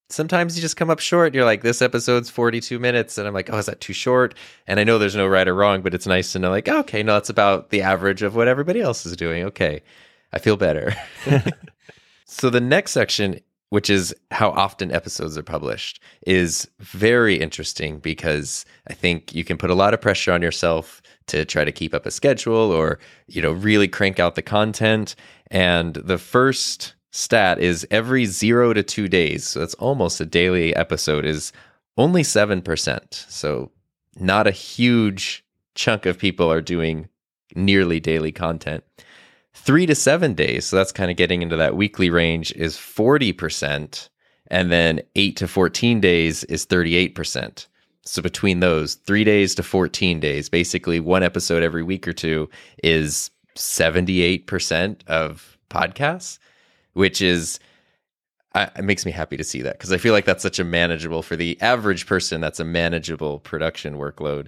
sometimes 0.10 0.56
you 0.56 0.62
just 0.62 0.78
come 0.78 0.90
up 0.90 1.00
short. 1.00 1.34
You're 1.34 1.46
like 1.46 1.62
this 1.62 1.82
episode's 1.82 2.30
42 2.30 2.78
minutes 2.80 3.18
and 3.18 3.28
I'm 3.28 3.34
like 3.34 3.50
oh 3.52 3.58
is 3.58 3.66
that 3.66 3.82
too 3.82 3.94
short? 3.94 4.36
And 4.68 4.80
I 4.80 4.84
know 4.84 4.98
there's 5.00 5.16
no 5.16 5.28
right 5.28 5.48
or 5.48 5.56
wrong 5.56 5.82
but 5.82 5.94
it's 5.94 6.08
nice 6.08 6.34
to 6.34 6.40
know 6.40 6.50
like 6.50 6.70
okay 6.70 7.02
no 7.04 7.14
that's 7.14 7.30
about 7.30 7.70
the 7.70 7.82
average 7.82 8.22
of 8.22 8.36
what 8.36 8.48
everybody 8.48 8.82
else 8.82 9.06
is 9.06 9.16
doing. 9.16 9.46
Okay 9.46 9.82
I 10.34 10.40
feel 10.40 10.58
better. 10.58 10.94
So 12.32 12.50
the 12.50 12.62
next 12.62 12.92
section 12.92 13.42
which 13.72 13.90
is 13.90 14.14
how 14.32 14.50
often 14.52 14.92
episodes 14.92 15.38
are 15.38 15.44
published, 15.44 16.02
is 16.28 16.68
very 16.80 17.40
interesting 17.40 18.00
because 18.00 18.66
I 18.90 18.94
think 18.94 19.34
you 19.34 19.46
can 19.46 19.58
put 19.58 19.70
a 19.70 19.76
lot 19.76 19.94
of 19.94 20.02
pressure 20.02 20.34
on 20.34 20.42
yourself 20.42 21.02
to 21.28 21.46
try 21.46 21.64
to 21.64 21.72
keep 21.72 21.94
up 21.94 22.06
a 22.06 22.12
schedule 22.12 22.70
or, 22.70 23.00
you 23.28 23.42
know, 23.42 23.54
really 23.54 23.88
crank 23.88 24.20
out 24.20 24.36
the 24.36 24.42
content. 24.42 25.16
And 25.50 25.94
the 25.94 26.18
first 26.18 26.96
stat 27.12 27.60
is 27.60 27.88
every 27.90 28.26
zero 28.26 28.74
to 28.74 28.84
two 28.84 29.08
days, 29.08 29.48
so 29.48 29.62
that's 29.62 29.74
almost 29.76 30.20
a 30.20 30.26
daily 30.26 30.76
episode, 30.76 31.24
is 31.24 31.54
only 31.96 32.24
7%. 32.24 33.14
So 33.32 33.72
not 34.20 34.48
a 34.48 34.52
huge 34.52 35.46
chunk 35.76 36.06
of 36.06 36.20
people 36.20 36.52
are 36.52 36.62
doing 36.62 37.08
nearly 37.56 38.02
daily 38.02 38.34
content. 38.34 38.84
Three 39.54 39.86
to 39.86 39.96
seven 39.96 40.34
days, 40.34 40.66
so 40.66 40.76
that's 40.78 40.92
kind 40.92 41.12
of 41.12 41.18
getting 41.18 41.42
into 41.42 41.58
that 41.58 41.76
weekly 41.76 42.10
range, 42.10 42.52
is 42.54 42.78
40%. 42.78 44.10
And 44.48 44.72
then 44.72 45.02
eight 45.16 45.38
to 45.38 45.48
14 45.48 46.02
days 46.02 46.44
is 46.46 46.66
38%. 46.66 47.68
So 48.04 48.22
between 48.22 48.60
those, 48.60 48.96
three 48.96 49.24
days 49.24 49.56
to 49.56 49.64
14 49.64 50.20
days, 50.20 50.50
basically 50.50 51.00
one 51.00 51.24
episode 51.24 51.64
every 51.64 51.84
week 51.84 52.08
or 52.08 52.14
two 52.14 52.50
is 52.84 53.30
78% 53.56 55.08
of 55.08 55.58
podcasts, 55.70 56.40
which 56.94 57.22
is, 57.22 57.60
I, 58.56 58.64
it 58.76 58.84
makes 58.84 59.06
me 59.06 59.12
happy 59.12 59.38
to 59.38 59.44
see 59.44 59.62
that 59.62 59.78
because 59.78 59.92
I 59.92 59.98
feel 59.98 60.14
like 60.14 60.26
that's 60.26 60.44
such 60.44 60.60
a 60.60 60.64
manageable, 60.64 61.22
for 61.22 61.36
the 61.36 61.60
average 61.62 62.08
person, 62.08 62.42
that's 62.42 62.60
a 62.60 62.66
manageable 62.66 63.40
production 63.40 63.96
workload. 63.96 64.48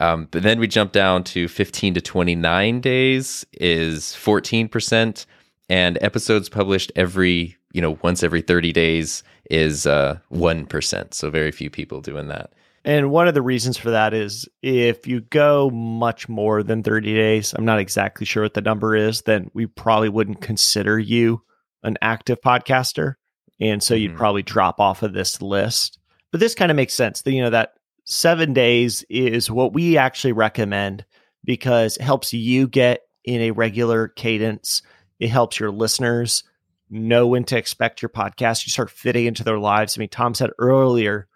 Um, 0.00 0.28
but 0.30 0.42
then 0.42 0.58
we 0.58 0.66
jump 0.66 0.92
down 0.92 1.24
to 1.24 1.48
15 1.48 1.94
to 1.94 2.00
29 2.00 2.80
days 2.80 3.46
is 3.52 4.06
14%. 4.06 5.26
And 5.68 5.98
episodes 6.00 6.48
published 6.48 6.92
every, 6.94 7.56
you 7.72 7.80
know, 7.80 7.98
once 8.02 8.22
every 8.22 8.42
30 8.42 8.72
days 8.72 9.22
is 9.50 9.86
uh, 9.86 10.18
1%. 10.32 11.14
So 11.14 11.30
very 11.30 11.52
few 11.52 11.70
people 11.70 12.00
doing 12.00 12.28
that. 12.28 12.52
And 12.84 13.10
one 13.10 13.28
of 13.28 13.34
the 13.34 13.42
reasons 13.42 13.78
for 13.78 13.90
that 13.92 14.12
is 14.12 14.46
if 14.62 15.06
you 15.06 15.22
go 15.22 15.70
much 15.70 16.28
more 16.28 16.62
than 16.62 16.82
30 16.82 17.14
days, 17.14 17.54
I'm 17.54 17.64
not 17.64 17.78
exactly 17.78 18.26
sure 18.26 18.42
what 18.42 18.52
the 18.52 18.60
number 18.60 18.94
is, 18.94 19.22
then 19.22 19.50
we 19.54 19.66
probably 19.66 20.10
wouldn't 20.10 20.42
consider 20.42 20.98
you 20.98 21.40
an 21.82 21.96
active 22.02 22.42
podcaster. 22.42 23.14
And 23.58 23.82
so 23.82 23.94
you'd 23.94 24.10
mm-hmm. 24.10 24.18
probably 24.18 24.42
drop 24.42 24.80
off 24.80 25.02
of 25.02 25.14
this 25.14 25.40
list. 25.40 25.98
But 26.30 26.40
this 26.40 26.54
kind 26.54 26.70
of 26.70 26.76
makes 26.76 26.92
sense. 26.92 27.22
That, 27.22 27.32
you 27.32 27.42
know, 27.42 27.50
that 27.50 27.73
seven 28.04 28.52
days 28.52 29.04
is 29.08 29.50
what 29.50 29.72
we 29.72 29.96
actually 29.96 30.32
recommend 30.32 31.04
because 31.44 31.96
it 31.96 32.02
helps 32.02 32.32
you 32.32 32.68
get 32.68 33.02
in 33.24 33.40
a 33.40 33.50
regular 33.50 34.08
cadence. 34.08 34.82
It 35.18 35.28
helps 35.28 35.58
your 35.58 35.70
listeners 35.70 36.44
know 36.90 37.26
when 37.26 37.44
to 37.44 37.56
expect 37.56 38.02
your 38.02 38.10
podcast. 38.10 38.66
You 38.66 38.70
start 38.70 38.90
fitting 38.90 39.26
into 39.26 39.44
their 39.44 39.58
lives. 39.58 39.96
I 39.96 40.00
mean, 40.00 40.10
Tom 40.10 40.34
said 40.34 40.50
earlier, 40.58 41.28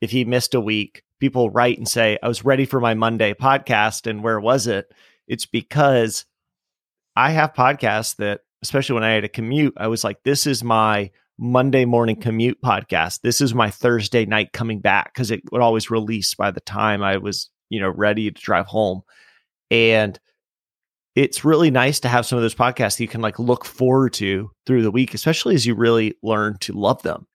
if 0.00 0.10
he 0.10 0.24
missed 0.24 0.54
a 0.54 0.60
week, 0.60 1.04
people 1.20 1.50
write 1.50 1.78
and 1.78 1.88
say, 1.88 2.18
I 2.22 2.28
was 2.28 2.44
ready 2.44 2.64
for 2.64 2.80
my 2.80 2.94
Monday 2.94 3.34
podcast. 3.34 4.08
And 4.08 4.22
where 4.22 4.40
was 4.40 4.66
it? 4.66 4.92
It's 5.28 5.46
because 5.46 6.24
I 7.14 7.30
have 7.30 7.54
podcasts 7.54 8.16
that, 8.16 8.40
especially 8.62 8.94
when 8.94 9.04
I 9.04 9.12
had 9.12 9.24
a 9.24 9.28
commute, 9.28 9.74
I 9.76 9.88
was 9.88 10.02
like, 10.02 10.22
this 10.22 10.46
is 10.46 10.64
my 10.64 11.10
Monday 11.42 11.86
morning 11.86 12.16
commute 12.16 12.60
podcast. 12.60 13.22
This 13.22 13.40
is 13.40 13.54
my 13.54 13.70
Thursday 13.70 14.26
night 14.26 14.52
coming 14.52 14.80
back 14.80 15.14
because 15.14 15.30
it 15.30 15.40
would 15.50 15.62
always 15.62 15.90
release 15.90 16.34
by 16.34 16.50
the 16.50 16.60
time 16.60 17.02
I 17.02 17.16
was, 17.16 17.48
you 17.70 17.80
know, 17.80 17.88
ready 17.88 18.30
to 18.30 18.40
drive 18.42 18.66
home. 18.66 19.00
And 19.70 20.20
it's 21.16 21.42
really 21.42 21.70
nice 21.70 21.98
to 22.00 22.08
have 22.08 22.26
some 22.26 22.36
of 22.36 22.42
those 22.42 22.54
podcasts 22.54 23.00
you 23.00 23.08
can 23.08 23.22
like 23.22 23.38
look 23.38 23.64
forward 23.64 24.12
to 24.14 24.50
through 24.66 24.82
the 24.82 24.90
week, 24.90 25.14
especially 25.14 25.54
as 25.54 25.64
you 25.64 25.74
really 25.74 26.14
learn 26.22 26.58
to 26.58 26.74
love 26.74 27.00
them. 27.00 27.26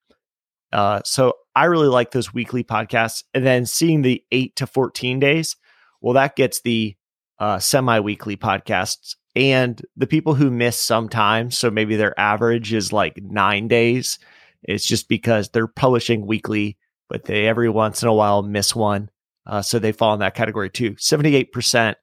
Uh, 0.71 1.01
so 1.03 1.33
I 1.55 1.65
really 1.65 1.87
like 1.87 2.11
those 2.11 2.31
weekly 2.31 2.63
podcasts. 2.63 3.23
And 3.33 3.43
then 3.43 3.65
seeing 3.65 4.03
the 4.03 4.23
eight 4.31 4.55
to 4.57 4.67
14 4.67 5.19
days, 5.19 5.55
well, 5.99 6.13
that 6.13 6.35
gets 6.35 6.61
the 6.61 6.95
uh, 7.39 7.57
semi 7.57 7.99
weekly 8.01 8.37
podcasts 8.37 9.15
and 9.35 9.81
the 9.97 10.07
people 10.07 10.33
who 10.33 10.49
miss 10.49 10.79
sometimes, 10.79 11.57
so 11.57 11.69
maybe 11.69 11.95
their 11.95 12.17
average 12.19 12.73
is 12.73 12.93
like 12.93 13.21
nine 13.21 13.67
days. 13.67 14.17
It's 14.63 14.85
just 14.85 15.09
because 15.09 15.49
they're 15.49 15.67
publishing 15.67 16.25
weekly, 16.25 16.77
but 17.09 17.25
they 17.25 17.45
every 17.45 17.69
once 17.69 18.01
in 18.01 18.07
a 18.07 18.13
while 18.13 18.41
miss 18.43 18.75
one. 18.75 19.09
Uh, 19.45 19.61
so 19.61 19.77
they 19.77 19.91
fall 19.91 20.13
in 20.13 20.21
that 20.21 20.35
category 20.35 20.69
too. 20.69 20.91
78%. 20.91 21.95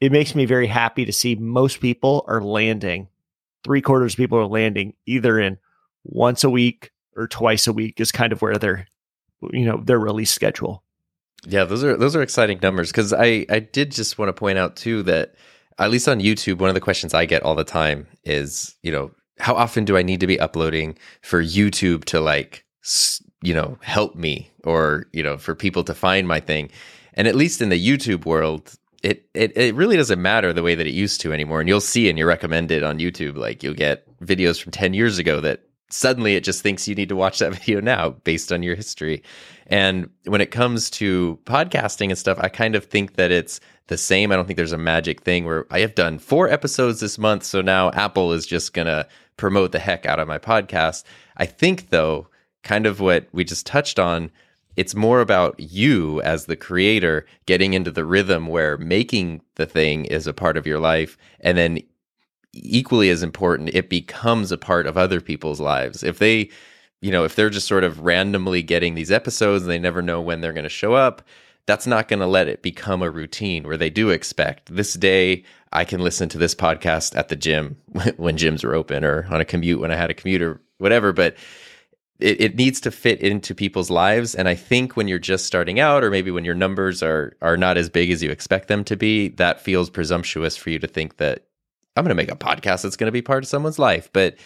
It 0.00 0.12
makes 0.12 0.34
me 0.34 0.44
very 0.44 0.68
happy 0.68 1.04
to 1.04 1.12
see 1.12 1.34
most 1.34 1.80
people 1.80 2.24
are 2.28 2.40
landing, 2.40 3.08
three 3.64 3.82
quarters 3.82 4.14
of 4.14 4.18
people 4.18 4.38
are 4.38 4.46
landing 4.46 4.94
either 5.06 5.38
in 5.38 5.58
once 6.04 6.44
a 6.44 6.50
week 6.50 6.92
or 7.16 7.26
twice 7.26 7.66
a 7.66 7.72
week 7.72 8.00
is 8.00 8.12
kind 8.12 8.32
of 8.32 8.40
where 8.40 8.56
they're, 8.56 8.86
you 9.52 9.66
know, 9.66 9.82
their 9.84 9.98
release 9.98 10.30
schedule. 10.30 10.84
Yeah, 11.44 11.64
those 11.64 11.84
are 11.84 11.96
those 11.96 12.16
are 12.16 12.22
exciting 12.22 12.58
numbers 12.62 12.90
because 12.90 13.12
I 13.12 13.46
I 13.48 13.58
did 13.60 13.92
just 13.92 14.18
want 14.18 14.28
to 14.28 14.32
point 14.32 14.58
out 14.58 14.76
too 14.76 15.02
that 15.04 15.34
at 15.78 15.90
least 15.90 16.08
on 16.08 16.20
YouTube, 16.20 16.58
one 16.58 16.68
of 16.70 16.74
the 16.74 16.80
questions 16.80 17.14
I 17.14 17.24
get 17.24 17.42
all 17.42 17.54
the 17.54 17.64
time 17.64 18.06
is, 18.24 18.74
you 18.82 18.90
know, 18.90 19.10
how 19.38 19.54
often 19.54 19.84
do 19.84 19.96
I 19.96 20.02
need 20.02 20.20
to 20.20 20.26
be 20.26 20.40
uploading 20.40 20.98
for 21.22 21.42
YouTube 21.42 22.04
to 22.06 22.20
like, 22.20 22.64
you 23.42 23.54
know, 23.54 23.78
help 23.82 24.16
me 24.16 24.50
or, 24.64 25.06
you 25.12 25.22
know, 25.22 25.38
for 25.38 25.54
people 25.54 25.84
to 25.84 25.94
find 25.94 26.26
my 26.26 26.40
thing? 26.40 26.70
And 27.14 27.28
at 27.28 27.36
least 27.36 27.60
in 27.60 27.68
the 27.68 27.86
YouTube 27.86 28.24
world, 28.24 28.74
it, 29.04 29.28
it 29.34 29.56
it 29.56 29.74
really 29.76 29.96
doesn't 29.96 30.20
matter 30.20 30.52
the 30.52 30.62
way 30.62 30.74
that 30.74 30.86
it 30.86 30.92
used 30.92 31.20
to 31.20 31.32
anymore. 31.32 31.60
And 31.60 31.68
you'll 31.68 31.80
see 31.80 32.08
and 32.08 32.18
you're 32.18 32.26
recommended 32.26 32.82
on 32.82 32.98
YouTube, 32.98 33.36
like 33.36 33.62
you'll 33.62 33.74
get 33.74 34.04
videos 34.18 34.60
from 34.60 34.72
10 34.72 34.92
years 34.94 35.18
ago 35.18 35.40
that 35.40 35.67
suddenly 35.90 36.36
it 36.36 36.44
just 36.44 36.62
thinks 36.62 36.86
you 36.86 36.94
need 36.94 37.08
to 37.08 37.16
watch 37.16 37.38
that 37.38 37.54
video 37.54 37.80
now 37.80 38.10
based 38.10 38.52
on 38.52 38.62
your 38.62 38.74
history. 38.74 39.22
And 39.66 40.10
when 40.24 40.40
it 40.40 40.50
comes 40.50 40.90
to 40.90 41.38
podcasting 41.44 42.08
and 42.08 42.18
stuff, 42.18 42.38
I 42.40 42.48
kind 42.48 42.74
of 42.74 42.84
think 42.84 43.14
that 43.14 43.30
it's 43.30 43.60
the 43.88 43.98
same. 43.98 44.30
I 44.30 44.36
don't 44.36 44.46
think 44.46 44.56
there's 44.56 44.72
a 44.72 44.78
magic 44.78 45.22
thing 45.22 45.44
where 45.44 45.66
I 45.70 45.80
have 45.80 45.94
done 45.94 46.18
four 46.18 46.48
episodes 46.48 47.00
this 47.00 47.18
month. 47.18 47.44
So 47.44 47.60
now 47.60 47.90
Apple 47.90 48.32
is 48.32 48.46
just 48.46 48.72
going 48.72 48.86
to 48.86 49.06
promote 49.36 49.72
the 49.72 49.78
heck 49.78 50.06
out 50.06 50.20
of 50.20 50.28
my 50.28 50.38
podcast. 50.38 51.04
I 51.36 51.46
think, 51.46 51.90
though, 51.90 52.28
kind 52.62 52.86
of 52.86 53.00
what 53.00 53.28
we 53.32 53.44
just 53.44 53.66
touched 53.66 53.98
on, 53.98 54.30
it's 54.76 54.94
more 54.94 55.20
about 55.20 55.58
you 55.58 56.20
as 56.22 56.46
the 56.46 56.56
creator 56.56 57.26
getting 57.46 57.74
into 57.74 57.90
the 57.90 58.04
rhythm 58.04 58.46
where 58.46 58.76
making 58.78 59.42
the 59.56 59.66
thing 59.66 60.04
is 60.04 60.26
a 60.26 60.32
part 60.32 60.56
of 60.56 60.66
your 60.66 60.78
life. 60.78 61.16
And 61.40 61.58
then, 61.58 61.80
equally 62.52 63.10
as 63.10 63.22
important, 63.22 63.70
it 63.74 63.88
becomes 63.88 64.52
a 64.52 64.58
part 64.58 64.86
of 64.86 64.96
other 64.96 65.20
people's 65.20 65.60
lives. 65.60 66.02
If 66.02 66.18
they, 66.18 66.50
you 67.00 67.10
know, 67.10 67.24
if 67.24 67.36
they're 67.36 67.50
just 67.50 67.68
sort 67.68 67.84
of 67.84 68.00
randomly 68.00 68.62
getting 68.62 68.94
these 68.94 69.10
episodes 69.10 69.62
and 69.62 69.70
they 69.70 69.78
never 69.78 70.02
know 70.02 70.20
when 70.20 70.40
they're 70.40 70.52
going 70.52 70.64
to 70.64 70.68
show 70.68 70.94
up, 70.94 71.22
that's 71.66 71.86
not 71.86 72.08
going 72.08 72.20
to 72.20 72.26
let 72.26 72.48
it 72.48 72.62
become 72.62 73.02
a 73.02 73.10
routine 73.10 73.64
where 73.64 73.76
they 73.76 73.90
do 73.90 74.08
expect 74.08 74.74
this 74.74 74.94
day 74.94 75.44
I 75.72 75.84
can 75.84 76.00
listen 76.00 76.28
to 76.30 76.38
this 76.38 76.54
podcast 76.54 77.14
at 77.16 77.28
the 77.28 77.36
gym 77.36 77.76
when 78.16 78.38
gyms 78.38 78.64
are 78.64 78.74
open 78.74 79.04
or 79.04 79.26
on 79.30 79.40
a 79.40 79.44
commute 79.44 79.80
when 79.80 79.92
I 79.92 79.96
had 79.96 80.10
a 80.10 80.14
commute 80.14 80.42
or 80.42 80.60
whatever. 80.78 81.12
But 81.12 81.36
it, 82.20 82.40
it 82.40 82.56
needs 82.56 82.80
to 82.80 82.90
fit 82.90 83.20
into 83.20 83.54
people's 83.54 83.90
lives. 83.90 84.34
And 84.34 84.48
I 84.48 84.54
think 84.54 84.96
when 84.96 85.08
you're 85.08 85.18
just 85.18 85.46
starting 85.46 85.78
out, 85.78 86.02
or 86.02 86.10
maybe 86.10 86.30
when 86.30 86.44
your 86.44 86.54
numbers 86.54 87.02
are 87.02 87.36
are 87.42 87.56
not 87.56 87.76
as 87.76 87.88
big 87.88 88.10
as 88.10 88.22
you 88.22 88.30
expect 88.30 88.68
them 88.68 88.84
to 88.84 88.96
be, 88.96 89.28
that 89.28 89.60
feels 89.60 89.90
presumptuous 89.90 90.56
for 90.56 90.70
you 90.70 90.78
to 90.78 90.88
think 90.88 91.18
that 91.18 91.44
I'm 91.98 92.04
going 92.04 92.16
to 92.16 92.22
make 92.22 92.30
a 92.30 92.36
podcast 92.36 92.82
that's 92.82 92.96
going 92.96 93.08
to 93.08 93.12
be 93.12 93.22
part 93.22 93.42
of 93.42 93.48
someone's 93.48 93.78
life. 93.78 94.08
But 94.12 94.36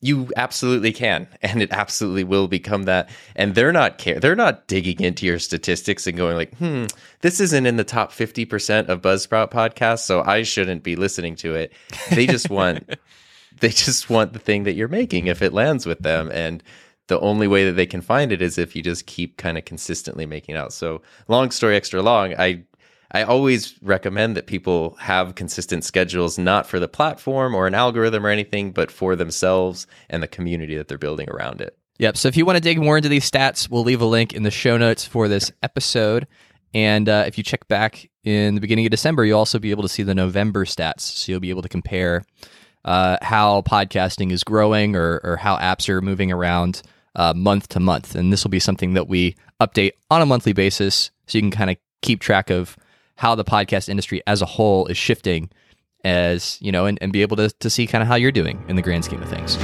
you 0.00 0.30
absolutely 0.36 0.92
can 0.92 1.26
and 1.42 1.62
it 1.62 1.72
absolutely 1.72 2.24
will 2.24 2.48
become 2.48 2.84
that 2.84 3.08
and 3.36 3.54
they're 3.54 3.72
not 3.72 3.98
care 3.98 4.20
they're 4.20 4.36
not 4.36 4.68
digging 4.68 5.00
into 5.00 5.26
your 5.26 5.38
statistics 5.38 6.06
and 6.06 6.16
going 6.16 6.36
like 6.36 6.56
hmm 6.58 6.86
this 7.20 7.40
isn't 7.40 7.66
in 7.66 7.76
the 7.76 7.84
top 7.84 8.12
50% 8.12 8.88
of 8.88 9.02
buzzsprout 9.02 9.50
podcasts 9.50 10.00
so 10.00 10.22
i 10.22 10.42
shouldn't 10.42 10.82
be 10.82 10.96
listening 10.96 11.34
to 11.36 11.54
it 11.54 11.72
they 12.10 12.26
just 12.26 12.50
want 12.50 12.88
they 13.60 13.70
just 13.70 14.08
want 14.08 14.32
the 14.32 14.38
thing 14.38 14.64
that 14.64 14.74
you're 14.74 14.88
making 14.88 15.26
if 15.26 15.42
it 15.42 15.52
lands 15.52 15.86
with 15.86 15.98
them 16.00 16.30
and 16.32 16.62
the 17.08 17.18
only 17.20 17.48
way 17.48 17.64
that 17.64 17.72
they 17.72 17.86
can 17.86 18.02
find 18.02 18.30
it 18.32 18.42
is 18.42 18.58
if 18.58 18.76
you 18.76 18.82
just 18.82 19.06
keep 19.06 19.38
kind 19.38 19.56
of 19.56 19.64
consistently 19.64 20.26
making 20.26 20.54
out 20.54 20.72
so 20.72 21.02
long 21.26 21.50
story 21.50 21.74
extra 21.74 22.02
long 22.02 22.34
i 22.38 22.62
I 23.10 23.22
always 23.22 23.74
recommend 23.82 24.36
that 24.36 24.46
people 24.46 24.96
have 25.00 25.34
consistent 25.34 25.82
schedules, 25.84 26.38
not 26.38 26.66
for 26.66 26.78
the 26.78 26.88
platform 26.88 27.54
or 27.54 27.66
an 27.66 27.74
algorithm 27.74 28.26
or 28.26 28.28
anything, 28.28 28.70
but 28.72 28.90
for 28.90 29.16
themselves 29.16 29.86
and 30.10 30.22
the 30.22 30.28
community 30.28 30.76
that 30.76 30.88
they're 30.88 30.98
building 30.98 31.30
around 31.30 31.60
it. 31.60 31.76
Yep. 31.98 32.16
So 32.16 32.28
if 32.28 32.36
you 32.36 32.44
want 32.44 32.56
to 32.56 32.60
dig 32.60 32.78
more 32.78 32.96
into 32.96 33.08
these 33.08 33.28
stats, 33.28 33.68
we'll 33.70 33.82
leave 33.82 34.02
a 34.02 34.06
link 34.06 34.32
in 34.34 34.42
the 34.42 34.50
show 34.50 34.76
notes 34.76 35.04
for 35.04 35.26
this 35.26 35.50
episode. 35.62 36.26
And 36.74 37.08
uh, 37.08 37.24
if 37.26 37.38
you 37.38 37.44
check 37.44 37.66
back 37.66 38.08
in 38.24 38.54
the 38.54 38.60
beginning 38.60 38.86
of 38.86 38.90
December, 38.90 39.24
you'll 39.24 39.38
also 39.38 39.58
be 39.58 39.70
able 39.70 39.82
to 39.82 39.88
see 39.88 40.02
the 40.02 40.14
November 40.14 40.64
stats. 40.64 41.00
So 41.00 41.32
you'll 41.32 41.40
be 41.40 41.50
able 41.50 41.62
to 41.62 41.68
compare 41.68 42.24
uh, 42.84 43.16
how 43.22 43.62
podcasting 43.62 44.30
is 44.30 44.44
growing 44.44 44.94
or, 44.94 45.20
or 45.24 45.36
how 45.38 45.56
apps 45.56 45.88
are 45.88 46.02
moving 46.02 46.30
around 46.30 46.82
uh, 47.16 47.32
month 47.34 47.68
to 47.70 47.80
month. 47.80 48.14
And 48.14 48.32
this 48.32 48.44
will 48.44 48.50
be 48.50 48.60
something 48.60 48.94
that 48.94 49.08
we 49.08 49.34
update 49.60 49.92
on 50.10 50.22
a 50.22 50.26
monthly 50.26 50.52
basis 50.52 51.10
so 51.26 51.38
you 51.38 51.42
can 51.42 51.50
kind 51.50 51.70
of 51.70 51.78
keep 52.02 52.20
track 52.20 52.50
of 52.50 52.76
how 53.18 53.34
the 53.34 53.44
podcast 53.44 53.88
industry 53.88 54.22
as 54.28 54.40
a 54.40 54.46
whole 54.46 54.86
is 54.86 54.96
shifting 54.96 55.50
as 56.04 56.56
you 56.60 56.70
know 56.70 56.86
and, 56.86 56.96
and 57.02 57.12
be 57.12 57.20
able 57.22 57.36
to, 57.36 57.50
to 57.58 57.68
see 57.68 57.84
kind 57.86 58.00
of 58.00 58.06
how 58.08 58.14
you're 58.14 58.30
doing 58.32 58.64
in 58.68 58.76
the 58.76 58.82
grand 58.82 59.04
scheme 59.04 59.20
of 59.22 59.28
things 59.28 59.58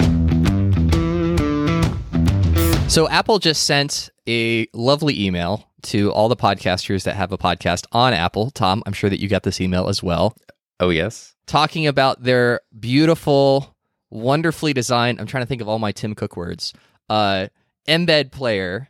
So 2.92 3.08
Apple 3.08 3.38
just 3.40 3.64
sent 3.64 4.10
a 4.28 4.68
lovely 4.72 5.24
email 5.26 5.68
to 5.82 6.12
all 6.12 6.28
the 6.28 6.36
podcasters 6.36 7.02
that 7.04 7.16
have 7.16 7.32
a 7.32 7.38
podcast 7.38 7.86
on 7.90 8.12
Apple. 8.12 8.50
Tom, 8.52 8.84
I'm 8.86 8.92
sure 8.92 9.10
that 9.10 9.20
you 9.20 9.28
got 9.28 9.42
this 9.42 9.60
email 9.60 9.88
as 9.88 10.00
well. 10.00 10.36
Oh 10.78 10.90
yes. 10.90 11.34
Talking 11.46 11.88
about 11.88 12.22
their 12.22 12.60
beautiful, 12.78 13.74
wonderfully 14.10 14.72
designed, 14.72 15.20
I'm 15.20 15.26
trying 15.26 15.42
to 15.42 15.46
think 15.46 15.60
of 15.60 15.68
all 15.68 15.78
my 15.80 15.90
Tim 15.92 16.14
Cook 16.14 16.36
words. 16.36 16.72
Uh 17.08 17.48
embed 17.88 18.30
player 18.30 18.88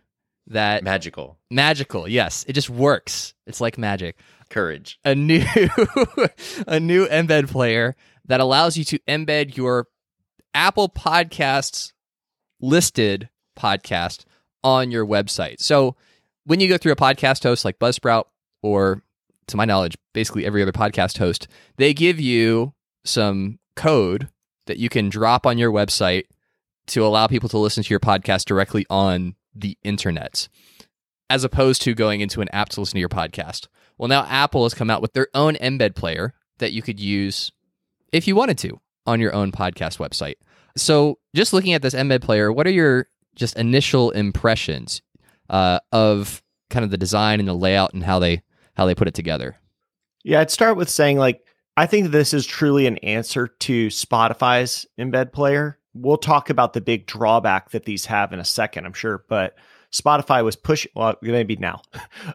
that 0.48 0.84
Magical. 0.84 1.38
magical. 1.50 2.06
Yes, 2.06 2.44
it 2.46 2.52
just 2.52 2.68
works. 2.68 3.32
It's 3.46 3.60
like 3.60 3.78
magic. 3.78 4.18
Courage. 4.55 5.00
a 5.05 5.16
new 5.16 5.44
a 6.68 6.78
new 6.78 7.07
embed 7.09 7.50
player 7.50 7.96
that 8.26 8.40
allows 8.40 8.76
you 8.76 8.84
to 8.84 8.98
embed 9.00 9.57
your 9.57 9.88
Apple 10.55 10.88
Podcasts 10.88 11.92
listed 12.61 13.28
podcast 13.59 14.24
on 14.62 14.92
your 14.92 15.05
website. 15.05 15.61
So 15.61 15.96
when 16.44 16.61
you 16.61 16.68
go 16.68 16.78
through 16.78 16.92
a 16.92 16.96
podcast 16.96 17.42
host 17.42 17.64
like 17.64 17.80
Buzzsprout 17.80 18.26
or 18.62 19.02
to 19.48 19.57
my 19.57 19.64
knowledge 19.64 19.96
basically 20.12 20.46
every 20.46 20.62
other 20.62 20.72
podcast 20.72 21.18
host, 21.18 21.48
they 21.76 21.92
give 21.92 22.20
you 22.20 22.74
some 23.05 23.59
code 23.74 24.28
that 24.66 24.78
you 24.78 24.88
can 24.88 25.09
drop 25.09 25.46
on 25.46 25.59
your 25.59 25.72
website 25.72 26.26
to 26.86 27.05
allow 27.05 27.26
people 27.26 27.48
to 27.48 27.59
listen 27.59 27.82
to 27.82 27.90
your 27.90 28.00
podcast 28.00 28.44
directly 28.44 28.86
on 28.88 29.34
the 29.52 29.76
internet 29.82 30.48
as 31.28 31.42
opposed 31.42 31.82
to 31.82 31.94
going 31.94 32.20
into 32.20 32.40
an 32.40 32.48
app 32.52 32.68
to 32.68 32.80
listen 32.80 32.94
to 32.94 33.00
your 33.00 33.09
podcast. 33.09 33.66
Well, 33.99 34.09
now 34.09 34.24
Apple 34.24 34.64
has 34.64 34.74
come 34.74 34.90
out 34.90 35.03
with 35.03 35.12
their 35.12 35.28
own 35.34 35.55
embed 35.57 35.95
player 35.95 36.34
that 36.59 36.72
you 36.72 36.82
could 36.82 37.01
use 37.01 37.53
if 38.12 38.26
you 38.26 38.36
wanted 38.36 38.59
to 38.59 38.80
on 39.07 39.20
your 39.20 39.34
own 39.34 39.53
podcast 39.53 39.99
website. 39.99 40.36
So, 40.76 41.18
just 41.34 41.53
looking 41.53 41.72
at 41.72 41.82
this 41.82 41.95
embed 41.95 42.22
player, 42.22 42.53
what 42.53 42.66
are 42.66 42.72
your 42.72 43.09
just 43.36 43.57
initial 43.57 44.11
impressions 44.11 45.03
uh, 45.51 45.78
of 45.92 46.42
kind 46.70 46.84
of 46.84 46.90
the 46.90 46.99
design 46.99 47.38
and 47.38 47.49
the 47.49 47.55
layout 47.55 47.95
and 47.95 48.03
how 48.03 48.18
they 48.18 48.42
how 48.74 48.86
they 48.86 48.95
put 48.95 49.09
it 49.09 49.14
together? 49.14 49.57
Yeah, 50.24 50.40
I'd 50.40 50.51
start 50.51 50.76
with 50.76 50.88
saying 50.88 51.18
like 51.18 51.45
I 51.76 51.86
think 51.86 52.11
this 52.11 52.34
is 52.34 52.47
truly 52.47 52.86
an 52.86 52.99
answer 52.99 53.49
to 53.49 53.88
Spotify's 53.88 54.86
embed 54.99 55.32
player. 55.32 55.78
We'll 55.92 56.16
talk 56.16 56.51
about 56.51 56.72
the 56.72 56.80
big 56.80 57.07
drawback 57.07 57.70
that 57.70 57.84
these 57.84 58.07
have 58.07 58.32
in 58.32 58.40
a 58.40 58.45
second, 58.45 58.84
I'm 58.84 58.92
sure, 58.92 59.24
but 59.28 59.57
Spotify 59.95 60.45
was 60.45 60.57
pushing. 60.57 60.90
Well, 60.97 61.14
maybe 61.22 61.57
now. 61.57 61.82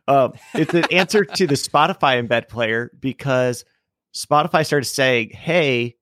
Uh, 0.08 0.30
it's 0.54 0.74
an 0.74 0.86
answer 0.92 1.26
to 1.26 1.46
the 1.46 1.56
Spotify 1.56 2.26
embed 2.26 2.48
player 2.48 2.90
because 3.00 3.66
Spotify 4.16 4.66
started 4.66 4.86
saying, 4.86 5.32
"Hey, 5.32 5.98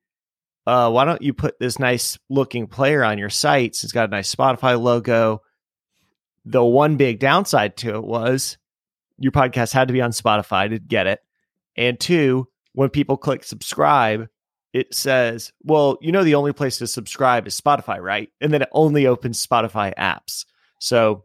uh, 0.67 0.91
why 0.91 1.03
don't 1.03 1.21
you 1.21 1.33
put 1.33 1.59
this 1.59 1.79
nice 1.79 2.17
looking 2.29 2.67
player 2.67 3.03
on 3.03 3.17
your 3.17 3.31
sites? 3.31 3.83
It's 3.83 3.91
got 3.91 4.09
a 4.09 4.11
nice 4.11 4.33
Spotify 4.33 4.79
logo." 4.79 5.41
The 6.45 6.63
one 6.63 6.95
big 6.95 7.19
downside 7.19 7.75
to 7.77 7.95
it 7.95 8.03
was 8.03 8.57
your 9.17 9.31
podcast 9.31 9.73
had 9.73 9.87
to 9.87 9.93
be 9.93 10.01
on 10.01 10.11
Spotify 10.11 10.69
to 10.69 10.79
get 10.79 11.07
it, 11.07 11.21
and 11.75 11.99
two, 11.99 12.47
when 12.73 12.89
people 12.89 13.17
click 13.17 13.43
subscribe, 13.43 14.29
it 14.73 14.93
says, 14.93 15.51
"Well, 15.63 15.97
you 16.01 16.11
know, 16.11 16.23
the 16.23 16.35
only 16.35 16.53
place 16.53 16.77
to 16.77 16.87
subscribe 16.87 17.47
is 17.47 17.59
Spotify, 17.59 17.99
right?" 17.99 18.29
And 18.39 18.53
then 18.53 18.61
it 18.61 18.69
only 18.71 19.07
opens 19.07 19.45
Spotify 19.45 19.93
apps. 19.95 20.45
So 20.79 21.23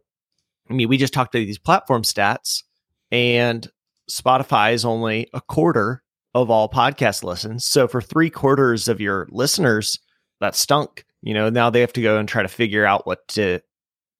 I 0.72 0.74
mean, 0.74 0.88
we 0.88 0.96
just 0.96 1.12
talked 1.12 1.34
about 1.34 1.44
these 1.44 1.58
platform 1.58 2.00
stats, 2.00 2.62
and 3.10 3.68
Spotify 4.10 4.72
is 4.72 4.86
only 4.86 5.28
a 5.34 5.40
quarter 5.42 6.02
of 6.34 6.50
all 6.50 6.70
podcast 6.70 7.22
listens. 7.22 7.66
So 7.66 7.86
for 7.86 8.00
three 8.00 8.30
quarters 8.30 8.88
of 8.88 8.98
your 8.98 9.28
listeners, 9.30 9.98
that 10.40 10.56
stunk. 10.56 11.04
You 11.20 11.34
know, 11.34 11.50
now 11.50 11.68
they 11.68 11.82
have 11.82 11.92
to 11.92 12.02
go 12.02 12.16
and 12.16 12.26
try 12.26 12.40
to 12.40 12.48
figure 12.48 12.86
out 12.86 13.06
what 13.06 13.28
to, 13.28 13.60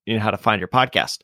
you 0.05 0.15
know, 0.15 0.21
how 0.21 0.31
to 0.31 0.37
find 0.37 0.61
your 0.61 0.69
podcast. 0.69 1.23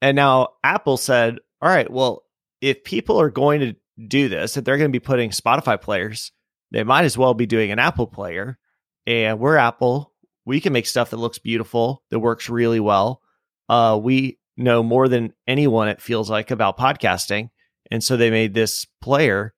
And 0.00 0.14
now 0.14 0.50
Apple 0.62 0.98
said, 0.98 1.40
all 1.60 1.68
right, 1.68 1.90
well, 1.90 2.22
if 2.60 2.84
people 2.84 3.20
are 3.20 3.30
going 3.30 3.58
to 3.60 3.76
do 4.06 4.28
this, 4.28 4.56
if 4.56 4.64
they're 4.64 4.78
going 4.78 4.90
to 4.90 4.96
be 4.96 5.04
putting 5.04 5.30
Spotify 5.30 5.80
players, 5.80 6.30
they 6.70 6.84
might 6.84 7.04
as 7.04 7.18
well 7.18 7.34
be 7.34 7.46
doing 7.46 7.72
an 7.72 7.80
Apple 7.80 8.06
player. 8.06 8.56
And 9.04 9.40
we're 9.40 9.56
Apple. 9.56 10.12
We 10.44 10.60
can 10.60 10.72
make 10.72 10.86
stuff 10.86 11.10
that 11.10 11.16
looks 11.16 11.40
beautiful, 11.40 12.04
that 12.10 12.20
works 12.20 12.48
really 12.48 12.80
well. 12.80 13.20
Uh, 13.68 13.98
we 14.00 14.38
know 14.56 14.82
more 14.82 15.08
than 15.08 15.32
anyone, 15.46 15.88
it 15.88 16.00
feels 16.00 16.30
like, 16.30 16.50
about 16.50 16.78
podcasting. 16.78 17.50
And 17.90 18.02
so 18.02 18.16
they 18.16 18.30
made 18.30 18.54
this 18.54 18.86
player. 19.00 19.54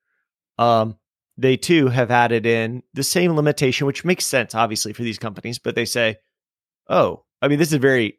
Um, 0.59 0.97
they 1.37 1.57
too 1.57 1.89
have 1.89 2.11
added 2.11 2.47
in 2.47 2.83
the 2.95 3.03
same 3.03 3.35
limitation, 3.35 3.87
which 3.87 4.05
makes 4.05 4.25
sense, 4.25 4.55
obviously, 4.55 4.93
for 4.93 5.03
these 5.03 5.19
companies, 5.19 5.59
but 5.59 5.75
they 5.75 5.85
say, 5.85 6.17
oh, 6.89 7.25
I 7.43 7.49
mean, 7.49 7.59
this 7.59 7.69
is 7.69 7.75
a 7.75 7.79
very 7.79 8.19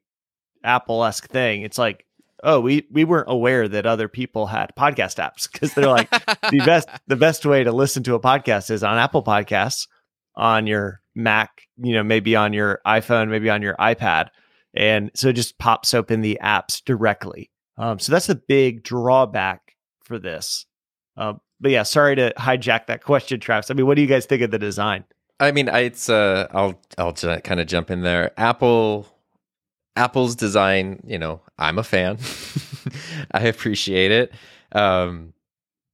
Apple 0.64 1.04
esque 1.04 1.28
thing. 1.30 1.64
It's 1.64 1.78
like, 1.78 2.06
oh, 2.44 2.60
we 2.60 2.88
we 2.92 3.04
weren't 3.04 3.30
aware 3.30 3.68
that 3.68 3.86
other 3.86 4.08
people 4.08 4.46
had 4.46 4.72
podcast 4.78 5.18
apps 5.18 5.52
because 5.52 5.74
they're 5.74 5.88
like 5.88 6.10
the 6.52 6.62
best 6.66 6.88
the 7.08 7.16
best 7.16 7.46
way 7.46 7.64
to 7.64 7.72
listen 7.72 8.04
to 8.04 8.16
a 8.16 8.20
podcast 8.20 8.70
is 8.70 8.84
on 8.84 8.98
Apple 8.98 9.24
Podcasts 9.24 9.88
on 10.36 10.68
your 10.68 11.02
Mac, 11.16 11.64
you 11.78 11.94
know, 11.94 12.04
maybe 12.04 12.36
on 12.36 12.54
your 12.54 12.80
iPhone, 12.86 13.30
maybe 13.30 13.50
on 13.50 13.64
your 13.64 13.76
iPad. 13.76 14.30
And 14.74 15.12
so 15.16 15.30
it 15.30 15.34
just 15.34 15.58
pops 15.58 15.94
open 15.94 16.22
the 16.22 16.38
apps 16.42 16.84
directly. 16.84 17.50
Um, 17.78 18.00
so 18.00 18.12
that's 18.12 18.28
the 18.28 18.36
big 18.36 18.84
drawback 18.84 19.76
for 20.04 20.20
this. 20.20 20.66
Uh, 21.16 21.34
but 21.60 21.72
yeah, 21.72 21.84
sorry 21.84 22.16
to 22.16 22.34
hijack 22.38 22.88
that 22.88 23.04
question, 23.04 23.40
Travis. 23.40 23.72
I 23.72 23.74
mean, 23.74 23.86
what 23.86 23.96
do 23.96 24.02
you 24.02 24.08
guys 24.08 24.26
think 24.26 24.42
of 24.42 24.52
the 24.52 24.60
design? 24.60 25.06
I 25.40 25.52
mean, 25.52 25.68
it's 25.68 26.10
uh, 26.10 26.48
I'll 26.52 26.80
I'll 26.98 27.14
j- 27.14 27.42
kind 27.42 27.60
of 27.60 27.68
jump 27.68 27.92
in 27.92 28.02
there. 28.02 28.32
Apple, 28.38 29.08
Apple's 29.96 30.36
design. 30.36 31.02
You 31.06 31.20
know, 31.20 31.42
I'm 31.60 31.78
a 31.78 31.84
fan. 31.84 32.18
I 33.32 33.42
appreciate 33.44 34.12
it, 34.12 34.32
um, 34.72 35.34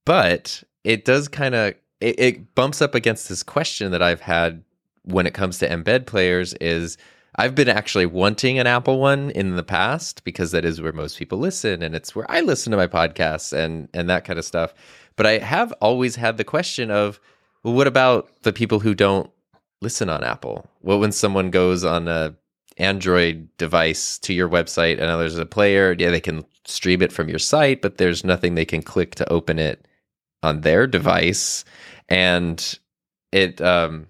but 0.06 0.62
it 0.82 1.04
does 1.04 1.28
kind 1.28 1.54
of 1.54 1.74
it, 2.00 2.18
it 2.18 2.54
bumps 2.54 2.80
up 2.80 2.94
against 2.94 3.28
this 3.28 3.42
question 3.42 3.92
that 3.92 4.02
I've 4.02 4.22
had 4.22 4.64
when 5.02 5.26
it 5.26 5.34
comes 5.34 5.58
to 5.58 5.68
embed 5.68 6.06
players. 6.06 6.54
Is 6.54 6.96
I've 7.36 7.54
been 7.54 7.68
actually 7.68 8.06
wanting 8.06 8.58
an 8.58 8.66
Apple 8.66 9.00
one 9.00 9.30
in 9.30 9.56
the 9.56 9.64
past 9.64 10.22
because 10.24 10.52
that 10.52 10.64
is 10.64 10.80
where 10.80 10.92
most 10.92 11.18
people 11.18 11.38
listen 11.38 11.82
and 11.82 11.94
it's 11.94 12.14
where 12.14 12.30
I 12.30 12.40
listen 12.40 12.70
to 12.70 12.76
my 12.76 12.86
podcasts 12.86 13.52
and 13.52 13.88
and 13.92 14.08
that 14.08 14.24
kind 14.24 14.38
of 14.38 14.44
stuff. 14.44 14.72
But 15.16 15.26
I 15.26 15.38
have 15.38 15.72
always 15.80 16.16
had 16.16 16.36
the 16.36 16.44
question 16.44 16.90
of 16.90 17.20
well, 17.62 17.74
what 17.74 17.86
about 17.86 18.30
the 18.42 18.52
people 18.52 18.80
who 18.80 18.94
don't 18.94 19.30
listen 19.80 20.08
on 20.08 20.22
Apple? 20.22 20.68
What 20.80 21.00
when 21.00 21.12
someone 21.12 21.50
goes 21.50 21.84
on 21.84 22.08
a 22.08 22.34
Android 22.76 23.48
device 23.56 24.18
to 24.18 24.34
your 24.34 24.48
website 24.48 25.00
and 25.00 25.20
there's 25.20 25.38
a 25.38 25.46
player, 25.46 25.94
yeah, 25.98 26.10
they 26.10 26.20
can 26.20 26.44
stream 26.66 27.02
it 27.02 27.12
from 27.12 27.28
your 27.28 27.38
site, 27.38 27.82
but 27.82 27.98
there's 27.98 28.24
nothing 28.24 28.54
they 28.54 28.64
can 28.64 28.82
click 28.82 29.14
to 29.16 29.32
open 29.32 29.58
it 29.58 29.86
on 30.42 30.60
their 30.60 30.86
device. 30.86 31.64
And 32.08 32.78
it 33.32 33.60
um 33.60 34.06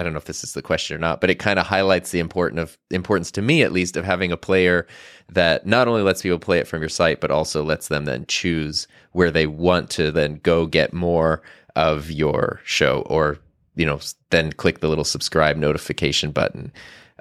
I 0.00 0.02
don't 0.02 0.14
know 0.14 0.18
if 0.18 0.24
this 0.24 0.42
is 0.42 0.54
the 0.54 0.62
question 0.62 0.96
or 0.96 0.98
not, 0.98 1.20
but 1.20 1.28
it 1.28 1.38
kind 1.38 1.58
of 1.58 1.66
highlights 1.66 2.10
the 2.10 2.20
important 2.20 2.58
of 2.58 2.78
importance 2.90 3.30
to 3.32 3.42
me 3.42 3.62
at 3.62 3.70
least 3.70 3.96
of 3.98 4.04
having 4.04 4.32
a 4.32 4.36
player 4.36 4.86
that 5.28 5.66
not 5.66 5.88
only 5.88 6.02
lets 6.02 6.22
people 6.22 6.38
play 6.38 6.58
it 6.58 6.66
from 6.66 6.80
your 6.80 6.88
site, 6.88 7.20
but 7.20 7.30
also 7.30 7.62
lets 7.62 7.88
them 7.88 8.06
then 8.06 8.24
choose 8.26 8.88
where 9.12 9.30
they 9.30 9.46
want 9.46 9.90
to 9.90 10.10
then 10.10 10.40
go 10.42 10.66
get 10.66 10.94
more 10.94 11.42
of 11.76 12.10
your 12.10 12.60
show 12.64 13.02
or 13.02 13.38
you 13.76 13.84
know 13.84 14.00
then 14.30 14.52
click 14.52 14.80
the 14.80 14.88
little 14.88 15.04
subscribe 15.04 15.56
notification 15.56 16.30
button 16.30 16.72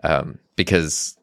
um, 0.03 0.39
because 0.55 1.17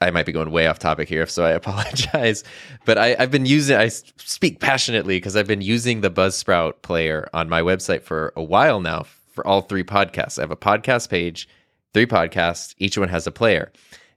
I 0.00 0.10
might 0.10 0.26
be 0.26 0.32
going 0.32 0.50
way 0.50 0.66
off 0.66 0.78
topic 0.78 1.08
here, 1.08 1.26
so 1.28 1.44
I 1.44 1.52
apologize. 1.52 2.42
But 2.84 2.98
I, 2.98 3.14
have 3.14 3.30
been 3.30 3.46
using, 3.46 3.76
I 3.76 3.88
speak 3.88 4.60
passionately 4.60 5.16
because 5.16 5.36
I've 5.36 5.46
been 5.46 5.62
using 5.62 6.00
the 6.00 6.10
Buzzsprout 6.10 6.82
player 6.82 7.28
on 7.32 7.48
my 7.48 7.62
website 7.62 8.02
for 8.02 8.32
a 8.36 8.42
while 8.42 8.80
now 8.80 9.04
for 9.36 9.46
all 9.46 9.60
three 9.60 9.84
podcasts. 9.84 10.38
I 10.38 10.42
have 10.42 10.50
a 10.50 10.56
podcast 10.56 11.08
page, 11.08 11.48
three 11.94 12.06
podcasts, 12.06 12.74
each 12.78 12.98
one 12.98 13.08
has 13.08 13.28
a 13.28 13.32
player. 13.32 13.70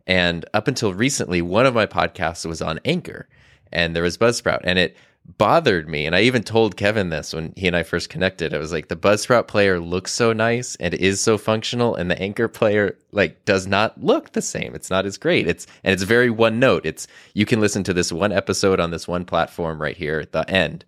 And 0.07 0.45
up 0.55 0.67
until 0.67 0.93
recently, 0.93 1.43
one 1.43 1.67
of 1.67 1.75
my 1.75 1.85
podcasts 1.85 2.45
was 2.45 2.63
on 2.63 2.79
Anchor 2.85 3.29
and 3.71 3.95
there 3.95 4.01
was 4.01 4.17
Buzzsprout. 4.17 4.61
And 4.63 4.79
it 4.79 4.97
bothered 5.37 5.87
me. 5.87 6.05
And 6.05 6.15
I 6.15 6.21
even 6.21 6.43
told 6.43 6.77
Kevin 6.77 7.09
this 7.09 7.33
when 7.33 7.53
he 7.55 7.67
and 7.67 7.75
I 7.75 7.83
first 7.83 8.09
connected. 8.09 8.53
I 8.53 8.57
was 8.57 8.71
like, 8.71 8.87
the 8.87 8.95
Buzzsprout 8.95 9.47
player 9.47 9.79
looks 9.79 10.11
so 10.11 10.33
nice 10.33 10.75
and 10.77 10.93
is 10.93 11.21
so 11.21 11.37
functional, 11.37 11.95
and 11.95 12.09
the 12.09 12.19
Anchor 12.19 12.47
player 12.47 12.97
like 13.11 13.45
does 13.45 13.67
not 13.67 14.01
look 14.01 14.31
the 14.31 14.41
same. 14.41 14.73
It's 14.73 14.89
not 14.89 15.05
as 15.05 15.17
great. 15.17 15.47
It's 15.47 15.67
and 15.83 15.93
it's 15.93 16.03
very 16.03 16.29
one 16.29 16.59
note. 16.59 16.85
It's 16.85 17.07
you 17.33 17.45
can 17.45 17.59
listen 17.59 17.83
to 17.83 17.93
this 17.93 18.11
one 18.11 18.31
episode 18.31 18.79
on 18.79 18.91
this 18.91 19.07
one 19.07 19.25
platform 19.25 19.81
right 19.81 19.97
here 19.97 20.19
at 20.19 20.31
the 20.31 20.49
end. 20.49 20.85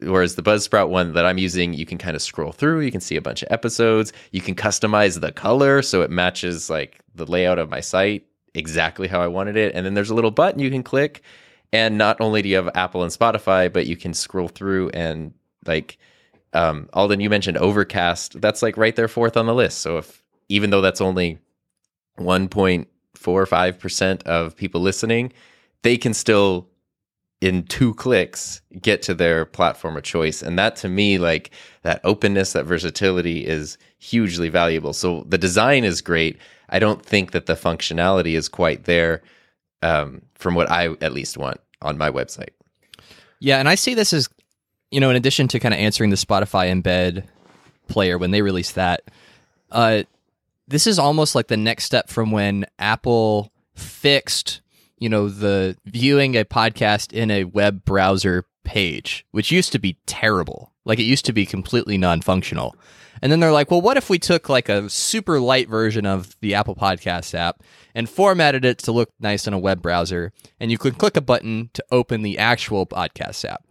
Whereas 0.00 0.34
the 0.34 0.42
Buzzsprout 0.42 0.88
one 0.90 1.14
that 1.14 1.24
I'm 1.24 1.38
using, 1.38 1.72
you 1.72 1.86
can 1.86 1.96
kind 1.96 2.14
of 2.14 2.22
scroll 2.22 2.52
through, 2.52 2.80
you 2.80 2.92
can 2.92 3.00
see 3.00 3.16
a 3.16 3.22
bunch 3.22 3.42
of 3.42 3.48
episodes, 3.50 4.12
you 4.30 4.42
can 4.42 4.54
customize 4.54 5.20
the 5.20 5.32
color 5.32 5.80
so 5.80 6.02
it 6.02 6.10
matches 6.10 6.68
like 6.68 7.00
the 7.14 7.24
layout 7.24 7.58
of 7.58 7.70
my 7.70 7.80
site 7.80 8.26
exactly 8.56 9.08
how 9.08 9.20
I 9.20 9.26
wanted 9.26 9.56
it. 9.56 9.74
And 9.74 9.86
then 9.86 9.94
there's 9.94 10.10
a 10.10 10.14
little 10.14 10.30
button 10.30 10.60
you 10.60 10.70
can 10.70 10.82
click. 10.82 11.22
And 11.72 11.98
not 11.98 12.20
only 12.20 12.42
do 12.42 12.48
you 12.48 12.56
have 12.56 12.70
Apple 12.74 13.02
and 13.02 13.12
Spotify, 13.12 13.72
but 13.72 13.86
you 13.86 13.96
can 13.96 14.14
scroll 14.14 14.48
through 14.48 14.90
and 14.90 15.34
like 15.66 15.98
um 16.52 16.88
Alban, 16.92 17.20
you 17.20 17.30
mentioned 17.30 17.58
Overcast. 17.58 18.40
That's 18.40 18.62
like 18.62 18.76
right 18.76 18.96
there 18.96 19.08
fourth 19.08 19.36
on 19.36 19.46
the 19.46 19.54
list. 19.54 19.78
So 19.78 19.98
if 19.98 20.22
even 20.48 20.70
though 20.70 20.80
that's 20.80 21.00
only 21.00 21.38
1.5 22.18 22.86
four 23.14 23.40
or 23.40 23.46
five 23.46 23.78
percent 23.78 24.22
of 24.24 24.56
people 24.56 24.80
listening, 24.80 25.32
they 25.82 25.96
can 25.96 26.14
still 26.14 26.68
in 27.40 27.64
two 27.64 27.94
clicks 27.94 28.62
get 28.80 29.02
to 29.02 29.14
their 29.14 29.44
platform 29.44 29.96
of 29.96 30.02
choice. 30.02 30.42
And 30.42 30.58
that 30.58 30.76
to 30.76 30.88
me 30.88 31.18
like 31.18 31.50
that 31.82 32.00
openness 32.02 32.52
that 32.52 32.64
versatility 32.64 33.46
is 33.46 33.76
hugely 33.98 34.48
valuable. 34.48 34.92
So 34.92 35.24
the 35.28 35.38
design 35.38 35.84
is 35.84 36.00
great. 36.00 36.38
I 36.70 36.78
don't 36.78 37.04
think 37.04 37.32
that 37.32 37.46
the 37.46 37.54
functionality 37.54 38.36
is 38.36 38.48
quite 38.48 38.84
there 38.84 39.22
um, 39.82 40.22
from 40.34 40.54
what 40.54 40.70
i 40.70 40.88
at 41.00 41.12
least 41.12 41.36
want 41.36 41.60
on 41.82 41.98
my 41.98 42.10
website. 42.10 42.50
Yeah 43.38 43.58
and 43.58 43.68
i 43.68 43.74
see 43.74 43.94
this 43.94 44.12
as 44.12 44.28
you 44.90 45.00
know 45.00 45.10
in 45.10 45.16
addition 45.16 45.48
to 45.48 45.60
kind 45.60 45.74
of 45.74 45.80
answering 45.80 46.10
the 46.10 46.16
spotify 46.16 46.70
embed 46.72 47.24
player 47.88 48.18
when 48.18 48.30
they 48.30 48.42
release 48.42 48.72
that 48.72 49.02
uh, 49.70 50.02
this 50.68 50.86
is 50.86 50.98
almost 50.98 51.34
like 51.34 51.48
the 51.48 51.56
next 51.56 51.84
step 51.84 52.08
from 52.08 52.30
when 52.30 52.66
apple 52.78 53.52
fixed 53.74 54.60
you 54.98 55.08
know, 55.08 55.28
the 55.28 55.76
viewing 55.84 56.36
a 56.36 56.44
podcast 56.44 57.12
in 57.12 57.30
a 57.30 57.44
web 57.44 57.84
browser 57.84 58.44
page, 58.64 59.26
which 59.30 59.52
used 59.52 59.72
to 59.72 59.78
be 59.78 59.98
terrible. 60.06 60.72
Like 60.84 60.98
it 60.98 61.04
used 61.04 61.24
to 61.26 61.32
be 61.32 61.46
completely 61.46 61.98
non 61.98 62.20
functional. 62.20 62.76
And 63.22 63.32
then 63.32 63.40
they're 63.40 63.52
like, 63.52 63.70
well, 63.70 63.80
what 63.80 63.96
if 63.96 64.10
we 64.10 64.18
took 64.18 64.48
like 64.48 64.68
a 64.68 64.90
super 64.90 65.40
light 65.40 65.68
version 65.68 66.04
of 66.04 66.36
the 66.40 66.54
Apple 66.54 66.74
Podcast 66.74 67.34
app 67.34 67.62
and 67.94 68.10
formatted 68.10 68.64
it 68.64 68.78
to 68.80 68.92
look 68.92 69.10
nice 69.18 69.46
in 69.46 69.54
a 69.54 69.58
web 69.58 69.80
browser? 69.80 70.32
And 70.60 70.70
you 70.70 70.78
could 70.78 70.98
click 70.98 71.16
a 71.16 71.22
button 71.22 71.70
to 71.74 71.84
open 71.90 72.22
the 72.22 72.38
actual 72.38 72.86
podcast 72.86 73.44
app. 73.48 73.64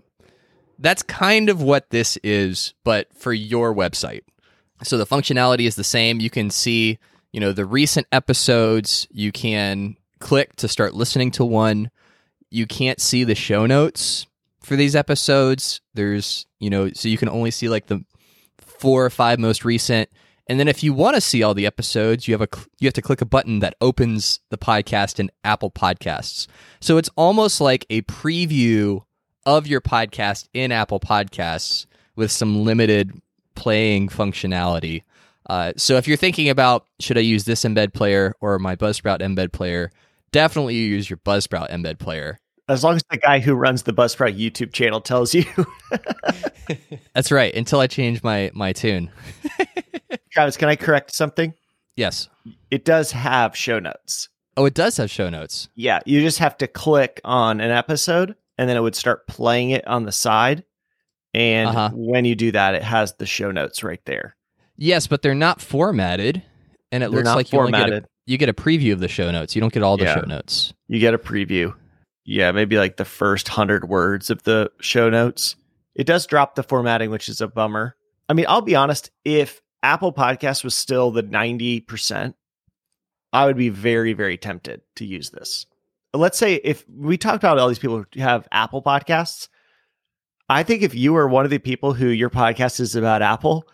That's 0.79 1.03
kind 1.03 1.49
of 1.49 1.61
what 1.61 1.91
this 1.91 2.17
is, 2.17 2.73
but 2.83 3.07
for 3.15 3.33
your 3.33 3.73
website. 3.73 4.21
So 4.83 4.97
the 4.97 5.05
functionality 5.05 5.67
is 5.67 5.75
the 5.75 5.83
same. 5.83 6.19
You 6.19 6.29
can 6.29 6.49
see, 6.49 6.97
you 7.31 7.39
know, 7.39 7.53
the 7.53 7.65
recent 7.65 8.07
episodes. 8.11 9.07
You 9.11 9.31
can 9.31 9.95
click 10.25 10.55
to 10.55 10.67
start 10.67 10.95
listening 10.95 11.29
to 11.29 11.45
one. 11.45 11.91
You 12.49 12.65
can't 12.65 12.99
see 12.99 13.23
the 13.23 13.35
show 13.35 13.67
notes 13.67 14.25
for 14.59 14.75
these 14.75 14.95
episodes. 14.95 15.81
There's, 15.93 16.47
you 16.59 16.71
know, 16.71 16.89
so 16.93 17.07
you 17.07 17.17
can 17.19 17.29
only 17.29 17.51
see 17.51 17.69
like 17.69 17.85
the 17.85 18.03
four 18.57 19.05
or 19.05 19.11
five 19.11 19.37
most 19.37 19.63
recent. 19.63 20.09
And 20.47 20.59
then 20.59 20.67
if 20.67 20.81
you 20.81 20.93
want 20.93 21.13
to 21.13 21.21
see 21.21 21.43
all 21.43 21.53
the 21.53 21.67
episodes, 21.67 22.27
you 22.27 22.33
have 22.33 22.41
a 22.41 22.47
you 22.79 22.87
have 22.87 22.93
to 22.95 23.03
click 23.03 23.21
a 23.21 23.25
button 23.25 23.59
that 23.59 23.75
opens 23.81 24.39
the 24.49 24.57
podcast 24.57 25.19
in 25.19 25.29
Apple 25.43 25.69
Podcasts. 25.69 26.47
So 26.79 26.97
it's 26.97 27.09
almost 27.15 27.61
like 27.61 27.85
a 27.91 28.01
preview 28.01 29.03
of 29.45 29.67
your 29.67 29.81
podcast 29.81 30.49
in 30.55 30.71
Apple 30.71 30.99
Podcasts 30.99 31.85
with 32.15 32.31
some 32.31 32.63
limited 32.63 33.21
playing 33.53 34.09
functionality. 34.09 35.03
Uh, 35.47 35.73
so 35.77 35.97
if 35.97 36.07
you're 36.07 36.17
thinking 36.17 36.49
about 36.49 36.87
should 36.99 37.19
I 37.19 37.21
use 37.21 37.43
this 37.43 37.63
embed 37.63 37.93
player 37.93 38.33
or 38.41 38.57
my 38.57 38.75
Buzzsprout 38.75 39.19
embed 39.19 39.51
player, 39.51 39.91
definitely 40.35 40.75
use 40.75 41.09
your 41.09 41.17
Buzzsprout 41.17 41.71
embed 41.71 41.97
player. 41.97 42.37
As 42.67 42.83
long 42.83 42.97
as 42.97 43.03
the 43.09 43.17
guy 43.17 43.39
who 43.39 43.53
runs 43.53 43.83
the 43.83 43.93
Buzzsprout 43.93 44.37
YouTube 44.37 44.73
channel 44.73 44.99
tells 44.99 45.33
you. 45.33 45.45
That's 47.13 47.31
right. 47.31 47.55
Until 47.55 47.79
I 47.79 47.87
change 47.87 48.21
my 48.21 48.51
my 48.53 48.73
tune. 48.73 49.11
Travis, 50.31 50.57
can 50.57 50.67
I 50.67 50.75
correct 50.75 51.15
something? 51.15 51.53
Yes. 51.95 52.27
It 52.69 52.83
does 52.83 53.13
have 53.13 53.55
show 53.55 53.79
notes. 53.79 54.27
Oh, 54.57 54.65
it 54.65 54.73
does 54.73 54.97
have 54.97 55.09
show 55.09 55.29
notes. 55.29 55.69
Yeah, 55.75 56.01
you 56.05 56.19
just 56.21 56.39
have 56.39 56.57
to 56.57 56.67
click 56.67 57.21
on 57.23 57.61
an 57.61 57.71
episode 57.71 58.35
and 58.57 58.69
then 58.69 58.75
it 58.75 58.81
would 58.81 58.95
start 58.95 59.27
playing 59.27 59.69
it 59.69 59.87
on 59.87 60.03
the 60.03 60.11
side. 60.11 60.65
And 61.33 61.69
uh-huh. 61.69 61.91
when 61.93 62.25
you 62.25 62.35
do 62.35 62.51
that, 62.51 62.75
it 62.75 62.83
has 62.83 63.13
the 63.13 63.25
show 63.25 63.51
notes 63.51 63.83
right 63.83 64.01
there. 64.05 64.35
Yes, 64.77 65.07
but 65.07 65.21
they're 65.21 65.33
not 65.33 65.61
formatted, 65.61 66.43
and 66.91 67.03
it 67.03 67.11
they're 67.11 67.23
looks 67.23 67.35
like 67.35 67.51
you 67.53 67.59
formatted. 67.59 67.87
only 67.87 67.99
get 68.01 68.03
a, 68.03 68.14
you 68.25 68.37
get 68.37 68.49
a 68.49 68.53
preview 68.53 68.93
of 68.93 68.99
the 68.99 69.07
show 69.07 69.31
notes. 69.31 69.55
You 69.55 69.61
don't 69.61 69.73
get 69.73 69.83
all 69.83 69.97
the 69.97 70.05
yeah. 70.05 70.15
show 70.15 70.21
notes. 70.21 70.73
You 70.87 70.99
get 70.99 71.13
a 71.13 71.17
preview. 71.17 71.73
Yeah, 72.25 72.51
maybe 72.51 72.77
like 72.77 72.97
the 72.97 73.05
first 73.05 73.47
hundred 73.47 73.87
words 73.87 74.29
of 74.29 74.43
the 74.43 74.71
show 74.79 75.09
notes. 75.09 75.55
It 75.93 76.07
does 76.07 76.25
drop 76.25 76.55
the 76.55 76.63
formatting, 76.63 77.11
which 77.11 77.29
is 77.29 77.39
a 77.39 77.47
bummer. 77.47 77.95
I 78.27 78.33
mean, 78.33 78.45
I'll 78.49 78.61
be 78.61 78.75
honest. 78.75 79.11
If 79.23 79.61
Apple 79.83 80.11
Podcast 80.11 80.63
was 80.63 80.73
still 80.73 81.11
the 81.11 81.21
ninety 81.21 81.79
percent, 81.81 82.35
I 83.31 83.45
would 83.45 83.57
be 83.57 83.69
very, 83.69 84.13
very 84.13 84.37
tempted 84.37 84.81
to 84.95 85.05
use 85.05 85.29
this. 85.29 85.67
Let's 86.13 86.37
say 86.37 86.55
if 86.55 86.83
we 86.89 87.17
talked 87.17 87.43
about 87.43 87.59
all 87.59 87.67
these 87.67 87.79
people 87.79 88.05
who 88.13 88.21
have 88.21 88.47
Apple 88.51 88.81
Podcasts, 88.81 89.49
I 90.49 90.63
think 90.63 90.81
if 90.81 90.95
you 90.95 91.15
are 91.17 91.27
one 91.27 91.45
of 91.45 91.51
the 91.51 91.59
people 91.59 91.93
who 91.93 92.07
your 92.07 92.29
podcast 92.29 92.79
is 92.79 92.95
about 92.95 93.21
Apple, 93.21 93.67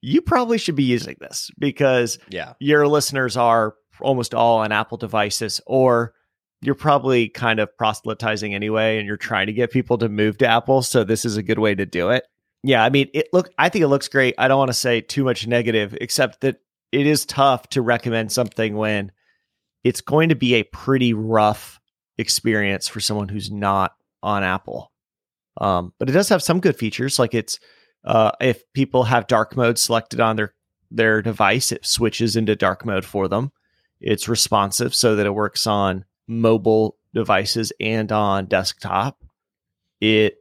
you 0.00 0.20
probably 0.20 0.58
should 0.58 0.76
be 0.76 0.84
using 0.84 1.16
this 1.20 1.50
because 1.58 2.18
yeah. 2.28 2.52
your 2.58 2.86
listeners 2.86 3.36
are 3.36 3.74
almost 4.00 4.34
all 4.34 4.58
on 4.58 4.72
Apple 4.72 4.98
devices, 4.98 5.60
or 5.66 6.14
you're 6.62 6.74
probably 6.74 7.28
kind 7.28 7.60
of 7.60 7.74
proselytizing 7.76 8.54
anyway, 8.54 8.98
and 8.98 9.06
you're 9.06 9.16
trying 9.16 9.46
to 9.46 9.52
get 9.52 9.70
people 9.70 9.98
to 9.98 10.08
move 10.08 10.38
to 10.38 10.46
Apple. 10.46 10.82
So 10.82 11.04
this 11.04 11.24
is 11.24 11.36
a 11.36 11.42
good 11.42 11.58
way 11.58 11.74
to 11.74 11.86
do 11.86 12.10
it. 12.10 12.24
Yeah, 12.62 12.82
I 12.82 12.90
mean, 12.90 13.08
it 13.14 13.28
look. 13.32 13.50
I 13.58 13.68
think 13.68 13.84
it 13.84 13.88
looks 13.88 14.08
great. 14.08 14.34
I 14.38 14.48
don't 14.48 14.58
want 14.58 14.70
to 14.70 14.74
say 14.74 15.00
too 15.00 15.24
much 15.24 15.46
negative, 15.46 15.96
except 16.00 16.40
that 16.40 16.56
it 16.92 17.06
is 17.06 17.24
tough 17.24 17.68
to 17.70 17.82
recommend 17.82 18.32
something 18.32 18.76
when 18.76 19.12
it's 19.84 20.00
going 20.00 20.30
to 20.30 20.34
be 20.34 20.54
a 20.54 20.64
pretty 20.64 21.14
rough 21.14 21.78
experience 22.18 22.88
for 22.88 23.00
someone 23.00 23.28
who's 23.28 23.50
not 23.50 23.94
on 24.22 24.42
Apple. 24.42 24.90
Um, 25.58 25.92
but 25.98 26.08
it 26.08 26.12
does 26.12 26.28
have 26.28 26.42
some 26.42 26.60
good 26.60 26.76
features, 26.76 27.18
like 27.18 27.34
it's 27.34 27.58
uh, 28.06 28.30
if 28.40 28.62
people 28.72 29.04
have 29.04 29.26
dark 29.26 29.56
mode 29.56 29.78
selected 29.78 30.20
on 30.20 30.36
their 30.36 30.54
their 30.90 31.20
device, 31.20 31.72
it 31.72 31.84
switches 31.84 32.36
into 32.36 32.54
dark 32.54 32.86
mode 32.86 33.04
for 33.04 33.26
them. 33.26 33.50
It's 34.00 34.28
responsive 34.28 34.94
so 34.94 35.16
that 35.16 35.26
it 35.26 35.34
works 35.34 35.66
on 35.66 36.04
mobile 36.28 36.96
devices 37.12 37.72
and 37.80 38.12
on 38.12 38.46
desktop. 38.46 39.24
It 40.00 40.38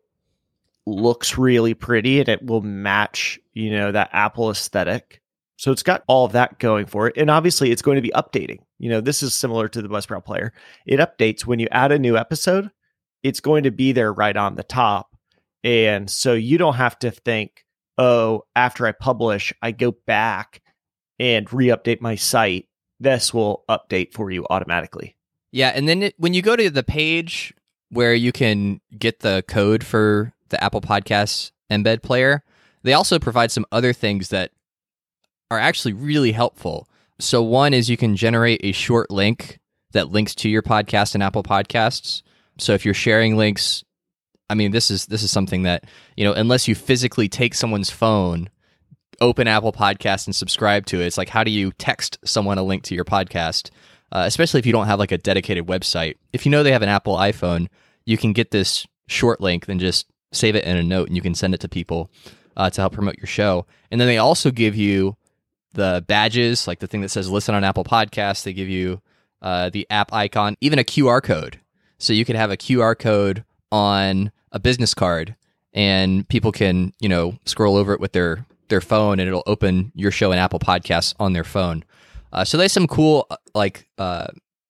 looks 0.86 1.38
really 1.38 1.74
pretty 1.74 2.20
and 2.20 2.30
it 2.30 2.44
will 2.46 2.62
match, 2.62 3.40
you 3.54 3.72
know, 3.72 3.92
that 3.92 4.10
Apple 4.14 4.52
aesthetic. 4.52 5.22
So 5.58 5.72
it's 5.72 5.84
got 5.84 6.04
all 6.08 6.26
of 6.26 6.34
that 6.34 6.60
going 6.60 6.86
for 6.86 7.08
it. 7.08 7.18
And 7.18 7.32
obviously 7.32 7.72
it's 7.72 7.82
going 7.82 7.96
to 7.96 8.02
be 8.02 8.12
updating. 8.12 8.60
You 8.78 8.90
know, 8.90 9.02
this 9.02 9.24
is 9.24 9.34
similar 9.34 9.68
to 9.70 9.82
the 9.82 9.88
Buzzsprout 9.88 10.26
player. 10.26 10.54
It 10.86 11.00
updates 11.00 11.46
when 11.46 11.60
you 11.60 11.68
add 11.72 11.92
a 11.92 11.98
new 11.98 12.18
episode, 12.18 12.70
it's 13.24 13.40
going 13.40 13.64
to 13.64 13.72
be 13.72 13.94
there 13.94 14.14
right 14.14 14.36
on 14.36 14.56
the 14.56 14.64
top 14.64 15.15
and 15.66 16.08
so 16.10 16.34
you 16.34 16.60
don't 16.60 16.76
have 16.76 16.98
to 17.00 17.10
think, 17.10 17.66
oh, 17.98 18.44
after 18.56 18.86
I 18.86 18.92
publish, 18.92 19.52
I 19.64 19.72
go 19.72 19.92
back 20.06 20.62
and 21.20 21.52
re 21.52 21.68
update 21.68 22.02
my 22.02 22.16
site. 22.16 22.70
This 23.00 23.34
will 23.34 23.64
update 23.68 24.14
for 24.14 24.30
you 24.30 24.46
automatically. 24.50 25.18
Yeah. 25.52 25.70
And 25.70 25.90
then 25.90 26.04
it, 26.04 26.16
when 26.18 26.36
you 26.36 26.44
go 26.44 26.56
to 26.56 26.70
the 26.70 26.84
page 26.84 27.52
where 27.90 28.14
you 28.14 28.32
can 28.32 28.80
get 28.98 29.22
the 29.22 29.44
code 29.48 29.84
for 29.84 30.34
the 30.50 30.64
Apple 30.64 30.82
Podcasts 30.82 31.52
embed 31.72 32.04
player, 32.04 32.44
they 32.84 32.94
also 32.94 33.18
provide 33.18 33.52
some 33.52 33.66
other 33.72 33.92
things 33.92 34.30
that 34.30 34.52
are 35.50 35.60
actually 35.60 35.94
really 35.94 36.32
helpful. 36.32 36.88
So, 37.20 37.42
one 37.42 37.74
is 37.74 37.90
you 37.90 37.98
can 37.98 38.16
generate 38.16 38.62
a 38.64 38.72
short 38.72 39.10
link 39.10 39.60
that 39.94 40.12
links 40.12 40.36
to 40.36 40.50
your 40.50 40.62
podcast 40.62 41.16
in 41.16 41.22
Apple 41.22 41.44
Podcasts. 41.44 42.22
So, 42.60 42.74
if 42.74 42.86
you're 42.86 42.94
sharing 42.94 43.38
links 43.38 43.84
I 44.50 44.56
mean, 44.56 44.72
this 44.72 44.92
is 44.92 45.08
this 45.08 45.24
is 45.24 45.32
something 45.32 45.64
that 45.64 45.86
you 46.16 46.24
know, 46.24 46.34
unless 46.34 46.68
you 46.68 46.76
physically 46.76 47.28
take 47.28 47.54
someone's 47.54 47.90
phone, 47.90 48.50
open 49.22 49.48
Apple 49.48 49.74
Podcast 49.74 50.28
and 50.28 50.36
subscribe 50.36 50.86
to 50.88 51.02
it, 51.02 51.06
it's 51.06 51.18
like 51.18 51.30
how 51.30 51.44
do 51.44 51.52
you 51.52 51.72
text 51.74 52.20
someone 52.24 52.58
a 52.58 52.64
link 52.64 52.84
to 52.84 52.96
your 52.96 53.06
podcast? 53.06 53.72
Uh, 54.12 54.24
especially 54.26 54.60
if 54.60 54.66
you 54.66 54.72
don't 54.72 54.88
have 54.88 55.00
like 55.00 55.12
a 55.12 55.18
dedicated 55.18 55.66
website. 55.66 56.16
If 56.32 56.46
you 56.46 56.52
know 56.52 56.64
they 56.64 56.72
have 56.72 56.84
an 56.84 56.90
Apple 56.90 57.16
iPhone, 57.16 57.68
you 58.06 58.18
can 58.18 58.34
get 58.34 58.52
this 58.52 58.86
short 59.08 59.42
link, 59.42 59.66
then 59.66 59.80
just 59.80 60.08
save 60.32 60.56
it 60.56 60.64
in 60.64 60.78
a 60.78 60.84
note, 60.84 61.08
and 61.08 61.16
you 61.16 61.22
can 61.22 61.36
send 61.36 61.54
it 61.54 61.60
to 61.62 61.70
people 61.70 62.12
uh, 62.56 62.70
to 62.70 62.82
help 62.82 62.94
promote 62.94 63.18
your 63.18 63.28
show. 63.28 63.66
And 63.92 64.00
then 64.00 64.08
they 64.08 64.18
also 64.18 64.52
give 64.52 64.76
you 64.76 65.18
the 65.74 66.04
badges, 66.08 66.68
like 66.68 66.80
the 66.80 66.88
thing 66.88 67.02
that 67.02 67.10
says 67.10 67.30
"Listen 67.30 67.56
on 67.56 67.64
Apple 67.64 67.84
Podcasts." 67.84 68.44
They 68.44 68.54
give 68.54 68.70
you 68.70 69.02
uh, 69.42 69.70
the 69.70 69.88
app 69.90 70.14
icon, 70.14 70.56
even 70.62 70.80
a 70.80 70.84
QR 70.84 71.22
code, 71.22 71.60
so 71.98 72.14
you 72.14 72.26
could 72.26 72.36
have 72.36 72.52
a 72.52 72.58
QR 72.58 72.98
code 72.98 73.44
on 73.76 74.32
a 74.54 74.60
business 74.60 74.94
card 74.94 75.36
and 75.74 76.26
people 76.30 76.54
can, 76.54 76.94
you 77.02 77.10
know, 77.10 77.38
scroll 77.46 77.76
over 77.76 77.94
it 77.94 78.00
with 78.00 78.14
their 78.14 78.46
their 78.70 78.80
phone 78.80 79.20
and 79.20 79.28
it'll 79.28 79.44
open 79.46 79.92
your 79.94 80.12
show 80.12 80.32
and 80.32 80.40
Apple 80.40 80.60
Podcasts 80.60 81.14
on 81.20 81.34
their 81.34 81.44
phone. 81.44 81.84
Uh, 82.32 82.46
so 82.46 82.58
there's 82.58 82.72
some 82.72 82.88
cool 82.88 83.28
uh, 83.30 83.36
like 83.54 83.88
uh, 83.98 84.28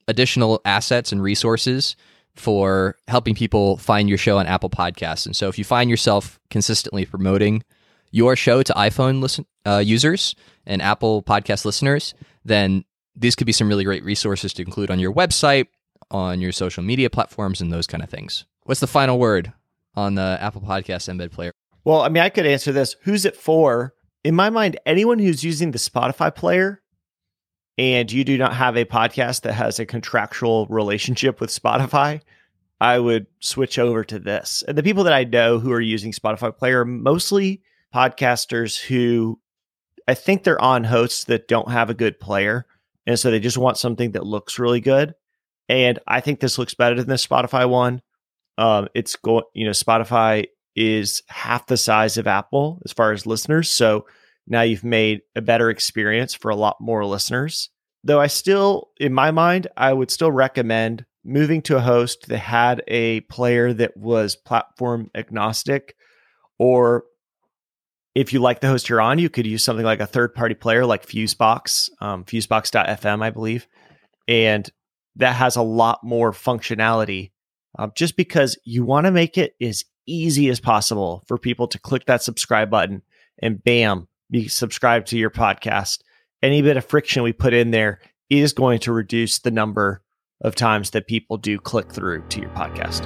additional 0.08 0.60
assets 0.66 1.12
and 1.12 1.22
resources 1.22 1.96
for 2.36 2.98
helping 3.08 3.36
people 3.36 3.78
find 3.78 4.10
your 4.10 4.18
show 4.18 4.40
on 4.40 4.48
Apple 4.48 4.72
Podcasts. 4.72 5.28
And 5.28 5.36
so 5.36 5.48
if 5.50 5.58
you 5.58 5.64
find 5.64 5.90
yourself 5.90 6.40
consistently 6.50 7.06
promoting 7.06 7.64
your 8.12 8.36
show 8.36 8.64
to 8.64 8.74
iPhone 8.74 9.22
listen, 9.22 9.46
uh, 9.68 9.84
users 9.86 10.36
and 10.66 10.82
Apple 10.82 11.22
Podcast 11.22 11.64
listeners, 11.64 12.16
then 12.44 12.84
these 13.16 13.36
could 13.36 13.48
be 13.48 13.54
some 13.54 13.70
really 13.70 13.84
great 13.84 14.04
resources 14.04 14.52
to 14.54 14.64
include 14.64 14.90
on 14.90 15.00
your 15.00 15.14
website, 15.14 15.68
on 16.10 16.42
your 16.42 16.52
social 16.52 16.84
media 16.84 17.10
platforms, 17.10 17.62
and 17.62 17.72
those 17.72 17.88
kind 17.88 18.04
of 18.04 18.10
things. 18.10 18.46
What's 18.66 18.80
the 18.80 18.88
final 18.88 19.20
word 19.20 19.54
on 19.94 20.16
the 20.16 20.40
Apple 20.42 20.62
Podcast 20.62 21.08
embed 21.08 21.32
player? 21.32 21.52
Well, 21.84 22.02
I 22.02 22.10
mean, 22.10 22.24
I 22.24 22.30
could 22.30 22.48
answer 22.48 22.72
this. 22.72 22.96
Who's 23.04 23.24
it 23.24 23.36
for? 23.36 23.94
In 24.24 24.34
my 24.34 24.50
mind, 24.50 24.80
anyone 24.88 25.20
who's 25.20 25.44
using 25.44 25.70
the 25.70 25.78
Spotify 25.78 26.34
player 26.34 26.82
and 27.78 28.12
you 28.12 28.24
do 28.24 28.40
not 28.40 28.56
have 28.56 28.76
a 28.76 28.84
podcast 28.84 29.42
that 29.42 29.54
has 29.54 29.78
a 29.78 29.86
contractual 29.86 30.66
relationship 30.66 31.40
with 31.40 31.52
Spotify, 31.52 32.22
I 32.82 32.98
would 32.98 33.28
switch 33.40 33.78
over 33.78 34.04
to 34.06 34.18
this. 34.18 34.64
And 34.68 34.76
the 34.76 34.82
people 34.82 35.04
that 35.04 35.14
I 35.14 35.26
know 35.26 35.60
who 35.60 35.72
are 35.72 35.80
using 35.80 36.12
Spotify 36.12 36.58
Player 36.58 36.82
are 36.82 36.86
mostly 36.86 37.62
podcasters 37.94 38.82
who 38.82 39.40
I 40.08 40.16
think 40.16 40.44
they're 40.44 40.60
on 40.60 40.86
hosts 40.86 41.26
that 41.26 41.48
don't 41.48 41.70
have 41.70 41.92
a 41.92 41.96
good 41.96 42.20
player. 42.20 42.66
And 43.06 43.20
so 43.20 43.30
they 43.30 43.40
just 43.40 43.60
want 43.60 43.78
something 43.78 44.14
that 44.14 44.26
looks 44.26 44.58
really 44.58 44.82
good. 44.82 45.14
And 45.70 46.00
I 46.08 46.20
think 46.20 46.40
this 46.40 46.58
looks 46.58 46.74
better 46.74 46.96
than 46.96 47.08
the 47.08 47.14
Spotify 47.14 47.70
one. 47.70 48.02
Um, 48.58 48.88
it's 48.96 49.16
going, 49.16 49.44
you 49.54 49.66
know, 49.66 49.72
Spotify 49.72 50.48
is 50.76 51.24
half 51.28 51.68
the 51.68 51.78
size 51.78 52.18
of 52.18 52.28
Apple 52.28 52.82
as 52.86 52.94
far 52.94 53.12
as 53.12 53.26
listeners. 53.26 53.70
So 53.72 54.06
now 54.48 54.62
you've 54.62 54.84
made 54.84 55.22
a 55.36 55.42
better 55.42 55.70
experience 55.70 56.34
for 56.34 56.52
a 56.52 56.56
lot 56.56 56.78
more 56.80 57.06
listeners. 57.06 57.70
Though 58.04 58.20
I 58.20 58.28
still, 58.28 58.90
in 59.00 59.14
my 59.14 59.32
mind, 59.32 59.68
I 59.76 59.92
would 59.92 60.12
still 60.12 60.32
recommend 60.32 61.06
moving 61.24 61.62
to 61.64 61.78
a 61.78 61.82
host 61.82 62.28
that 62.28 62.38
had 62.38 62.84
a 62.88 63.22
player 63.22 63.74
that 63.74 63.98
was 63.98 64.36
platform 64.36 65.10
agnostic. 65.16 65.96
Or 66.60 67.06
if 68.14 68.32
you 68.32 68.40
like 68.40 68.62
the 68.62 68.68
host 68.68 68.88
you're 68.88 69.02
on, 69.02 69.18
you 69.18 69.30
could 69.30 69.48
use 69.48 69.64
something 69.64 69.86
like 69.86 70.00
a 70.00 70.06
third 70.06 70.36
party 70.36 70.56
player 70.56 70.86
like 70.86 71.06
Fusebox, 71.06 71.90
um, 72.00 72.24
fusebox.fm, 72.26 73.24
I 73.24 73.30
believe. 73.32 73.68
And 74.28 74.70
that 75.16 75.36
has 75.36 75.56
a 75.56 75.62
lot 75.64 76.04
more 76.04 76.32
functionality 76.32 77.32
um, 77.78 77.92
just 77.96 78.16
because 78.16 78.58
you 78.64 78.86
want 78.86 79.06
to 79.06 79.12
make 79.12 79.38
it 79.38 79.56
as 79.62 79.84
easy 80.08 80.50
as 80.50 80.60
possible 80.60 81.24
for 81.28 81.38
people 81.38 81.68
to 81.68 81.80
click 81.80 82.06
that 82.06 82.24
subscribe 82.24 82.70
button 82.70 83.02
and 83.42 83.64
bam, 83.64 84.08
be 84.30 84.48
subscribed 84.48 85.08
to 85.08 85.18
your 85.18 85.30
podcast. 85.30 86.00
Any 86.42 86.62
bit 86.62 86.78
of 86.78 86.86
friction 86.86 87.24
we 87.24 87.34
put 87.34 87.54
in 87.54 87.72
there 87.72 88.00
is 88.30 88.54
going 88.54 88.80
to 88.80 88.92
reduce 88.92 89.40
the 89.40 89.52
number 89.52 90.02
of 90.42 90.56
times 90.56 90.92
that 90.92 91.08
people 91.08 91.38
do 91.38 91.58
click 91.58 91.92
through 91.92 92.24
to 92.30 92.42
your 92.42 92.50
podcast. 92.52 93.04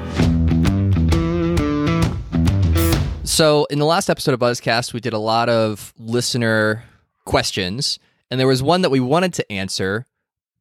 So, 3.28 3.66
in 3.66 3.80
the 3.80 3.86
last 3.86 4.10
episode 4.10 4.34
of 4.34 4.40
Buzzcast, 4.40 4.94
we 4.94 5.00
did 5.00 5.14
a 5.14 5.20
lot 5.20 5.50
of 5.50 5.94
listener 5.98 6.84
questions, 7.26 8.00
and 8.32 8.40
there 8.40 8.48
was 8.48 8.64
one 8.64 8.82
that 8.82 8.90
we 8.90 9.00
wanted 9.00 9.34
to 9.36 9.52
answer, 9.52 10.08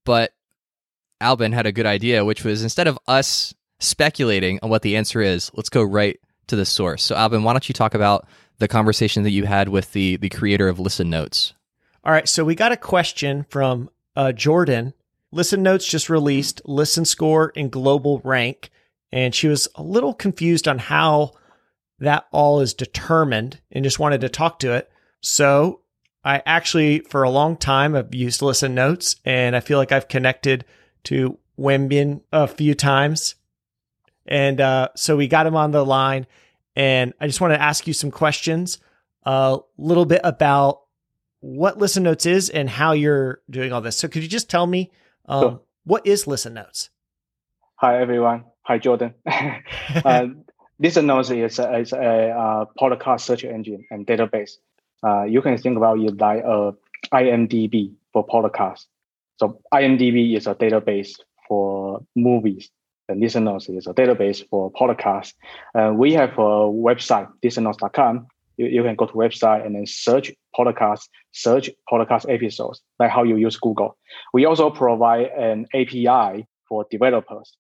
but 0.05 0.33
Alban 1.21 1.53
had 1.53 1.67
a 1.67 1.73
good 1.73 1.87
idea, 1.87 2.25
which 2.25 2.45
was 2.45 2.63
instead 2.63 2.87
of 2.87 2.99
us 3.09 3.55
speculating 3.79 4.59
on 4.63 4.71
what 4.71 4.83
the 4.83 4.97
answer 4.97 5.21
is, 5.21 5.51
let's 5.55 5.69
go 5.69 5.83
right 5.83 6.19
to 6.49 6.57
the 6.57 6.65
source. 6.65 7.05
So, 7.05 7.15
Alban, 7.15 7.43
why 7.43 7.53
don't 7.53 7.69
you 7.69 7.73
talk 7.73 7.95
about 7.95 8.27
the 8.59 8.69
conversation 8.69 9.23
that 9.23 9.31
you 9.31 9.45
had 9.45 9.69
with 9.69 9.93
the 9.93 10.17
the 10.17 10.29
creator 10.29 10.69
of 10.69 10.81
Listen 10.81 11.11
Notes? 11.11 11.55
All 12.05 12.13
right, 12.13 12.29
so 12.29 12.45
we 12.45 12.55
got 12.55 12.73
a 12.73 12.77
question 12.77 13.45
from 13.49 13.91
uh, 14.17 14.33
Jordan. 14.33 14.95
Listen 15.31 15.63
Notes 15.63 15.87
just 15.87 16.09
released 16.09 16.63
Listen 16.65 17.05
Score 17.05 17.53
and 17.55 17.71
Global 17.71 18.21
Rank, 18.25 18.71
and 19.13 19.35
she 19.35 19.49
was 19.49 19.69
a 19.75 19.83
little 19.83 20.15
confused 20.15 20.67
on 20.67 20.79
how 20.79 21.33
that 21.99 22.27
all 22.33 22.61
is 22.61 22.75
determined 22.75 23.61
and 23.71 23.85
just 23.85 23.99
wanted 23.99 24.21
to 24.23 24.29
talk 24.29 24.61
to 24.61 24.73
it. 24.73 24.91
So 25.21 25.81
I 26.25 26.43
actually, 26.47 27.01
for 27.01 27.23
a 27.23 27.31
long 27.31 27.57
time, 27.57 27.95
have 27.95 28.15
used 28.15 28.41
Listen 28.41 28.75
Notes, 28.75 29.17
and 29.25 29.55
I 29.55 29.61
feel 29.61 29.79
like 29.79 29.93
I've 29.93 30.09
connected 30.09 30.65
to 31.05 31.39
Wenbin 31.59 32.23
a 32.33 32.47
few 32.47 32.75
times 32.75 33.35
and 34.29 34.61
uh, 34.61 34.89
so 34.95 35.17
we 35.17 35.27
got 35.27 35.47
him 35.47 35.57
on 35.57 35.73
the 35.73 35.85
line. 35.85 36.27
And 36.77 37.13
I 37.21 37.27
just 37.27 37.41
want 37.41 37.55
to 37.55 37.61
ask 37.61 37.89
you 37.89 37.93
some 37.93 38.13
questions, 38.13 38.79
a 39.25 39.59
little 39.79 40.05
bit 40.05 40.21
about 40.23 40.83
what 41.41 41.79
Listen 41.79 42.05
Notes 42.05 42.27
is 42.27 42.51
and 42.51 42.71
how 42.71 42.93
you're 42.93 43.41
doing 43.51 43.73
all 43.73 43.81
this. 43.81 43.99
So 43.99 44.07
could 44.07 44.23
you 44.23 44.29
just 44.29 44.49
tell 44.49 44.67
me 44.67 44.93
um, 45.27 45.43
sure. 45.43 45.61
what 45.85 46.07
is 46.07 46.27
Listen 46.27 46.55
Notes? 46.55 46.91
Hi, 47.77 48.01
everyone. 48.01 48.45
Hi, 48.63 48.79
Jordan. 48.79 49.15
uh, 49.27 50.27
Listen 50.79 51.07
Notes 51.07 51.31
is 51.31 51.59
a, 51.59 51.79
is 51.79 51.93
a 51.93 52.31
uh, 52.31 52.65
podcast 52.81 53.23
search 53.23 53.45
engine 53.45 53.85
and 53.91 54.07
database. 54.07 54.53
Uh, 55.05 55.25
you 55.25 55.43
can 55.43 55.57
think 55.59 55.77
about 55.77 55.99
it 55.99 56.17
like 56.19 56.45
a 56.45 56.75
IMDb 57.13 57.95
for 58.13 58.27
podcasts. 58.27 58.87
So 59.39 59.61
IMDb 59.73 60.37
is 60.37 60.47
a 60.47 60.55
database 60.55 61.13
for 61.49 62.05
movies 62.15 62.71
the 63.09 63.15
Listen 63.15 63.45
Notes 63.45 63.69
is 63.69 63.87
a 63.87 63.95
database 63.95 64.47
for 64.49 64.71
podcasts. 64.73 65.33
Uh, 65.75 65.93
we 65.95 66.13
have 66.13 66.33
a 66.33 66.69
website, 66.69 67.29
listennotes.com. 67.45 68.27
You, 68.59 68.67
you 68.67 68.83
can 68.83 68.97
go 68.97 69.07
to 69.07 69.13
website 69.15 69.65
and 69.65 69.75
then 69.75 69.87
search 69.87 70.31
podcasts, 70.57 71.09
search 71.33 71.71
podcast 71.91 72.33
episodes, 72.33 72.83
like 72.99 73.11
how 73.11 73.23
you 73.23 73.37
use 73.37 73.57
Google. 73.57 73.97
We 74.35 74.45
also 74.45 74.71
provide 74.71 75.29
an 75.29 75.67
API 75.75 76.47
for 76.69 76.87
developers. 76.91 77.57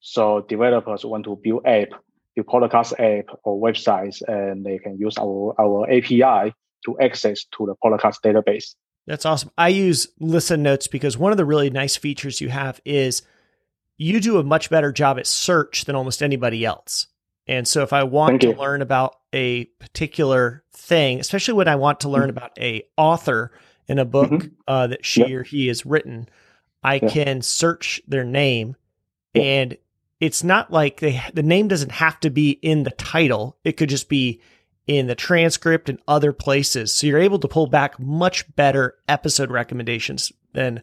So 0.00 0.44
developers 0.48 1.04
want 1.04 1.24
to 1.24 1.38
build 1.42 1.66
app, 1.66 1.88
build 2.36 2.46
podcast 2.46 2.92
app 2.92 3.36
or 3.44 3.60
websites, 3.60 4.22
and 4.28 4.64
they 4.64 4.78
can 4.78 4.98
use 4.98 5.16
our, 5.18 5.54
our 5.58 5.90
API 5.90 6.54
to 6.84 6.98
access 7.00 7.44
to 7.56 7.66
the 7.66 7.74
podcast 7.82 8.16
database. 8.24 8.74
That's 9.06 9.24
awesome. 9.24 9.50
I 9.56 9.68
use 9.68 10.08
Listen 10.18 10.62
Notes 10.62 10.86
because 10.86 11.16
one 11.16 11.32
of 11.32 11.38
the 11.38 11.44
really 11.44 11.70
nice 11.70 11.96
features 11.96 12.42
you 12.42 12.50
have 12.50 12.82
is– 12.84 13.22
you 14.00 14.18
do 14.18 14.38
a 14.38 14.42
much 14.42 14.70
better 14.70 14.92
job 14.92 15.18
at 15.18 15.26
search 15.26 15.84
than 15.84 15.94
almost 15.94 16.22
anybody 16.22 16.64
else. 16.64 17.06
And 17.46 17.68
so 17.68 17.82
if 17.82 17.92
I 17.92 18.04
want 18.04 18.40
to 18.40 18.56
learn 18.56 18.80
about 18.80 19.16
a 19.34 19.66
particular 19.78 20.64
thing, 20.72 21.20
especially 21.20 21.52
when 21.52 21.68
I 21.68 21.76
want 21.76 22.00
to 22.00 22.08
learn 22.08 22.30
mm-hmm. 22.30 22.38
about 22.38 22.58
a 22.58 22.82
author 22.96 23.52
in 23.88 23.98
a 23.98 24.06
book 24.06 24.30
mm-hmm. 24.30 24.54
uh, 24.66 24.86
that 24.86 25.04
she 25.04 25.20
yep. 25.20 25.30
or 25.30 25.42
he 25.42 25.66
has 25.66 25.84
written, 25.84 26.30
I 26.82 26.94
yeah. 26.94 27.10
can 27.10 27.42
search 27.42 28.00
their 28.08 28.24
name 28.24 28.74
yeah. 29.34 29.42
and 29.42 29.76
it's 30.18 30.42
not 30.42 30.72
like 30.72 31.00
they 31.00 31.22
the 31.34 31.42
name 31.42 31.68
doesn't 31.68 31.92
have 31.92 32.18
to 32.20 32.30
be 32.30 32.50
in 32.50 32.84
the 32.84 32.90
title. 32.92 33.58
It 33.64 33.72
could 33.72 33.90
just 33.90 34.08
be 34.08 34.40
in 34.86 35.08
the 35.08 35.14
transcript 35.14 35.90
and 35.90 35.98
other 36.08 36.32
places. 36.32 36.90
So 36.90 37.06
you're 37.06 37.18
able 37.18 37.38
to 37.38 37.48
pull 37.48 37.66
back 37.66 38.00
much 38.00 38.54
better 38.56 38.96
episode 39.08 39.50
recommendations 39.50 40.32
than 40.54 40.82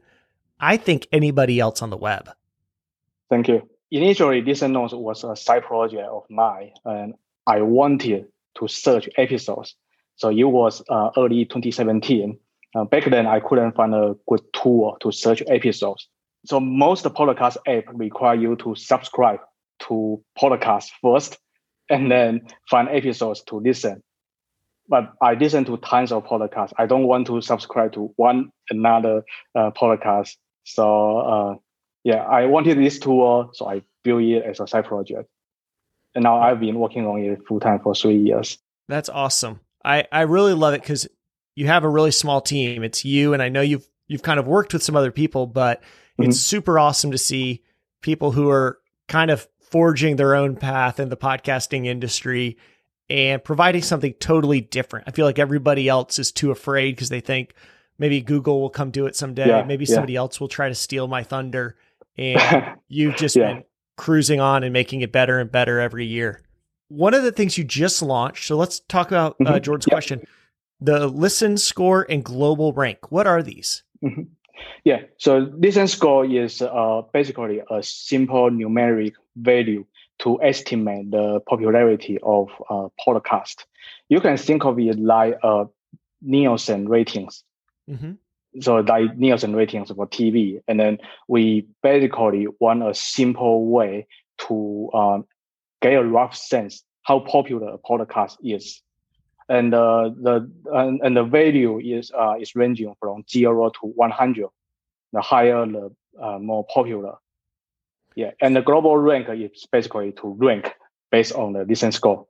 I 0.60 0.78
think 0.78 1.08
anybody 1.12 1.60
else 1.60 1.82
on 1.82 1.90
the 1.90 1.98
web. 1.98 2.30
Thank 3.30 3.48
you. 3.48 3.68
Initially, 3.92 4.42
Listen 4.42 4.74
Notes 4.74 4.94
was 4.94 5.24
a 5.24 5.36
side 5.36 5.64
project 5.64 6.08
of 6.10 6.24
mine, 6.30 6.72
and 6.86 7.14
I 7.46 7.62
wanted 7.62 8.26
to 8.58 8.68
search 8.68 9.10
episodes. 9.18 9.76
So 10.16 10.30
it 10.30 10.44
was 10.44 10.84
uh, 10.90 11.12
early 11.18 11.46
2017. 11.46 12.38
Uh, 12.76 12.84
back 12.86 13.06
then, 13.06 13.26
I 13.28 13.40
couldn't 13.40 13.76
find 13.76 13.94
a 13.94 14.16
good 14.28 14.42
tool 14.54 14.98
to 15.02 15.12
search 15.12 15.42
episodes. 15.48 16.10
So 16.46 16.60
most 16.60 17.06
podcast 17.06 17.58
app 17.68 17.86
require 17.94 18.36
you 18.36 18.56
to 18.58 18.76
subscribe 18.76 19.40
to 19.88 20.22
podcast 20.38 20.90
first, 21.02 21.38
and 21.90 22.12
then 22.12 22.48
find 22.70 22.90
episodes 22.90 23.44
to 23.44 23.58
listen. 23.58 24.04
But 24.90 25.14
I 25.22 25.34
listen 25.34 25.66
to 25.66 25.78
tons 25.78 26.12
of 26.12 26.26
podcasts. 26.26 26.74
I 26.78 26.86
don't 26.86 27.08
want 27.08 27.28
to 27.28 27.42
subscribe 27.42 27.94
to 27.94 28.14
one 28.16 28.52
another 28.70 29.24
uh, 29.56 29.72
podcast. 29.72 30.36
So 30.64 31.18
uh, 31.20 31.56
yeah, 32.08 32.24
I 32.24 32.46
wanted 32.46 32.78
this 32.78 33.00
tool, 33.00 33.50
so 33.52 33.68
I 33.68 33.82
built 34.02 34.22
it 34.22 34.42
as 34.42 34.62
a 34.62 34.68
side 34.68 34.86
project. 34.86 35.30
And 36.16 36.24
now 36.24 36.40
I've 36.40 36.58
been 36.58 36.80
working 36.80 37.06
on 37.06 37.20
it 37.20 37.46
full 37.46 37.60
time 37.60 37.82
for 37.82 37.94
three 37.94 38.16
years. 38.16 38.58
That's 38.88 39.10
awesome. 39.10 39.60
I, 39.84 40.06
I 40.10 40.22
really 40.22 40.54
love 40.54 40.74
it 40.74 40.80
because 40.80 41.06
you 41.56 41.68
have 41.68 41.84
a 41.84 41.90
really 41.90 42.12
small 42.12 42.40
team. 42.40 42.82
It's 42.86 43.04
you, 43.04 43.34
and 43.34 43.44
I 43.44 43.50
know 43.50 43.60
you've 43.60 43.86
you've 44.08 44.24
kind 44.24 44.40
of 44.40 44.48
worked 44.48 44.72
with 44.72 44.84
some 44.84 44.96
other 44.96 45.12
people, 45.12 45.48
but 45.48 45.82
mm-hmm. 45.82 46.30
it's 46.30 46.40
super 46.40 46.80
awesome 46.80 47.12
to 47.12 47.18
see 47.18 47.62
people 48.00 48.32
who 48.32 48.50
are 48.50 48.80
kind 49.10 49.30
of 49.30 49.46
forging 49.60 50.16
their 50.16 50.34
own 50.34 50.56
path 50.56 51.02
in 51.02 51.10
the 51.10 51.18
podcasting 51.18 51.88
industry 51.88 52.58
and 53.10 53.44
providing 53.44 53.82
something 53.82 54.14
totally 54.14 54.62
different. 54.62 55.10
I 55.10 55.12
feel 55.12 55.26
like 55.26 55.40
everybody 55.40 55.90
else 55.90 56.20
is 56.20 56.32
too 56.32 56.52
afraid 56.52 56.96
because 56.96 57.10
they 57.10 57.20
think 57.20 57.54
maybe 58.00 58.22
Google 58.22 58.62
will 58.62 58.70
come 58.70 58.92
do 58.92 59.08
it 59.08 59.16
someday. 59.18 59.50
Yeah, 59.50 59.64
maybe 59.64 59.86
somebody 59.86 60.14
yeah. 60.14 60.20
else 60.20 60.40
will 60.40 60.48
try 60.48 60.70
to 60.70 60.76
steal 60.76 61.10
my 61.10 61.24
thunder 61.24 61.76
and 62.18 62.76
you've 62.88 63.16
just 63.16 63.36
yeah. 63.36 63.54
been 63.54 63.64
cruising 63.98 64.40
on 64.40 64.64
and 64.64 64.74
making 64.74 65.02
it 65.02 65.12
better 65.12 65.40
and 65.40 65.52
better 65.52 65.80
every 65.80 66.06
year. 66.06 66.42
One 66.90 67.14
of 67.14 67.24
the 67.24 67.32
things 67.32 67.58
you 67.58 67.64
just 67.64 68.02
launched, 68.02 68.48
so 68.48 68.56
let's 68.56 68.80
talk 68.82 69.08
about 69.08 69.36
uh, 69.42 69.44
mm-hmm. 69.44 69.64
Jordan's 69.64 69.88
yep. 69.88 69.94
question 69.94 70.22
the 70.80 71.08
listen 71.08 71.58
score 71.58 72.06
and 72.08 72.24
global 72.24 72.72
rank. 72.72 73.12
What 73.12 73.26
are 73.26 73.42
these? 73.42 73.84
Mm-hmm. 74.04 74.24
Yeah, 74.84 75.02
so 75.18 75.52
listen 75.58 75.88
score 75.88 76.26
is 76.26 76.62
uh, 76.62 77.02
basically 77.14 77.62
a 77.70 77.84
simple 77.84 78.50
numeric 78.50 79.14
value 79.36 79.86
to 80.20 80.42
estimate 80.42 81.12
the 81.12 81.40
popularity 81.48 82.18
of 82.24 82.50
a 82.70 82.88
podcast. 83.06 83.66
You 84.10 84.20
can 84.20 84.38
think 84.38 84.66
of 84.66 84.80
it 84.80 84.98
like 85.00 85.38
a 85.44 85.66
Nielsen 86.22 86.88
ratings. 86.88 87.44
Mm-hmm 87.90 88.14
so 88.62 88.78
like 88.78 89.18
Nielsen 89.18 89.56
ratings 89.56 89.92
for 89.92 90.08
TV, 90.08 90.62
and 90.68 90.80
then 90.80 90.98
we 91.28 91.68
basically 91.84 92.48
want 92.60 92.84
a 92.84 92.94
simple 92.94 93.66
way 93.68 94.08
to 94.48 94.90
um, 94.94 95.26
get 95.82 95.94
a 95.94 96.04
rough 96.04 96.36
sense 96.36 96.84
how 97.04 97.20
popular 97.20 97.74
a 97.74 97.78
podcast 97.78 98.38
is, 98.44 98.82
and 99.50 99.74
uh, 99.74 100.10
the 100.22 100.50
and, 100.74 101.00
and 101.04 101.18
the 101.18 101.24
value 101.24 101.80
is 101.80 102.12
uh, 102.18 102.36
is 102.40 102.56
ranging 102.56 102.94
from 103.00 103.24
zero 103.30 103.70
to 103.70 103.88
one 103.88 104.12
hundred. 104.12 104.50
the 105.14 105.22
higher 105.22 105.66
the 105.66 105.92
uh, 106.22 106.40
more 106.40 106.66
popular. 106.66 107.16
Yeah, 108.16 108.32
and 108.42 108.56
the 108.56 108.62
global 108.62 108.98
rank 108.98 109.28
is 109.30 109.66
basically 109.72 110.12
to 110.14 110.28
rank 110.28 110.74
based 111.12 111.34
on 111.34 111.54
the 111.54 111.64
listen 111.64 111.92
score. 111.92 112.26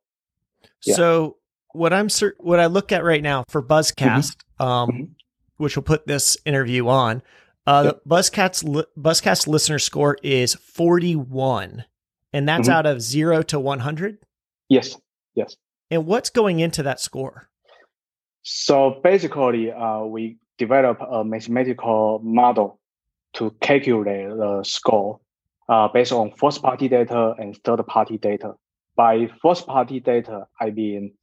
Yeah. 0.86 0.96
So 0.96 1.38
what 1.72 1.94
I'm 1.94 2.10
what 2.38 2.60
I 2.60 2.66
look 2.66 2.92
at 2.92 3.04
right 3.04 3.24
now 3.24 3.44
for 3.48 3.64
Buzzcast, 3.64 3.96
mm-hmm. 4.60 4.64
Um, 4.64 4.90
mm-hmm. 4.90 5.04
Which 5.58 5.76
will 5.76 5.84
put 5.84 6.08
this 6.08 6.38
interview 6.46 6.88
on, 6.88 7.22
uh, 7.66 7.84
yep. 7.86 8.02
the 8.04 8.10
Buzzcast's 8.10 8.64
Buzzcast 8.98 9.48
listener 9.48 9.80
score 9.80 10.18
is 10.24 10.56
41, 10.56 11.84
and 12.34 12.48
that's 12.48 12.68
mm-hmm. 12.68 12.78
out 12.78 12.86
of 12.86 13.02
zero 13.02 13.42
to 13.44 13.60
100. 13.60 14.20
Yes, 14.70 14.98
yes. 15.36 15.56
And 15.92 16.06
what's 16.06 16.30
going 16.30 16.60
into 16.60 16.84
that 16.84 17.00
score? 17.00 17.50
So 18.44 19.02
basically, 19.04 19.72
uh, 19.72 20.04
we 20.04 20.38
develop 20.58 21.00
a 21.02 21.24
mathematical 21.24 22.20
model 22.24 22.80
to 23.34 23.52
calculate 23.62 24.30
the 24.30 24.64
score 24.64 25.20
uh, 25.70 25.88
based 25.90 26.12
on 26.12 26.32
first 26.38 26.62
party 26.62 26.88
data 26.88 27.36
and 27.38 27.58
third 27.64 27.86
party 27.88 28.18
data. 28.18 28.54
By 28.96 29.30
first 29.42 29.68
party 29.68 30.00
data, 30.00 30.48
I 30.60 30.72
mean 30.72 31.14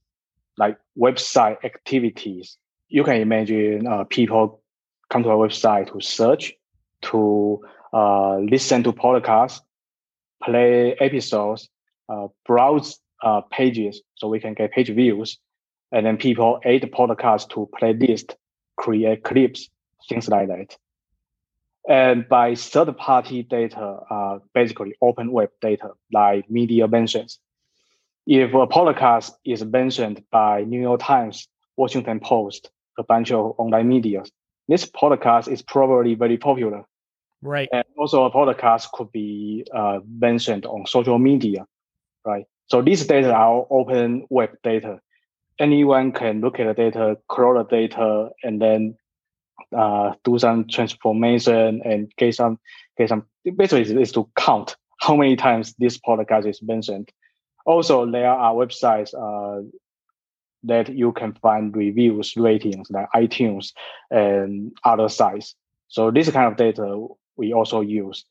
like 0.57 0.78
website 0.99 1.64
activities. 1.64 2.57
You 2.95 3.03
can 3.03 3.16
imagine 3.16 3.88
uh, 3.88 4.05
people 4.05 4.62
come 5.11 5.24
to 5.24 5.30
our 5.30 5.49
website 5.49 5.90
to 5.92 6.01
search, 6.01 6.55
to 7.03 7.61
uh, 7.92 8.36
listen 8.38 8.84
to 8.84 8.92
podcasts, 8.92 9.62
play 10.40 10.95
episodes, 11.01 11.68
uh, 12.09 12.28
browse 12.47 13.01
uh, 13.20 13.40
pages 13.51 14.01
so 14.14 14.28
we 14.28 14.38
can 14.38 14.55
get 14.55 14.70
page 14.70 14.90
views, 14.90 15.40
and 15.90 16.07
then 16.07 16.16
people 16.16 16.61
add 16.64 16.82
the 16.82 16.86
podcast 16.86 17.49
to 17.49 17.68
playlist, 17.76 18.36
create 18.76 19.24
clips, 19.24 19.68
things 20.09 20.28
like 20.28 20.47
that. 20.47 20.76
And 21.88 22.28
by 22.28 22.55
third 22.55 22.97
party 22.97 23.42
data, 23.42 23.99
uh, 24.09 24.38
basically 24.55 24.95
open 25.03 25.32
web 25.32 25.51
data 25.61 25.90
like 26.12 26.49
media 26.49 26.86
mentions. 26.86 27.40
If 28.24 28.55
a 28.55 28.68
podcast 28.68 29.32
is 29.45 29.64
mentioned 29.64 30.22
by 30.30 30.62
New 30.62 30.80
York 30.80 31.01
Times, 31.03 31.49
Washington 31.76 32.20
Post, 32.20 32.70
a 32.99 33.03
bunch 33.03 33.32
of 33.32 33.55
online 33.59 33.88
media, 33.88 34.24
this 34.68 34.86
podcast 34.86 35.49
is 35.49 35.62
probably 35.62 36.14
very 36.14 36.36
popular. 36.36 36.84
Right. 37.42 37.68
And 37.72 37.84
also 37.99 38.24
a 38.24 38.30
podcast 38.30 38.90
could 38.92 39.12
be 39.12 39.66
uh, 39.74 40.01
mentioned 40.07 40.64
on 40.64 40.86
social 40.86 41.18
media, 41.18 41.66
right? 42.24 42.47
So 42.68 42.80
these 42.80 43.07
data 43.07 43.32
are 43.32 43.66
open 43.70 44.26
web 44.30 44.51
data 44.62 45.01
anyone 45.59 46.12
can 46.12 46.40
look 46.40 46.59
at 46.59 46.66
the 46.66 46.74
data, 46.74 47.18
crawl 47.28 47.55
the 47.55 47.64
data, 47.64 48.30
and 48.42 48.61
then 48.61 48.97
uh, 49.76 50.12
do 50.24 50.38
some 50.38 50.66
transformation 50.66 51.82
and 51.84 52.12
get 52.16 52.34
some 52.34 52.59
get 52.99 53.09
some. 53.09 53.26
Basically, 53.57 54.03
is 54.03 54.12
to 54.12 54.28
count 54.36 54.76
how 54.99 55.16
many 55.16 55.36
times 55.36 55.74
this 55.78 55.99
podcast 55.99 56.49
is 56.49 56.62
mentioned. 56.62 57.11
Also, 57.66 58.11
there 58.11 58.30
are 58.30 58.55
websites 58.55 59.14
uh, 59.14 59.62
that 60.65 60.89
you 60.89 61.12
can 61.12 61.35
find 61.35 61.77
reviews, 61.77 62.37
ratings 62.37 62.91
like 62.91 63.09
iTunes 63.15 63.73
and 64.11 64.73
other 64.85 65.09
sites. 65.09 65.55
So 65.89 66.11
this 66.11 66.31
kind 66.31 66.51
of 66.51 66.57
data 66.57 67.07
we 67.37 67.53
also 67.53 67.81
use. 67.81 68.25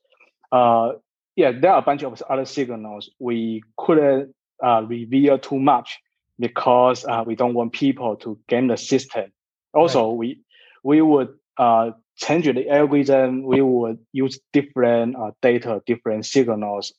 Uh, 0.52 0.94
yeah, 1.36 1.52
there 1.52 1.72
are 1.72 1.80
a 1.80 1.82
bunch 1.82 2.04
of 2.04 2.22
other 2.30 2.46
signals 2.46 3.10
we 3.20 3.64
couldn't 3.78 4.36
uh, 4.64 4.84
reveal 4.88 5.40
too 5.40 5.60
much 5.60 6.00
because 6.40 7.06
uh, 7.06 7.24
we 7.26 7.36
don't 7.36 7.54
want 7.54 7.74
people 7.74 8.16
to 8.18 8.40
game 8.48 8.68
the 8.68 8.78
system. 8.78 9.32
Also, 9.74 10.10
right. 10.10 10.18
we 10.18 10.40
we 10.84 11.02
would 11.02 11.30
uh, 11.58 11.92
change 12.18 12.46
the 12.46 12.70
algorithm. 12.70 13.44
We 13.44 13.62
would 13.62 14.00
use 14.12 14.40
different 14.52 15.16
uh, 15.16 15.32
data, 15.42 15.82
different 15.86 16.26
signals, 16.26 16.94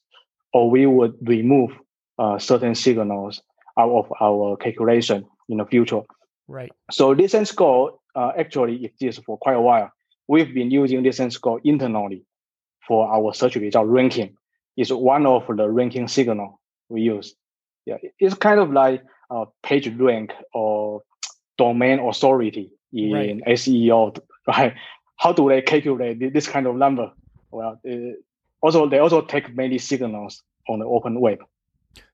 or 0.53 0.71
we 0.71 0.87
would 0.87 1.15
remove 1.23 1.71
uh, 2.19 2.39
certain 2.39 2.75
signals 2.75 3.43
out 3.79 3.91
of 3.91 4.13
our 4.21 4.57
calculation 4.57 5.27
in 5.49 5.59
the 5.59 5.65
future. 5.65 6.03
Right. 6.49 6.73
So 6.91 7.11
listen 7.11 7.47
score 7.47 7.99
uh, 8.15 8.33
actually 8.39 8.85
exists 8.85 9.23
for 9.25 9.39
quite 9.39 9.57
a 9.57 9.61
while. 9.61 9.91
We've 10.29 10.53
been 10.55 10.71
using 10.71 11.03
listen 11.03 11.31
score 11.31 11.61
internally 11.65 12.25
for 12.87 13.09
our 13.09 13.35
search 13.35 13.57
result 13.57 13.89
ranking. 13.89 14.37
It's 14.77 14.91
one 14.91 15.27
of 15.27 15.47
the 15.47 15.69
ranking 15.69 16.09
signal 16.09 16.61
we 16.89 17.03
use. 17.03 17.35
Yeah, 17.87 17.97
it's 18.19 18.35
kind 18.35 18.61
of 18.61 18.73
like 18.73 19.03
uh, 19.31 19.45
page 19.63 19.89
rank 19.97 20.33
or 20.53 21.03
domain 21.59 21.99
authority 21.99 22.73
in 22.93 23.13
right. 23.13 23.59
SEO, 23.59 24.19
right? 24.49 24.75
How 25.17 25.33
do 25.33 25.49
they 25.49 25.63
calculate 25.63 26.33
this 26.33 26.49
kind 26.49 26.67
of 26.67 26.77
number? 26.77 27.13
Well, 27.51 27.79
it, 27.85 28.17
also 28.61 28.89
they 28.89 28.99
also 28.99 29.21
take 29.21 29.55
many 29.55 29.79
signals 29.79 30.43
on 30.69 30.81
the 30.81 30.87
open 30.87 31.21
web. 31.21 31.39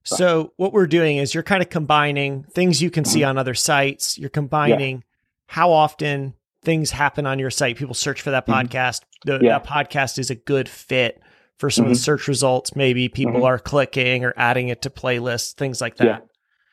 So, 0.05 0.16
so 0.16 0.53
what 0.57 0.72
we're 0.72 0.87
doing 0.87 1.18
is 1.18 1.35
you're 1.35 1.43
kind 1.43 1.62
of 1.62 1.70
combining 1.70 2.45
things 2.45 2.83
you 2.83 2.91
can 2.91 3.05
see 3.05 3.20
mm-hmm. 3.20 3.31
on 3.31 3.39
other 3.39 3.55
sites. 3.55 4.18
You're 4.18 4.31
combining 4.31 4.97
yeah. 4.97 5.03
how 5.47 5.72
often 5.72 6.35
things 6.62 6.91
happen 6.91 7.26
on 7.26 7.39
your 7.39 7.51
site. 7.51 7.76
People 7.76 7.95
search 7.95 8.22
for 8.22 8.31
that 8.31 8.47
mm-hmm. 8.47 8.66
podcast. 8.66 9.03
The, 9.24 9.39
yeah. 9.43 9.59
That 9.59 9.66
podcast 9.66 10.18
is 10.18 10.31
a 10.31 10.35
good 10.35 10.68
fit 10.68 11.22
for 11.59 11.70
some 11.70 11.85
mm-hmm. 11.85 11.93
of 11.93 11.97
the 11.97 12.01
mm-hmm. 12.01 12.05
search 12.05 12.28
results. 12.28 12.74
Maybe 12.74 13.09
people 13.09 13.35
mm-hmm. 13.35 13.45
are 13.45 13.59
clicking 13.59 14.24
or 14.24 14.33
adding 14.37 14.68
it 14.68 14.83
to 14.83 14.91
playlists, 14.91 15.55
things 15.55 15.81
like 15.81 15.97
that. 15.97 16.07
Yeah. 16.07 16.18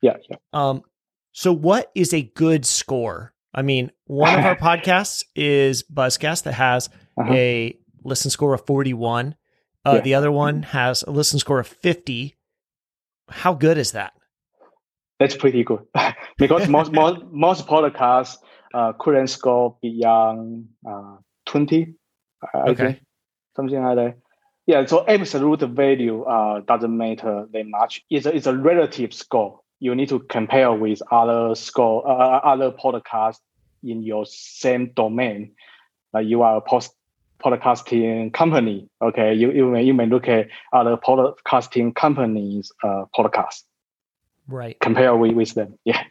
Yeah, 0.01 0.17
yeah. 0.29 0.37
Um, 0.53 0.83
so 1.31 1.51
what 1.51 1.91
is 1.95 2.13
a 2.13 2.21
good 2.21 2.65
score? 2.65 3.33
I 3.53 3.61
mean, 3.61 3.91
one 4.05 4.37
of 4.37 4.45
our 4.45 4.55
podcasts 4.57 5.23
is 5.35 5.83
Buzzcast 5.83 6.43
that 6.43 6.53
has 6.53 6.89
uh-huh. 7.17 7.33
a 7.33 7.77
listen 8.03 8.31
score 8.31 8.53
of 8.53 8.65
41. 8.65 9.35
Uh, 9.85 9.93
yeah. 9.95 10.01
The 10.01 10.13
other 10.15 10.31
one 10.31 10.63
has 10.63 11.03
a 11.03 11.11
listen 11.11 11.39
score 11.39 11.59
of 11.59 11.67
50. 11.67 12.36
How 13.29 13.53
good 13.53 13.77
is 13.77 13.91
that? 13.91 14.13
That's 15.19 15.35
pretty 15.35 15.63
good 15.63 15.79
because 16.37 16.67
most, 16.67 16.91
most, 16.91 17.21
most 17.31 17.67
podcasts 17.67 18.37
uh, 18.73 18.93
couldn't 18.99 19.27
score 19.27 19.77
beyond 19.81 20.67
uh, 20.87 21.17
20. 21.47 21.95
I 22.53 22.57
okay. 22.57 22.75
Think, 22.75 22.99
something 23.55 23.83
like 23.83 23.95
that. 23.95 24.17
Yeah, 24.67 24.85
so 24.85 25.05
absolute 25.07 25.61
value 25.61 26.23
uh, 26.23 26.59
doesn't 26.59 26.95
matter 26.95 27.47
that 27.51 27.65
much. 27.67 28.03
It's 28.09 28.25
a, 28.25 28.35
it's 28.35 28.47
a 28.47 28.55
relative 28.55 29.13
score 29.13 29.61
you 29.79 29.93
need 29.95 30.09
to 30.09 30.19
compare 30.19 30.73
with 30.73 31.01
other 31.11 31.55
score, 31.55 32.07
uh, 32.07 32.13
uh, 32.13 32.41
other 32.43 32.71
podcasts 32.71 33.39
in 33.83 34.01
your 34.01 34.25
same 34.25 34.91
domain. 34.95 35.53
Like 36.13 36.27
you 36.27 36.41
are 36.41 36.57
a 36.57 36.61
post 36.61 36.93
podcasting 37.43 38.33
company. 38.33 38.89
Okay, 39.01 39.33
you, 39.33 39.51
you 39.51 39.67
may 39.67 39.83
you 39.83 39.93
may 39.93 40.05
look 40.05 40.27
at 40.27 40.47
other 40.73 40.97
podcasting 40.97 41.95
companies' 41.95 42.71
uh, 42.83 43.05
podcasts. 43.15 43.63
Right. 44.47 44.79
Compare 44.79 45.15
with, 45.15 45.33
with 45.33 45.53
them. 45.53 45.77
Yeah. 45.85 46.03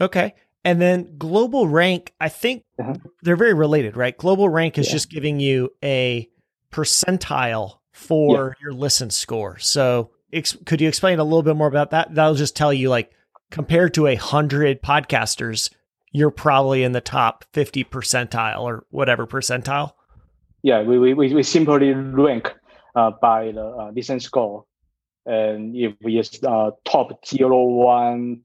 Okay. 0.00 0.34
And 0.64 0.80
then 0.80 1.16
global 1.18 1.68
rank, 1.68 2.12
I 2.20 2.28
think 2.28 2.64
uh-huh. 2.78 2.94
they're 3.22 3.36
very 3.36 3.54
related, 3.54 3.96
right? 3.96 4.16
Global 4.16 4.48
rank 4.48 4.78
is 4.78 4.86
yeah. 4.86 4.92
just 4.92 5.10
giving 5.10 5.38
you 5.40 5.70
a 5.82 6.28
percentile 6.72 7.78
for 7.92 8.56
yeah. 8.56 8.62
your 8.62 8.72
listen 8.72 9.10
score. 9.10 9.58
So 9.58 10.10
ex- 10.32 10.56
could 10.64 10.80
you 10.80 10.88
explain 10.88 11.18
a 11.18 11.24
little 11.24 11.42
bit 11.42 11.56
more 11.56 11.66
about 11.66 11.90
that? 11.90 12.14
That'll 12.14 12.34
just 12.34 12.56
tell 12.56 12.72
you 12.72 12.88
like 12.88 13.12
compared 13.50 13.94
to 13.94 14.06
a 14.06 14.14
hundred 14.14 14.82
podcasters, 14.82 15.70
you're 16.12 16.30
probably 16.30 16.82
in 16.82 16.92
the 16.92 17.00
top 17.00 17.44
50 17.52 17.84
percentile 17.84 18.60
or 18.60 18.86
whatever 18.90 19.26
percentile. 19.26 19.92
Yeah, 20.62 20.82
we, 20.82 20.98
we, 20.98 21.34
we 21.34 21.42
simply 21.42 21.92
rank 21.92 22.54
uh, 22.94 23.10
by 23.20 23.52
the 23.52 23.64
uh, 23.64 23.90
listen 23.94 24.20
score. 24.20 24.64
And 25.24 25.76
if 25.76 25.94
we 26.02 26.18
is 26.18 26.38
uh, 26.42 26.72
top 26.84 27.24
0.1, 27.24 28.40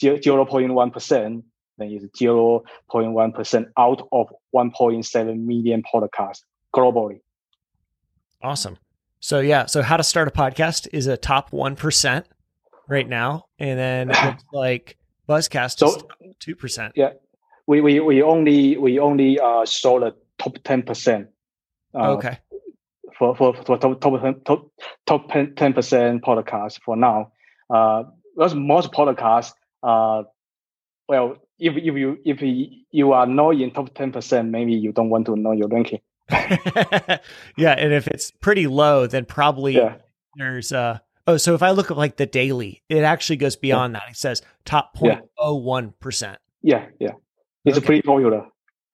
0.1%, 0.00 1.42
then 1.78 1.88
it's 1.90 2.20
0.1% 2.20 3.66
out 3.78 4.08
of 4.12 4.28
1.7 4.54 5.44
million 5.44 5.82
podcasts 5.92 6.42
globally. 6.74 7.20
Awesome. 8.42 8.78
So 9.20 9.40
yeah, 9.40 9.64
so 9.66 9.80
how 9.80 9.96
to 9.96 10.02
start 10.04 10.28
a 10.28 10.30
podcast 10.30 10.86
is 10.92 11.06
a 11.06 11.16
top 11.16 11.50
one 11.50 11.76
percent 11.76 12.26
right 12.88 13.08
now, 13.08 13.46
and 13.58 13.78
then 13.78 14.36
like 14.52 14.98
Buzzcast 15.26 15.78
so, 15.78 16.06
two 16.40 16.54
percent. 16.54 16.92
Yeah, 16.94 17.14
we, 17.66 17.80
we 17.80 18.00
we 18.00 18.20
only 18.20 18.76
we 18.76 18.98
only 18.98 19.40
uh 19.40 19.64
saw 19.64 19.98
the 19.98 20.14
top 20.44 20.58
ten 20.62 20.82
percent. 20.82 21.28
Uh, 21.94 22.12
okay. 22.12 22.38
For 23.18 23.34
for 23.34 23.54
for 23.54 23.78
top 23.78 24.00
top 24.00 24.44
top 24.44 24.70
top 25.06 25.32
ten 25.32 25.72
percent 25.72 26.22
podcast 26.22 26.80
for 26.84 26.96
now. 26.96 27.32
Uh, 27.70 28.04
because 28.34 28.54
most 28.54 28.92
podcasts. 28.92 29.52
Uh, 29.82 30.24
well, 31.08 31.36
if 31.58 31.76
if 31.76 31.94
you 31.94 32.18
if 32.24 32.38
you 32.90 33.12
are 33.12 33.26
not 33.26 33.50
in 33.50 33.70
top 33.70 33.94
ten 33.94 34.12
percent, 34.12 34.50
maybe 34.50 34.72
you 34.72 34.92
don't 34.92 35.10
want 35.10 35.26
to 35.26 35.36
know 35.36 35.52
your 35.52 35.68
ranking. 35.68 36.00
yeah, 36.30 37.74
and 37.76 37.92
if 37.92 38.08
it's 38.08 38.30
pretty 38.30 38.66
low, 38.66 39.06
then 39.06 39.24
probably 39.24 39.76
yeah. 39.76 39.96
there's 40.36 40.72
uh 40.72 40.98
oh, 41.26 41.36
so 41.36 41.54
if 41.54 41.62
I 41.62 41.70
look 41.70 41.90
at 41.90 41.96
like 41.96 42.16
the 42.16 42.26
daily, 42.26 42.82
it 42.88 43.02
actually 43.02 43.36
goes 43.36 43.56
beyond 43.56 43.94
yeah. 43.94 44.00
that. 44.00 44.10
It 44.10 44.16
says 44.16 44.42
top 44.64 44.96
0.01%. 44.96 46.36
Yeah, 46.62 46.86
yeah. 46.98 47.10
It's 47.64 47.78
okay. 47.78 47.86
pretty 47.86 48.02
popular. 48.02 48.46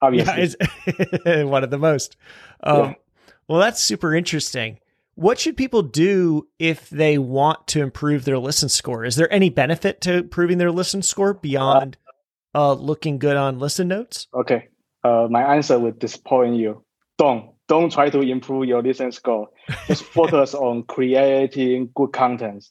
Obviously. 0.02 0.54
Yeah, 1.24 1.44
one 1.44 1.64
of 1.64 1.70
the 1.70 1.78
most. 1.78 2.16
Um, 2.62 2.78
yeah. 2.78 2.94
Well, 3.48 3.60
that's 3.60 3.80
super 3.80 4.14
interesting. 4.14 4.78
What 5.14 5.38
should 5.38 5.56
people 5.56 5.82
do 5.82 6.48
if 6.58 6.88
they 6.88 7.18
want 7.18 7.66
to 7.68 7.82
improve 7.82 8.24
their 8.24 8.38
listen 8.38 8.68
score? 8.68 9.04
Is 9.04 9.16
there 9.16 9.32
any 9.32 9.50
benefit 9.50 10.00
to 10.02 10.18
improving 10.18 10.58
their 10.58 10.70
listen 10.70 11.02
score 11.02 11.34
beyond 11.34 11.98
uh, 12.54 12.72
looking 12.74 13.18
good 13.18 13.36
on 13.36 13.58
listen 13.58 13.88
notes? 13.88 14.28
Okay. 14.34 14.68
Uh, 15.02 15.26
my 15.30 15.56
answer 15.56 15.78
would 15.78 15.98
disappoint 15.98 16.56
you. 16.56 16.84
Don't 17.18 17.50
don't 17.68 17.92
try 17.92 18.10
to 18.10 18.20
improve 18.20 18.66
your 18.66 18.82
listen 18.82 19.12
score. 19.12 19.48
Just 19.86 20.04
focus 20.16 20.54
on 20.54 20.84
creating 20.84 21.90
good 21.94 22.12
content. 22.12 22.66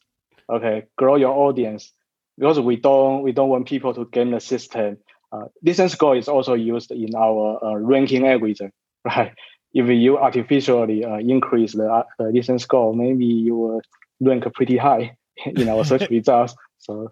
Okay, 0.49 0.83
grow 0.97 1.15
your 1.15 1.31
audience 1.31 1.93
because 2.37 2.59
we 2.59 2.75
don't 2.75 3.21
we 3.21 3.31
don't 3.31 3.49
want 3.49 3.67
people 3.67 3.93
to 3.93 4.05
game 4.05 4.31
the 4.31 4.39
system. 4.39 4.97
Uh, 5.31 5.45
listen 5.63 5.89
score 5.89 6.15
is 6.15 6.27
also 6.27 6.53
used 6.53 6.91
in 6.91 7.15
our 7.15 7.59
uh, 7.63 7.75
ranking 7.75 8.27
algorithm, 8.27 8.71
right? 9.05 9.33
If 9.73 9.87
you 9.87 10.17
artificially 10.17 11.05
uh, 11.05 11.17
increase 11.17 11.73
the 11.73 11.87
uh, 11.87 12.03
listen 12.19 12.57
score, 12.57 12.95
maybe 12.95 13.25
you 13.25 13.55
will 13.55 13.81
rank 14.19 14.51
pretty 14.53 14.77
high 14.77 15.15
in 15.45 15.69
our 15.69 15.85
search 15.85 16.09
results. 16.09 16.55
So 16.79 17.11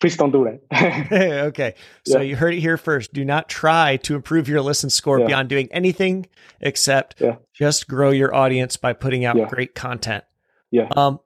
please 0.00 0.16
don't 0.16 0.32
do 0.32 0.44
that. 0.44 1.12
okay. 1.48 1.74
So 2.06 2.18
yeah. 2.18 2.24
you 2.24 2.36
heard 2.36 2.54
it 2.54 2.60
here 2.60 2.76
first. 2.76 3.12
Do 3.12 3.24
not 3.24 3.48
try 3.48 3.98
to 3.98 4.16
improve 4.16 4.48
your 4.48 4.60
listen 4.60 4.90
score 4.90 5.20
yeah. 5.20 5.26
beyond 5.26 5.48
doing 5.48 5.68
anything 5.70 6.26
except 6.60 7.20
yeah. 7.20 7.36
just 7.54 7.86
grow 7.86 8.10
your 8.10 8.34
audience 8.34 8.76
by 8.76 8.92
putting 8.92 9.24
out 9.24 9.36
great 9.48 9.74
content. 9.74 10.24
Yeah. 10.72 10.88
Um, 10.96 11.20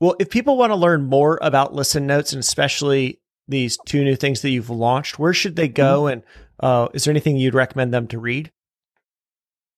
well, 0.00 0.16
if 0.18 0.30
people 0.30 0.56
want 0.56 0.70
to 0.70 0.76
learn 0.76 1.04
more 1.04 1.38
about 1.42 1.74
listen 1.74 2.08
notes 2.08 2.32
and 2.32 2.40
especially 2.40 3.20
these 3.48 3.78
two 3.86 4.04
new 4.04 4.16
things 4.16 4.42
that 4.42 4.50
you've 4.50 4.70
launched, 4.70 5.18
where 5.18 5.34
should 5.34 5.56
they 5.56 5.68
go? 5.68 6.02
Mm-hmm. 6.02 6.12
And 6.12 6.22
uh, 6.60 6.88
is 6.94 7.04
there 7.04 7.12
anything 7.12 7.36
you'd 7.36 7.54
recommend 7.54 7.92
them 7.92 8.06
to 8.08 8.18
read? 8.18 8.50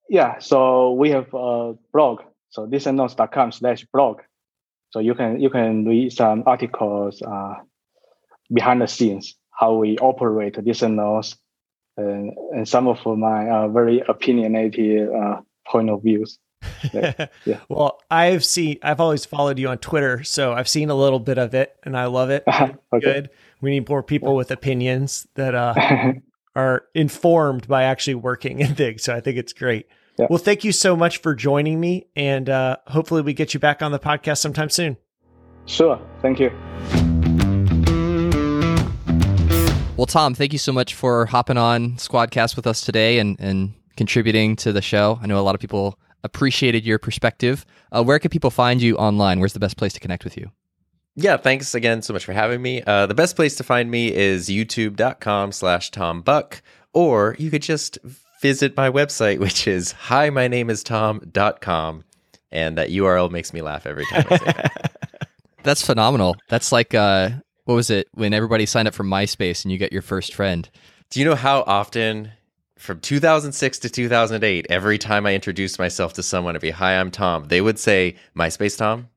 Yeah. 0.09 0.39
So 0.39 0.93
we 0.93 1.11
have 1.11 1.33
a 1.35 1.75
blog. 1.93 2.21
So 2.51 2.67
listennotes.com 2.67 3.53
slash 3.53 3.87
blog. 3.93 4.21
So 4.91 5.01
you 5.01 5.15
can 5.15 5.41
you 5.41 5.51
can 5.51 5.85
read 5.85 6.13
some 6.13 6.45
articles, 6.47 7.21
uh, 7.21 7.55
behind 8.53 8.81
the 8.81 8.87
scenes, 8.87 9.35
how 9.51 9.75
we 9.75 9.99
operate 9.99 10.57
listen 10.65 10.97
notes, 10.97 11.37
and, 11.97 12.33
and 12.53 12.69
some 12.69 12.89
of 12.89 12.99
my 13.19 13.49
uh, 13.49 13.69
very 13.69 14.03
opinionated 14.07 15.09
uh, 15.13 15.41
point 15.67 15.91
of 15.91 16.03
views. 16.03 16.39
Yeah. 16.93 17.27
yeah. 17.45 17.61
well, 17.69 18.01
I've 18.11 18.45
seen, 18.45 18.79
I've 18.83 19.01
always 19.01 19.25
followed 19.25 19.59
you 19.59 19.69
on 19.69 19.79
Twitter, 19.79 20.23
so 20.23 20.53
I've 20.53 20.69
seen 20.69 20.91
a 20.91 20.95
little 20.95 21.19
bit 21.19 21.39
of 21.39 21.55
it, 21.55 21.75
and 21.83 21.97
I 21.97 22.07
love 22.07 22.31
it. 22.31 22.45
okay. 22.49 22.77
Good. 23.01 23.31
We 23.65 23.71
need 23.71 23.89
more 23.89 24.03
people 24.03 24.37
with 24.37 24.51
opinions 24.51 25.27
that 25.37 25.55
uh, 25.55 26.13
are 26.55 26.83
informed 26.95 27.67
by 27.67 27.85
actually 27.85 28.17
working 28.17 28.61
in 28.61 28.75
things. 28.75 29.03
So 29.03 29.17
I 29.17 29.21
think 29.21 29.39
it's 29.39 29.55
great. 29.55 29.87
Yeah. 30.19 30.27
Well, 30.29 30.39
thank 30.39 30.65
you 30.65 30.71
so 30.71 30.95
much 30.95 31.17
for 31.23 31.35
joining 31.35 31.81
me, 31.81 32.07
and 32.15 32.51
uh, 32.51 32.77
hopefully 32.89 33.23
we 33.23 33.33
get 33.33 33.55
you 33.55 33.61
back 33.61 33.81
on 33.81 33.91
the 33.91 33.99
podcast 33.99 34.37
sometime 34.37 34.69
soon. 34.69 34.99
Sure. 35.65 35.99
Thank 36.21 36.41
you. 36.41 36.51
Well, 39.97 40.05
Tom, 40.05 40.35
thank 40.35 40.53
you 40.53 40.59
so 40.59 40.71
much 40.71 40.95
for 40.95 41.25
hopping 41.25 41.57
on 41.57 41.93
Squadcast 41.93 42.57
with 42.57 42.67
us 42.67 42.83
today 42.83 43.19
and, 43.19 43.35
and 43.41 43.73
contributing 43.97 44.57
to 44.57 44.75
the 44.75 44.83
show. 44.83 45.19
I 45.23 45.27
know 45.27 45.39
a 45.39 45.41
lot 45.41 45.55
of 45.55 45.61
people 45.63 45.99
appreciated 46.23 46.85
your 46.85 46.99
perspective. 46.99 47.65
Uh, 47.91 48.05
where 48.05 48.19
can 48.19 48.29
people 48.29 48.51
find 48.51 48.83
you 48.83 48.97
online? 48.97 49.41
Where's 49.41 49.55
the 49.55 49.59
best 49.59 49.79
place 49.79 49.95
to 49.95 50.01
connect 50.01 50.23
with 50.23 50.37
you? 50.37 50.51
Yeah, 51.17 51.37
thanks 51.37 51.75
again 51.75 52.03
so 52.03 52.13
much 52.13 52.25
for 52.25 52.33
having 52.33 52.61
me. 52.61 52.83
Uh, 52.83 53.07
the 53.07 53.15
best 53.15 53.37
place 53.37 53.55
to 53.57 53.63
find 53.65 53.91
me 53.91 54.13
is 54.13 54.49
youtube.com 54.49 55.53
slash 55.53 55.91
Tom 55.91 56.23
Buck, 56.23 56.61
or 56.93 57.37
you 57.39 57.51
could 57.51 57.63
just 57.63 57.99
visit 58.41 58.77
my 58.77 58.91
website, 58.91 59.39
which 59.41 59.69
is 59.69 59.93
hi, 59.93 60.31
my 60.31 60.49
name 60.49 60.71
is 60.71 60.83
Tom.com. 60.83 62.05
And 62.51 62.79
that 62.79 62.91
URL 62.91 63.31
makes 63.31 63.53
me 63.53 63.63
laugh 63.63 63.85
every 63.85 64.05
time 64.07 64.25
I 64.31 64.37
say 64.37 64.45
that. 64.45 65.29
That's 65.65 65.85
phenomenal. 65.85 66.37
That's 66.49 66.71
like 66.71 66.95
uh, 66.95 67.31
what 67.65 67.75
was 67.75 67.91
it 67.91 68.07
when 68.13 68.33
everybody 68.33 68.67
signed 68.67 68.87
up 68.87 68.95
for 68.95 69.03
MySpace 69.03 69.65
and 69.65 69.73
you 69.73 69.79
get 69.79 69.93
your 69.93 70.03
first 70.03 70.35
friend? 70.35 70.69
Do 71.11 71.19
you 71.21 71.27
know 71.27 71.35
how 71.35 71.63
often 71.63 72.31
from 72.79 73.01
2006 73.01 73.79
to 73.81 73.91
2008, 73.91 74.67
every 74.69 74.99
time 74.99 75.27
I 75.27 75.35
introduced 75.35 75.79
myself 75.79 76.13
to 76.15 76.23
someone, 76.23 76.55
to 76.55 76.61
be 76.61 76.71
"Hi, 76.71 77.01
I'm 77.01 77.11
Tom," 77.11 77.47
they 77.49 77.61
would 77.61 77.79
say 77.79 78.17
"MySpace 78.37 78.77
Tom." 78.77 79.09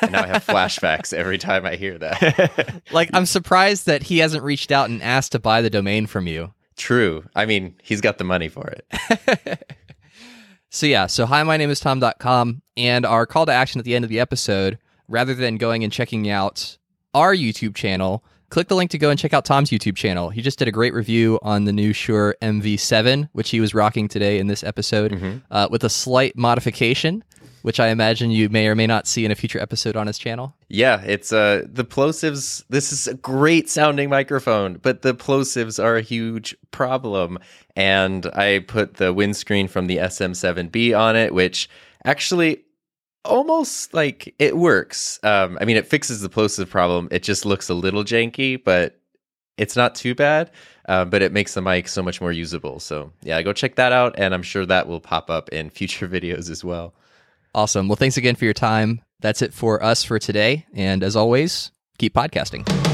And 0.00 0.12
now 0.12 0.22
I 0.22 0.26
have 0.28 0.46
flashbacks 0.46 1.12
every 1.12 1.38
time 1.38 1.64
I 1.66 1.76
hear 1.76 1.98
that. 1.98 2.82
like, 2.92 3.10
I'm 3.12 3.26
surprised 3.26 3.86
that 3.86 4.04
he 4.04 4.18
hasn't 4.18 4.42
reached 4.42 4.70
out 4.70 4.90
and 4.90 5.02
asked 5.02 5.32
to 5.32 5.38
buy 5.38 5.62
the 5.62 5.70
domain 5.70 6.06
from 6.06 6.26
you. 6.26 6.52
True. 6.76 7.24
I 7.34 7.46
mean, 7.46 7.76
he's 7.82 8.00
got 8.00 8.18
the 8.18 8.24
money 8.24 8.48
for 8.48 8.68
it. 8.68 9.76
so, 10.70 10.86
yeah. 10.86 11.06
So, 11.06 11.26
hi, 11.26 11.42
my 11.42 11.56
name 11.56 11.70
is 11.70 11.80
Tom.com. 11.80 12.62
And 12.76 13.06
our 13.06 13.26
call 13.26 13.46
to 13.46 13.52
action 13.52 13.78
at 13.78 13.84
the 13.84 13.94
end 13.94 14.04
of 14.04 14.08
the 14.08 14.20
episode, 14.20 14.78
rather 15.08 15.34
than 15.34 15.58
going 15.58 15.84
and 15.84 15.92
checking 15.92 16.28
out 16.28 16.78
our 17.14 17.34
YouTube 17.34 17.74
channel, 17.74 18.24
click 18.52 18.68
the 18.68 18.76
link 18.76 18.90
to 18.90 18.98
go 18.98 19.10
and 19.10 19.18
check 19.18 19.32
out 19.32 19.44
Tom's 19.44 19.70
YouTube 19.70 19.96
channel. 19.96 20.28
He 20.28 20.42
just 20.42 20.58
did 20.58 20.68
a 20.68 20.72
great 20.72 20.92
review 20.92 21.38
on 21.42 21.64
the 21.64 21.72
new 21.72 21.92
Shure 21.92 22.36
MV7, 22.42 23.28
which 23.32 23.50
he 23.50 23.60
was 23.60 23.74
rocking 23.74 24.08
today 24.08 24.38
in 24.38 24.46
this 24.46 24.62
episode, 24.62 25.12
mm-hmm. 25.12 25.38
uh, 25.50 25.68
with 25.70 25.84
a 25.84 25.88
slight 25.88 26.36
modification, 26.36 27.24
which 27.62 27.80
I 27.80 27.88
imagine 27.88 28.30
you 28.30 28.48
may 28.48 28.68
or 28.68 28.74
may 28.74 28.86
not 28.86 29.06
see 29.06 29.24
in 29.24 29.30
a 29.30 29.34
future 29.34 29.60
episode 29.60 29.96
on 29.96 30.06
his 30.06 30.18
channel. 30.18 30.54
Yeah, 30.68 31.00
it's 31.02 31.32
uh 31.32 31.64
the 31.66 31.84
plosives. 31.84 32.64
This 32.68 32.92
is 32.92 33.08
a 33.08 33.14
great 33.14 33.70
sounding 33.70 34.10
microphone, 34.10 34.74
but 34.82 35.02
the 35.02 35.14
plosives 35.14 35.82
are 35.82 35.96
a 35.96 36.02
huge 36.02 36.56
problem. 36.70 37.38
And 37.74 38.26
I 38.26 38.60
put 38.60 38.94
the 38.94 39.12
windscreen 39.12 39.68
from 39.68 39.86
the 39.86 39.96
SM7B 39.96 40.98
on 40.98 41.16
it, 41.16 41.32
which 41.32 41.70
actually 42.04 42.62
almost 43.24 43.94
like 43.94 44.34
it 44.38 44.56
works. 44.56 45.18
Um, 45.22 45.56
I 45.60 45.64
mean, 45.64 45.76
it 45.76 45.86
fixes 45.86 46.20
the 46.20 46.28
plosive 46.28 46.68
problem. 46.68 47.08
It 47.10 47.22
just 47.22 47.46
looks 47.46 47.68
a 47.68 47.74
little 47.74 48.04
janky, 48.04 48.62
but 48.62 48.98
it's 49.56 49.76
not 49.76 49.94
too 49.94 50.14
bad. 50.14 50.50
Uh, 50.88 51.04
but 51.04 51.22
it 51.22 51.32
makes 51.32 51.54
the 51.54 51.62
mic 51.62 51.86
so 51.86 52.02
much 52.02 52.20
more 52.20 52.32
usable. 52.32 52.80
So 52.80 53.12
yeah, 53.22 53.40
go 53.42 53.52
check 53.52 53.76
that 53.76 53.92
out, 53.92 54.14
and 54.18 54.34
I'm 54.34 54.42
sure 54.42 54.66
that 54.66 54.88
will 54.88 55.00
pop 55.00 55.30
up 55.30 55.48
in 55.50 55.70
future 55.70 56.08
videos 56.16 56.50
as 56.50 56.64
well. 56.64 56.94
Awesome. 57.54 57.88
Well, 57.88 57.96
thanks 57.96 58.16
again 58.16 58.34
for 58.34 58.44
your 58.44 58.54
time. 58.54 59.02
That's 59.20 59.42
it 59.42 59.52
for 59.52 59.82
us 59.82 60.04
for 60.04 60.18
today. 60.18 60.66
And 60.74 61.02
as 61.02 61.16
always, 61.16 61.70
keep 61.98 62.14
podcasting. 62.14 62.91